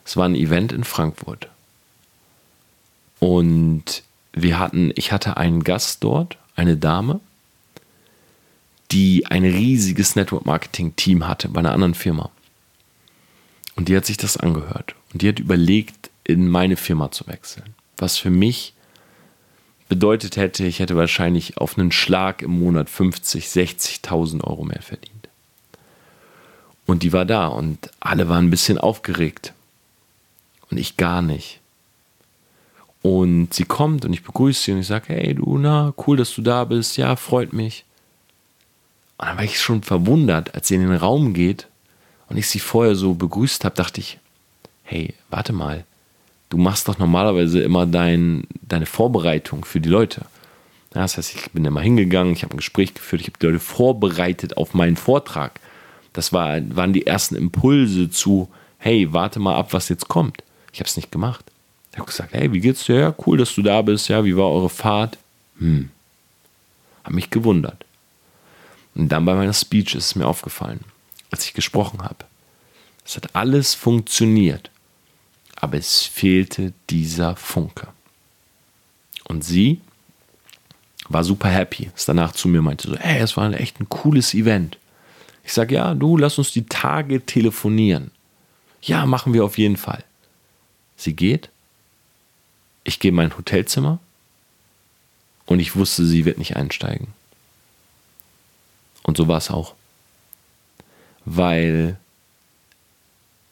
Es 0.06 0.16
war 0.16 0.24
ein 0.24 0.36
Event 0.36 0.72
in 0.72 0.86
Frankfurt. 0.86 1.50
Und 3.20 4.04
wir 4.32 4.60
hatten, 4.60 4.94
ich 4.96 5.12
hatte 5.12 5.36
einen 5.36 5.62
Gast 5.62 6.06
dort, 6.06 6.38
eine 6.56 6.78
Dame, 6.78 7.20
die 8.92 9.26
ein 9.26 9.44
riesiges 9.44 10.16
Network-Marketing-Team 10.16 11.28
hatte 11.28 11.50
bei 11.50 11.60
einer 11.60 11.74
anderen 11.74 11.94
Firma. 11.94 12.30
Und 13.76 13.90
die 13.90 13.98
hat 13.98 14.06
sich 14.06 14.16
das 14.16 14.38
angehört. 14.38 14.96
Und 15.12 15.22
die 15.22 15.28
hat 15.28 15.40
überlegt, 15.40 16.12
in 16.24 16.48
meine 16.48 16.78
Firma 16.78 17.12
zu 17.12 17.28
wechseln. 17.28 17.76
Was 17.98 18.18
für 18.18 18.30
mich 18.30 18.72
bedeutet 19.90 20.38
hätte, 20.38 20.66
ich 20.66 20.80
hätte 20.80 20.96
wahrscheinlich 20.96 21.58
auf 21.58 21.78
einen 21.78 21.92
Schlag 21.92 22.42
im 22.42 22.60
Monat 22.60 22.90
50, 22.90 23.46
60.000 23.46 24.44
Euro 24.44 24.64
mehr 24.64 24.82
verdient. 24.82 25.30
Und 26.86 27.04
die 27.04 27.14
war 27.14 27.26
da 27.26 27.48
und 27.48 27.92
alle 28.00 28.30
waren 28.30 28.48
ein 28.48 28.52
bisschen 28.52 28.78
aufgeregt. 28.78 29.54
Und 30.70 30.78
ich 30.78 30.98
gar 30.98 31.22
nicht. 31.22 31.60
Und 33.02 33.54
sie 33.54 33.64
kommt 33.64 34.04
und 34.04 34.14
ich 34.14 34.24
begrüße 34.24 34.64
sie 34.64 34.72
und 34.74 34.80
ich 34.80 34.88
sage, 34.88 35.14
hey 35.14 35.34
du, 35.34 35.58
na, 35.58 35.94
cool, 36.06 36.18
dass 36.18 36.34
du 36.36 36.42
da 36.42 36.66
bist, 36.66 36.98
ja, 36.98 37.16
freut 37.16 37.54
mich. 37.54 37.86
Und 39.18 39.28
dann 39.28 39.38
war 39.38 39.44
ich 39.44 39.60
schon 39.60 39.84
verwundert, 39.84 40.56
als 40.56 40.68
sie 40.68 40.76
in 40.76 40.82
den 40.82 40.96
Raum 40.96 41.34
geht 41.34 41.68
und 42.30 42.38
ich 42.38 42.50
sie 42.50 42.60
vorher 42.60 42.96
so 42.96 43.14
begrüßt 43.14 43.64
habe, 43.66 43.76
dachte 43.76 44.02
ich, 44.02 44.20
hey, 44.84 45.14
warte 45.30 45.54
mal, 45.54 45.86
du 46.50 46.58
machst 46.58 46.88
doch 46.88 46.98
normalerweise 46.98 47.62
immer 47.62 47.86
dein, 47.86 48.48
deine 48.62 48.86
Vorbereitung 48.86 49.66
für 49.66 49.80
die 49.80 49.90
Leute. 49.90 50.22
Ja, 50.94 51.02
das 51.02 51.18
heißt, 51.18 51.36
ich 51.36 51.52
bin 51.52 51.66
immer 51.66 51.82
hingegangen, 51.82 52.34
ich 52.34 52.44
habe 52.44 52.56
ein 52.56 52.58
Gespräch 52.58 52.94
geführt, 52.94 53.22
ich 53.22 53.28
habe 53.28 53.38
die 53.40 53.46
Leute 53.48 53.60
vorbereitet 53.60 54.58
auf 54.58 54.74
meinen 54.74 54.96
Vortrag. 54.96 55.60
Das 56.14 56.34
war, 56.34 56.60
waren 56.76 56.94
die 56.94 57.06
ersten 57.06 57.36
Impulse 57.36 58.10
zu, 58.10 58.50
hey, 58.78 59.14
warte 59.14 59.40
mal 59.40 59.56
ab, 59.56 59.74
was 59.74 59.90
jetzt 59.90 60.08
kommt. 60.08 60.44
Ich 60.74 60.80
habe 60.80 60.88
es 60.88 60.96
nicht 60.96 61.12
gemacht. 61.12 61.46
Ich 61.92 62.00
habe 62.00 62.08
gesagt, 62.08 62.34
hey, 62.34 62.52
wie 62.54 62.60
geht's 62.60 62.86
dir? 62.86 62.96
Ja, 62.96 63.16
cool, 63.26 63.38
dass 63.38 63.54
du 63.56 63.62
da 63.62 63.82
bist. 63.82 64.08
Ja, 64.08 64.24
wie 64.24 64.38
war 64.38 64.50
eure 64.52 64.70
Fahrt? 64.70 65.18
Hm. 65.60 65.90
Hab 67.04 67.14
mich 67.14 67.30
gewundert. 67.30 67.86
Und 68.96 69.10
dann 69.10 69.26
bei 69.26 69.36
meiner 69.36 69.54
Speech 69.54 69.96
ist 69.96 70.06
es 70.06 70.16
mir 70.16 70.26
aufgefallen, 70.26 70.80
als 71.32 71.46
ich 71.46 71.54
gesprochen 71.54 72.04
habe. 72.04 72.26
Es 73.06 73.16
hat 73.16 73.36
alles 73.36 73.76
funktioniert, 73.76 74.72
aber 75.60 75.78
es 75.78 76.04
fehlte 76.04 76.74
dieser 76.90 77.36
Funke. 77.36 77.88
Und 79.26 79.44
sie 79.44 79.82
war 81.10 81.24
super 81.24 81.50
happy, 81.50 81.90
ist 81.96 82.08
danach 82.08 82.32
zu 82.32 82.48
mir 82.48 82.62
meinte 82.62 82.88
so, 82.88 82.96
ey, 82.96 83.20
es 83.20 83.36
war 83.38 83.52
echt 83.54 83.80
ein 83.80 83.90
cooles 83.90 84.34
Event. 84.34 84.78
Ich 85.44 85.54
sage, 85.54 85.76
ja, 85.76 85.94
du, 85.94 86.18
lass 86.18 86.38
uns 86.38 86.52
die 86.52 86.66
Tage 86.66 87.26
telefonieren. 87.26 88.12
Ja, 88.82 89.06
machen 89.06 89.34
wir 89.34 89.44
auf 89.44 89.58
jeden 89.58 89.78
Fall. 89.78 90.04
Sie 90.96 91.14
geht, 91.14 91.50
ich 92.84 93.00
gehe 93.00 93.10
in 93.10 93.16
mein 93.16 93.36
Hotelzimmer 93.38 94.00
und 95.46 95.60
ich 95.60 95.76
wusste, 95.76 96.06
sie 96.06 96.26
wird 96.26 96.38
nicht 96.38 96.56
einsteigen. 96.56 97.08
Und 99.04 99.18
so 99.18 99.28
war 99.28 99.38
es 99.38 99.50
auch. 99.50 99.74
Weil 101.26 101.98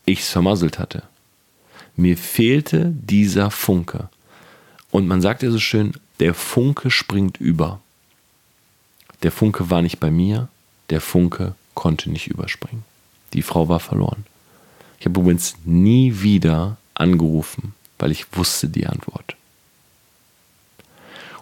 ich 0.05 0.19
es 0.19 0.29
vermasselt 0.29 0.79
hatte. 0.79 1.03
Mir 1.95 2.17
fehlte 2.17 2.91
dieser 2.93 3.51
Funke. 3.51 4.09
Und 4.91 5.07
man 5.07 5.21
sagt 5.21 5.43
ja 5.43 5.51
so 5.51 5.59
schön, 5.59 5.93
der 6.19 6.33
Funke 6.33 6.91
springt 6.91 7.37
über. 7.37 7.79
Der 9.23 9.31
Funke 9.31 9.69
war 9.69 9.81
nicht 9.81 9.99
bei 9.99 10.11
mir, 10.11 10.49
der 10.89 11.01
Funke 11.01 11.55
konnte 11.73 12.09
nicht 12.09 12.27
überspringen. 12.27 12.83
Die 13.33 13.41
Frau 13.41 13.67
war 13.67 13.79
verloren. 13.79 14.25
Ich 14.99 15.05
habe 15.05 15.19
übrigens 15.19 15.55
nie 15.65 16.21
wieder 16.21 16.77
angerufen, 16.93 17.73
weil 17.99 18.11
ich 18.11 18.25
wusste 18.35 18.69
die 18.69 18.87
Antwort. 18.87 19.35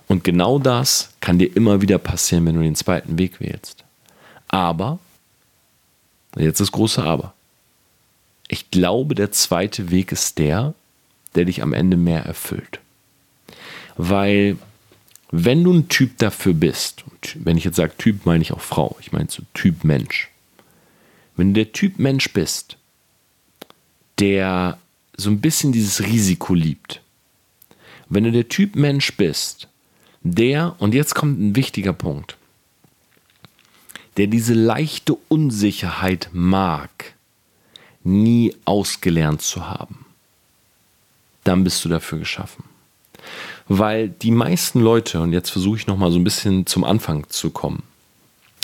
Und 0.07 0.23
genau 0.23 0.59
das 0.59 1.13
kann 1.21 1.39
dir 1.39 1.55
immer 1.55 1.81
wieder 1.81 1.97
passieren, 1.97 2.45
wenn 2.45 2.55
du 2.55 2.61
den 2.61 2.75
zweiten 2.75 3.17
Weg 3.17 3.39
wählst. 3.39 3.83
Aber, 4.47 4.99
jetzt 6.35 6.59
das 6.59 6.71
große 6.71 7.03
Aber. 7.03 7.33
Ich 8.53 8.69
glaube, 8.69 9.15
der 9.15 9.31
zweite 9.31 9.89
Weg 9.89 10.11
ist 10.11 10.37
der, 10.37 10.75
der 11.33 11.45
dich 11.45 11.63
am 11.63 11.73
Ende 11.73 11.97
mehr 11.97 12.23
erfüllt. 12.23 12.81
Weil, 13.97 14.57
wenn 15.31 15.63
du 15.63 15.73
ein 15.73 15.87
Typ 15.87 16.19
dafür 16.19 16.53
bist, 16.53 17.03
und 17.09 17.35
wenn 17.43 17.57
ich 17.57 17.63
jetzt 17.63 17.77
sage 17.77 17.97
Typ, 17.97 18.27
meine 18.27 18.43
ich 18.43 18.51
auch 18.51 18.61
Frau, 18.61 18.95
ich 18.99 19.11
meine 19.11 19.27
so 19.27 19.41
Typ 19.55 19.83
Mensch. 19.83 20.29
Wenn 21.35 21.47
du 21.47 21.63
der 21.63 21.71
Typ 21.71 21.97
Mensch 21.97 22.31
bist, 22.31 22.77
der 24.19 24.77
so 25.17 25.31
ein 25.31 25.41
bisschen 25.41 25.71
dieses 25.71 26.03
Risiko 26.03 26.53
liebt, 26.53 27.01
wenn 28.07 28.23
du 28.23 28.31
der 28.31 28.49
Typ 28.49 28.75
Mensch 28.75 29.17
bist, 29.17 29.67
der, 30.21 30.75
und 30.77 30.93
jetzt 30.93 31.15
kommt 31.15 31.39
ein 31.39 31.55
wichtiger 31.55 31.93
Punkt, 31.93 32.37
der 34.17 34.27
diese 34.27 34.53
leichte 34.53 35.15
Unsicherheit 35.27 36.29
mag, 36.33 37.12
nie 38.03 38.55
ausgelernt 38.65 39.41
zu 39.41 39.67
haben, 39.67 40.05
dann 41.43 41.63
bist 41.63 41.83
du 41.83 41.89
dafür 41.89 42.19
geschaffen. 42.19 42.63
Weil 43.67 44.09
die 44.09 44.31
meisten 44.31 44.81
Leute, 44.81 45.21
und 45.21 45.33
jetzt 45.33 45.49
versuche 45.49 45.77
ich 45.77 45.87
nochmal 45.87 46.11
so 46.11 46.19
ein 46.19 46.23
bisschen 46.23 46.65
zum 46.65 46.83
Anfang 46.83 47.29
zu 47.29 47.49
kommen, 47.49 47.83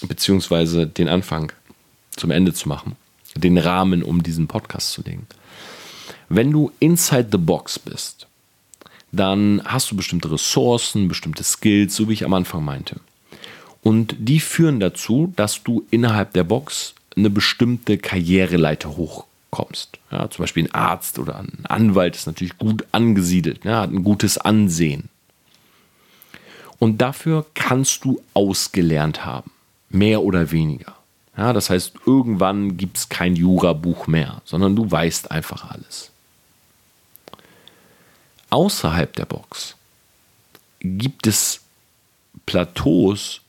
beziehungsweise 0.07 0.87
den 0.87 1.07
Anfang 1.07 1.51
zum 2.15 2.31
Ende 2.31 2.53
zu 2.53 2.67
machen, 2.67 2.95
den 3.35 3.57
Rahmen, 3.57 4.03
um 4.03 4.23
diesen 4.23 4.47
Podcast 4.47 4.91
zu 4.91 5.01
legen. 5.03 5.25
Wenn 6.27 6.51
du 6.51 6.71
inside 6.79 7.29
the 7.31 7.37
box 7.37 7.79
bist, 7.79 8.27
dann 9.11 9.61
hast 9.65 9.89
du 9.89 9.95
bestimmte 9.95 10.31
Ressourcen, 10.31 11.07
bestimmte 11.07 11.43
Skills, 11.43 11.95
so 11.95 12.09
wie 12.09 12.13
ich 12.13 12.25
am 12.25 12.33
Anfang 12.33 12.63
meinte. 12.63 12.99
Und 13.81 14.15
die 14.19 14.39
führen 14.39 14.79
dazu, 14.79 15.33
dass 15.35 15.63
du 15.63 15.85
innerhalb 15.89 16.33
der 16.33 16.43
Box 16.43 16.93
eine 17.15 17.29
bestimmte 17.29 17.97
Karriereleiter 17.97 18.97
hochkommst. 19.49 19.99
Ja, 20.11 20.29
zum 20.29 20.43
Beispiel 20.43 20.65
ein 20.65 20.73
Arzt 20.73 21.19
oder 21.19 21.37
ein 21.37 21.65
Anwalt 21.67 22.15
ist 22.15 22.27
natürlich 22.27 22.57
gut 22.57 22.85
angesiedelt, 22.91 23.65
ja, 23.65 23.81
hat 23.81 23.91
ein 23.91 24.03
gutes 24.03 24.37
Ansehen. 24.37 25.09
Und 26.77 26.99
dafür 27.01 27.45
kannst 27.55 28.05
du 28.05 28.21
ausgelernt 28.33 29.25
haben, 29.25 29.51
mehr 29.89 30.23
oder 30.23 30.51
weniger. 30.51 30.95
Ja, 31.37 31.53
das 31.53 31.69
heißt, 31.69 31.93
irgendwann 32.05 32.77
gibt 32.77 32.97
es 32.97 33.09
kein 33.09 33.35
Jurabuch 33.35 34.07
mehr, 34.07 34.41
sondern 34.45 34.75
du 34.75 34.89
weißt 34.89 35.31
einfach 35.31 35.71
alles. 35.71 36.11
Außerhalb 38.49 39.13
der 39.15 39.25
Box 39.25 39.75
gibt 40.79 41.27
es 41.27 41.61
Plateaus, 42.45 43.41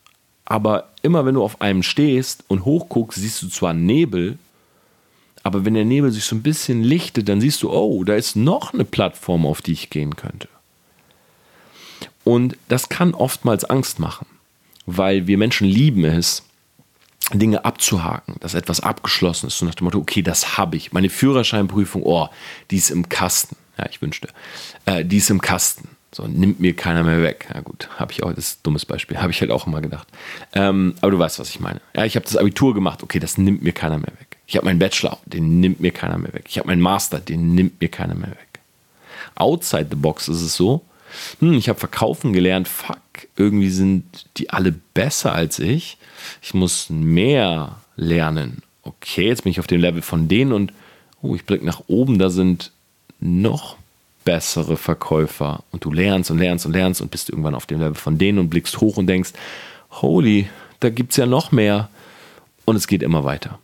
aber 0.45 0.89
immer 1.01 1.25
wenn 1.25 1.35
du 1.35 1.43
auf 1.43 1.59
einem 1.61 1.81
stehst 1.81 2.43
und 2.47 2.65
hochguckst, 2.65 3.19
siehst 3.19 3.41
du 3.41 3.47
zwar 3.47 3.73
Nebel, 3.73 4.37
aber 5.43 5.65
wenn 5.65 5.73
der 5.73 5.85
Nebel 5.85 6.11
sich 6.11 6.25
so 6.25 6.35
ein 6.35 6.43
bisschen 6.43 6.83
lichtet, 6.83 7.29
dann 7.29 7.41
siehst 7.41 7.63
du, 7.63 7.71
oh, 7.71 8.03
da 8.03 8.15
ist 8.15 8.35
noch 8.35 8.73
eine 8.73 8.85
Plattform, 8.85 9.45
auf 9.45 9.61
die 9.61 9.73
ich 9.73 9.89
gehen 9.89 10.15
könnte. 10.15 10.47
Und 12.23 12.57
das 12.67 12.89
kann 12.89 13.13
oftmals 13.13 13.65
Angst 13.65 13.99
machen, 13.99 14.27
weil 14.85 15.27
wir 15.27 15.37
Menschen 15.37 15.67
lieben 15.67 16.03
es, 16.05 16.43
Dinge 17.33 17.63
abzuhaken, 17.65 18.35
dass 18.39 18.53
etwas 18.53 18.81
abgeschlossen 18.81 19.47
ist, 19.47 19.57
so 19.57 19.65
nach 19.65 19.75
dem 19.75 19.85
Motto, 19.85 19.99
okay, 19.99 20.21
das 20.21 20.57
habe 20.57 20.75
ich. 20.75 20.91
Meine 20.91 21.09
Führerscheinprüfung, 21.09 22.03
oh, 22.03 22.27
die 22.69 22.77
ist 22.77 22.89
im 22.89 23.09
Kasten. 23.09 23.55
Ja, 23.77 23.85
ich 23.89 24.01
wünschte. 24.01 24.27
Äh, 24.85 25.05
die 25.05 25.17
ist 25.17 25.29
im 25.29 25.41
Kasten. 25.41 25.87
So, 26.13 26.27
nimmt 26.27 26.59
mir 26.59 26.75
keiner 26.75 27.03
mehr 27.03 27.23
weg. 27.23 27.47
Ja 27.53 27.61
gut, 27.61 27.89
habe 27.97 28.11
ich 28.11 28.21
auch, 28.23 28.33
das 28.33 28.45
ist 28.45 28.59
ein 28.59 28.63
dummes 28.63 28.85
Beispiel, 28.85 29.17
habe 29.21 29.31
ich 29.31 29.39
halt 29.39 29.51
auch 29.51 29.65
immer 29.65 29.81
gedacht. 29.81 30.07
Ähm, 30.53 30.95
aber 31.01 31.11
du 31.11 31.19
weißt, 31.19 31.39
was 31.39 31.49
ich 31.49 31.59
meine. 31.59 31.79
Ja, 31.95 32.05
ich 32.05 32.15
habe 32.15 32.25
das 32.25 32.35
Abitur 32.35 32.73
gemacht, 32.73 33.01
okay, 33.01 33.19
das 33.19 33.37
nimmt 33.37 33.63
mir 33.63 33.71
keiner 33.71 33.97
mehr 33.97 34.13
weg. 34.19 34.30
Ich 34.51 34.57
habe 34.57 34.65
meinen 34.65 34.79
Bachelor, 34.79 35.17
den 35.25 35.61
nimmt 35.61 35.79
mir 35.79 35.91
keiner 35.91 36.17
mehr 36.17 36.33
weg. 36.33 36.43
Ich 36.49 36.57
habe 36.57 36.67
meinen 36.67 36.81
Master, 36.81 37.19
den 37.19 37.55
nimmt 37.55 37.79
mir 37.79 37.87
keiner 37.87 38.15
mehr 38.15 38.31
weg. 38.31 38.59
Outside 39.35 39.87
the 39.89 39.95
box 39.95 40.27
ist 40.27 40.41
es 40.41 40.57
so, 40.57 40.81
hm, 41.39 41.53
ich 41.53 41.69
habe 41.69 41.79
verkaufen 41.79 42.33
gelernt, 42.33 42.67
fuck, 42.67 42.99
irgendwie 43.37 43.69
sind 43.69 44.03
die 44.35 44.49
alle 44.49 44.73
besser 44.73 45.33
als 45.33 45.59
ich. 45.59 45.97
Ich 46.41 46.53
muss 46.53 46.89
mehr 46.89 47.77
lernen. 47.95 48.61
Okay, 48.83 49.29
jetzt 49.29 49.43
bin 49.43 49.51
ich 49.51 49.61
auf 49.61 49.67
dem 49.67 49.79
Level 49.79 50.01
von 50.01 50.27
denen 50.27 50.51
und 50.51 50.73
oh, 51.21 51.33
ich 51.33 51.45
blicke 51.45 51.65
nach 51.65 51.83
oben, 51.87 52.19
da 52.19 52.29
sind 52.29 52.73
noch 53.21 53.77
bessere 54.25 54.75
Verkäufer 54.75 55.63
und 55.71 55.85
du 55.85 55.93
lernst 55.93 56.29
und 56.29 56.39
lernst 56.39 56.65
und 56.65 56.73
lernst 56.73 56.99
und 56.99 57.09
bist 57.09 57.29
irgendwann 57.29 57.55
auf 57.55 57.67
dem 57.67 57.79
Level 57.79 57.95
von 57.95 58.17
denen 58.17 58.37
und 58.37 58.49
blickst 58.49 58.81
hoch 58.81 58.97
und 58.97 59.07
denkst, 59.07 59.31
holy, 59.91 60.49
da 60.81 60.89
gibt 60.89 61.11
es 61.11 61.17
ja 61.17 61.25
noch 61.25 61.53
mehr 61.53 61.87
und 62.65 62.75
es 62.75 62.87
geht 62.87 63.01
immer 63.01 63.23
weiter. 63.23 63.57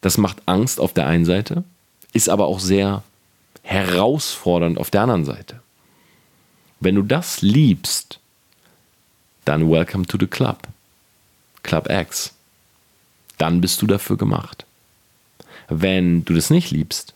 Das 0.00 0.18
macht 0.18 0.42
Angst 0.46 0.80
auf 0.80 0.92
der 0.92 1.06
einen 1.06 1.24
Seite, 1.24 1.64
ist 2.12 2.28
aber 2.28 2.46
auch 2.46 2.60
sehr 2.60 3.02
herausfordernd 3.62 4.78
auf 4.78 4.90
der 4.90 5.02
anderen 5.02 5.24
Seite. 5.24 5.60
Wenn 6.80 6.94
du 6.94 7.02
das 7.02 7.42
liebst, 7.42 8.20
dann 9.44 9.70
welcome 9.70 10.06
to 10.06 10.16
the 10.18 10.26
club. 10.26 10.68
Club 11.62 11.90
X. 11.90 12.32
Dann 13.36 13.60
bist 13.60 13.82
du 13.82 13.86
dafür 13.86 14.16
gemacht. 14.16 14.64
Wenn 15.68 16.24
du 16.24 16.34
das 16.34 16.50
nicht 16.50 16.70
liebst, 16.70 17.14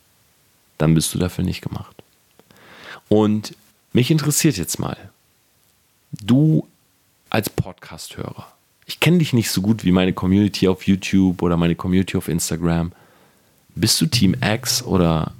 dann 0.78 0.94
bist 0.94 1.14
du 1.14 1.18
dafür 1.18 1.44
nicht 1.44 1.62
gemacht. 1.62 2.02
Und 3.08 3.54
mich 3.92 4.10
interessiert 4.10 4.56
jetzt 4.56 4.78
mal, 4.78 4.96
du 6.12 6.68
als 7.30 7.48
Podcast-Hörer, 7.48 8.52
ich 8.86 9.00
kenne 9.00 9.18
dich 9.18 9.32
nicht 9.32 9.50
so 9.50 9.62
gut 9.62 9.84
wie 9.84 9.92
meine 9.92 10.12
Community 10.12 10.68
auf 10.68 10.86
YouTube 10.86 11.42
oder 11.42 11.56
meine 11.56 11.74
Community 11.74 12.16
auf 12.16 12.28
Instagram. 12.28 12.92
Bist 13.74 14.00
du 14.00 14.06
Team 14.06 14.36
X 14.42 14.82
oder 14.82 15.32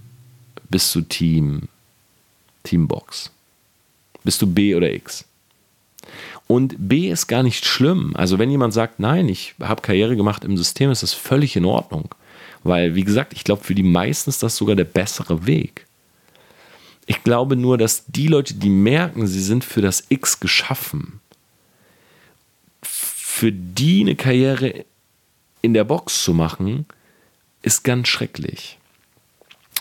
bist 0.71 0.95
du 0.95 1.03
Team 1.03 1.69
Teambox? 2.63 3.31
Bist 4.25 4.41
du 4.41 4.47
B 4.47 4.75
oder 4.75 4.93
X? 4.93 5.25
Und 6.47 6.75
B 6.79 7.11
ist 7.11 7.29
gar 7.29 7.43
nicht 7.43 7.65
schlimm. 7.65 8.13
Also 8.15 8.39
wenn 8.39 8.51
jemand 8.51 8.75
sagt, 8.75 9.01
nein, 9.01 9.29
ich 9.29 9.55
habe 9.61 9.83
Karriere 9.83 10.17
gemacht 10.17 10.45
im 10.45 10.57
System, 10.57 10.91
ist 10.91 11.03
das 11.03 11.13
völlig 11.13 11.57
in 11.57 11.65
Ordnung. 11.65 12.15
Weil, 12.63 12.95
wie 12.95 13.05
gesagt, 13.05 13.33
ich 13.33 13.45
glaube, 13.45 13.65
für 13.65 13.75
die 13.75 13.83
meisten 13.83 14.31
ist 14.31 14.43
das 14.43 14.57
sogar 14.57 14.77
der 14.77 14.85
bessere 14.85 15.47
Weg. 15.47 15.87
Ich 17.07 17.25
glaube 17.25 17.57
nur, 17.57 17.79
dass 17.79 18.05
die 18.07 18.29
Leute, 18.29 18.55
die 18.55 18.71
merken, 18.71 19.27
sie 19.27 19.43
sind 19.43 19.65
für 19.65 19.81
das 19.81 20.05
X 20.09 20.39
geschaffen, 20.39 21.21
für 23.33 23.51
die 23.51 24.03
eine 24.03 24.15
Karriere 24.15 24.85
in 25.63 25.73
der 25.73 25.85
Box 25.85 26.23
zu 26.23 26.35
machen, 26.35 26.85
ist 27.63 27.83
ganz 27.83 28.09
schrecklich. 28.09 28.79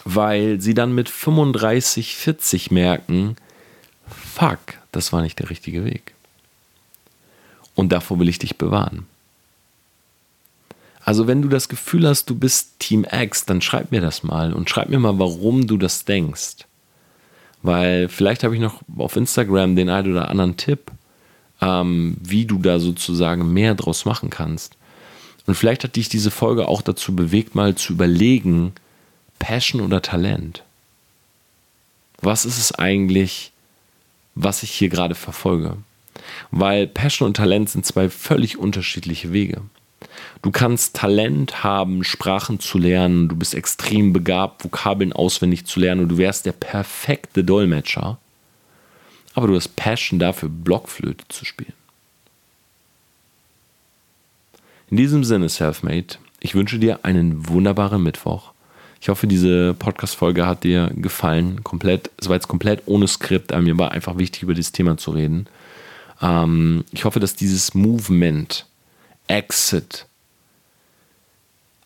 Weil 0.05 0.61
sie 0.61 0.73
dann 0.73 0.95
mit 0.95 1.09
35, 1.09 2.15
40 2.15 2.71
merken, 2.71 3.35
fuck, 4.07 4.59
das 4.93 5.11
war 5.11 5.21
nicht 5.21 5.37
der 5.37 5.49
richtige 5.49 5.83
Weg. 5.83 6.13
Und 7.75 7.91
davor 7.91 8.19
will 8.19 8.29
ich 8.29 8.39
dich 8.39 8.57
bewahren. 8.57 9.05
Also 11.03 11.27
wenn 11.27 11.41
du 11.41 11.49
das 11.49 11.67
Gefühl 11.67 12.07
hast, 12.07 12.29
du 12.29 12.35
bist 12.35 12.79
Team 12.79 13.05
X, 13.11 13.45
dann 13.45 13.61
schreib 13.61 13.91
mir 13.91 14.01
das 14.01 14.23
mal 14.23 14.53
und 14.53 14.69
schreib 14.69 14.87
mir 14.87 14.99
mal, 14.99 15.19
warum 15.19 15.67
du 15.67 15.77
das 15.77 16.05
denkst. 16.05 16.65
Weil 17.63 18.07
vielleicht 18.07 18.45
habe 18.45 18.55
ich 18.55 18.61
noch 18.61 18.81
auf 18.97 19.17
Instagram 19.17 19.75
den 19.75 19.89
einen 19.89 20.13
oder 20.13 20.29
anderen 20.29 20.55
Tipp, 20.55 20.89
ähm, 21.61 22.17
wie 22.21 22.45
du 22.45 22.57
da 22.59 22.79
sozusagen 22.79 23.53
mehr 23.53 23.75
draus 23.75 24.05
machen 24.05 24.29
kannst. 24.29 24.75
Und 25.47 25.55
vielleicht 25.55 25.83
hat 25.83 25.95
dich 25.95 26.09
diese 26.09 26.31
Folge 26.31 26.67
auch 26.67 26.81
dazu 26.81 27.15
bewegt, 27.15 27.55
mal 27.55 27.75
zu 27.75 27.93
überlegen, 27.93 28.73
Passion 29.39 29.81
oder 29.81 30.01
Talent? 30.01 30.63
Was 32.21 32.45
ist 32.45 32.59
es 32.59 32.71
eigentlich, 32.73 33.51
was 34.35 34.63
ich 34.63 34.71
hier 34.71 34.89
gerade 34.89 35.15
verfolge? 35.15 35.77
Weil 36.51 36.87
Passion 36.87 37.27
und 37.27 37.37
Talent 37.37 37.69
sind 37.69 37.85
zwei 37.85 38.09
völlig 38.09 38.57
unterschiedliche 38.57 39.33
Wege. 39.33 39.61
Du 40.41 40.51
kannst 40.51 40.95
Talent 40.95 41.63
haben, 41.63 42.03
Sprachen 42.03 42.59
zu 42.59 42.77
lernen, 42.77 43.27
du 43.27 43.35
bist 43.35 43.55
extrem 43.55 44.13
begabt, 44.13 44.63
Vokabeln 44.63 45.13
auswendig 45.13 45.65
zu 45.65 45.79
lernen 45.79 46.01
und 46.01 46.09
du 46.09 46.17
wärst 46.17 46.45
der 46.45 46.51
perfekte 46.51 47.43
Dolmetscher. 47.43 48.17
Aber 49.33 49.47
du 49.47 49.55
hast 49.55 49.75
Passion 49.75 50.19
dafür, 50.19 50.49
Blockflöte 50.49 51.25
zu 51.29 51.45
spielen. 51.45 51.73
In 54.89 54.97
diesem 54.97 55.23
Sinne, 55.23 55.47
Selfmade, 55.47 56.17
ich 56.41 56.53
wünsche 56.53 56.77
dir 56.77 57.05
einen 57.05 57.47
wunderbaren 57.47 58.03
Mittwoch. 58.03 58.51
Ich 58.99 59.09
hoffe, 59.09 59.25
diese 59.25 59.73
Podcast-Folge 59.73 60.45
hat 60.45 60.63
dir 60.63 60.91
gefallen. 60.93 61.63
Komplett, 61.63 62.11
es 62.17 62.27
war 62.27 62.35
jetzt 62.35 62.47
komplett 62.47 62.83
ohne 62.85 63.07
Skript, 63.07 63.51
aber 63.51 63.61
mir 63.61 63.77
war 63.77 63.91
einfach 63.91 64.17
wichtig, 64.17 64.43
über 64.43 64.53
dieses 64.53 64.73
Thema 64.73 64.97
zu 64.97 65.11
reden. 65.11 65.47
Ähm, 66.21 66.83
ich 66.91 67.05
hoffe, 67.05 67.19
dass 67.19 67.35
dieses 67.35 67.73
Movement, 67.73 68.65
Exit, 69.27 70.05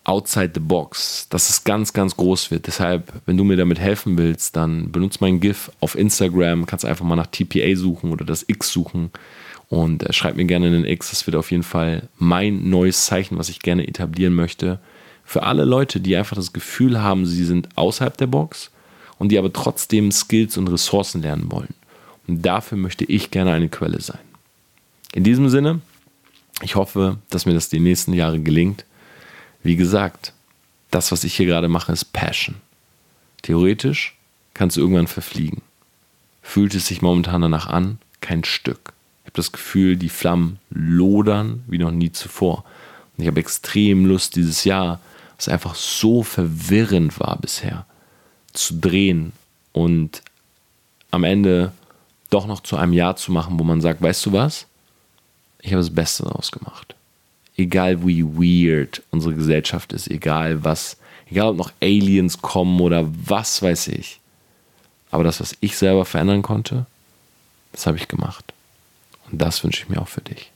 outside 0.06 0.51
the 0.53 0.60
box, 0.60 1.28
dass 1.30 1.49
es 1.49 1.64
ganz, 1.64 1.91
ganz 1.91 2.16
groß 2.16 2.51
wird. 2.51 2.68
Deshalb, 2.68 3.12
wenn 3.26 3.38
du 3.38 3.43
mir 3.43 3.58
damit 3.58 3.80
helfen 3.80 4.18
willst, 4.18 4.56
dann 4.56 4.91
benutze 4.91 5.18
mein 5.22 5.39
GIF 5.39 5.72
auf 5.82 5.97
Instagram, 5.97 6.66
kannst 6.66 6.86
einfach 6.86 7.06
mal 7.06 7.16
nach 7.16 7.28
TPA 7.28 7.76
suchen 7.76 8.12
oder 8.12 8.24
das 8.24 8.45
X 8.47 8.72
suchen 8.72 9.12
und 9.70 10.03
äh, 10.03 10.14
schreib 10.14 10.36
mir 10.36 10.45
gerne 10.45 10.68
einen 10.68 10.86
X. 10.86 11.10
Das 11.10 11.26
wird 11.28 11.36
auf 11.36 11.51
jeden 11.51 11.64
Fall 11.64 12.08
mein 12.18 12.70
neues 12.70 13.06
Zeichen, 13.06 13.38
was 13.38 13.49
ich 13.49 13.60
gerne 13.60 13.88
etablieren 13.88 14.34
möchte. 14.34 14.80
Für 15.26 15.43
alle 15.43 15.66
Leute, 15.66 15.99
die 15.99 16.16
einfach 16.16 16.36
das 16.36 16.53
Gefühl 16.53 17.01
haben, 17.01 17.26
sie 17.26 17.43
sind 17.43 17.70
außerhalb 17.76 18.16
der 18.16 18.28
Box 18.28 18.70
und 19.18 19.30
die 19.30 19.39
aber 19.39 19.51
trotzdem 19.51 20.12
Skills 20.12 20.58
und 20.58 20.68
Ressourcen 20.68 21.24
lernen 21.24 21.51
wollen. 21.51 21.74
Und 22.28 22.45
dafür 22.45 22.78
möchte 22.78 23.06
ich 23.06 23.32
gerne 23.32 23.51
eine 23.51 23.70
Quelle 23.70 24.01
sein. 24.01 24.20
In 25.14 25.24
diesem 25.24 25.49
Sinne, 25.49 25.82
ich 26.62 26.76
hoffe, 26.76 27.18
dass 27.30 27.45
mir 27.45 27.53
das 27.53 27.70
die 27.70 27.80
nächsten 27.80 28.14
Jahre 28.14 28.39
gelingt. 28.39 28.86
Wie 29.66 29.76
gesagt, 29.76 30.32
das, 30.91 31.11
was 31.11 31.24
ich 31.24 31.36
hier 31.36 31.47
gerade 31.47 31.68
mache, 31.68 31.91
ist 31.91 32.13
Passion. 32.13 32.57
Theoretisch 33.41 34.16
kannst 34.53 34.78
du 34.78 34.82
irgendwann 34.82 35.07
verfliegen. 35.07 35.63
Fühlt 36.43 36.76
es 36.76 36.86
sich 36.86 37.01
momentan 37.01 37.41
danach 37.41 37.66
an? 37.66 37.97
Kein 38.22 38.43
Stück. 38.43 38.93
Ich 39.24 39.30
habe 39.32 39.38
das 39.38 39.51
Gefühl, 39.51 39.97
die 39.97 40.09
Flammen 40.09 40.59
lodern 40.70 41.63
wie 41.66 41.80
noch 41.80 41.89
nie 41.89 42.11
zuvor. 42.11 42.63
Und 43.18 43.24
ich 43.24 43.28
habe 43.28 43.39
extrem 43.39 44.05
Lust, 44.05 44.36
dieses 44.36 44.66
Jahr, 44.66 44.99
was 45.36 45.49
einfach 45.49 45.74
so 45.74 46.22
verwirrend 46.22 47.20
war 47.20 47.36
bisher, 47.41 47.88
zu 48.53 48.76
drehen 48.80 49.32
und 49.74 50.22
am 51.09 51.24
Ende 51.24 51.72
doch 52.30 52.45
noch 52.45 52.59
zu 52.59 52.78
einem 52.78 52.93
Jahr 52.93 53.16
zu 53.16 53.32
machen, 53.32 53.57
wo 53.57 53.63
man 53.63 53.82
sagt, 53.82 53.99
weißt 53.99 54.28
du 54.28 54.32
was? 54.32 54.68
Ich 55.59 55.72
habe 55.72 55.82
das 55.82 55.95
Beste 55.95 56.22
daraus 56.22 56.51
gemacht. 56.51 56.95
Egal 57.58 58.06
wie 58.06 58.24
weird 58.24 59.01
unsere 59.12 59.34
Gesellschaft 59.34 59.93
ist, 59.93 60.10
egal 60.10 60.64
was, 60.64 60.97
egal 61.30 61.49
ob 61.49 61.58
noch 61.58 61.72
Aliens 61.82 62.41
kommen 62.41 62.82
oder 62.82 63.08
was 63.26 63.62
weiß 63.62 63.88
ich. 63.89 64.20
Aber 65.10 65.24
das, 65.24 65.39
was 65.39 65.56
ich 65.62 65.78
selber 65.78 66.03
verändern 66.03 66.41
konnte, 66.41 66.86
das 67.72 67.88
habe 67.88 67.97
ich 67.97 68.10
gemacht. 68.10 68.53
Und 69.32 69.41
das 69.41 69.64
wünsche 69.64 69.84
ich 69.84 69.89
mir 69.89 70.01
auch 70.01 70.10
für 70.10 70.22
dich. 70.22 70.51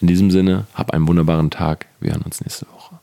In 0.00 0.06
diesem 0.06 0.30
Sinne, 0.30 0.66
hab 0.74 0.92
einen 0.92 1.08
wunderbaren 1.08 1.50
Tag. 1.50 1.86
Wir 1.98 2.12
hören 2.12 2.22
uns 2.22 2.40
nächste 2.40 2.66
Woche. 2.72 2.99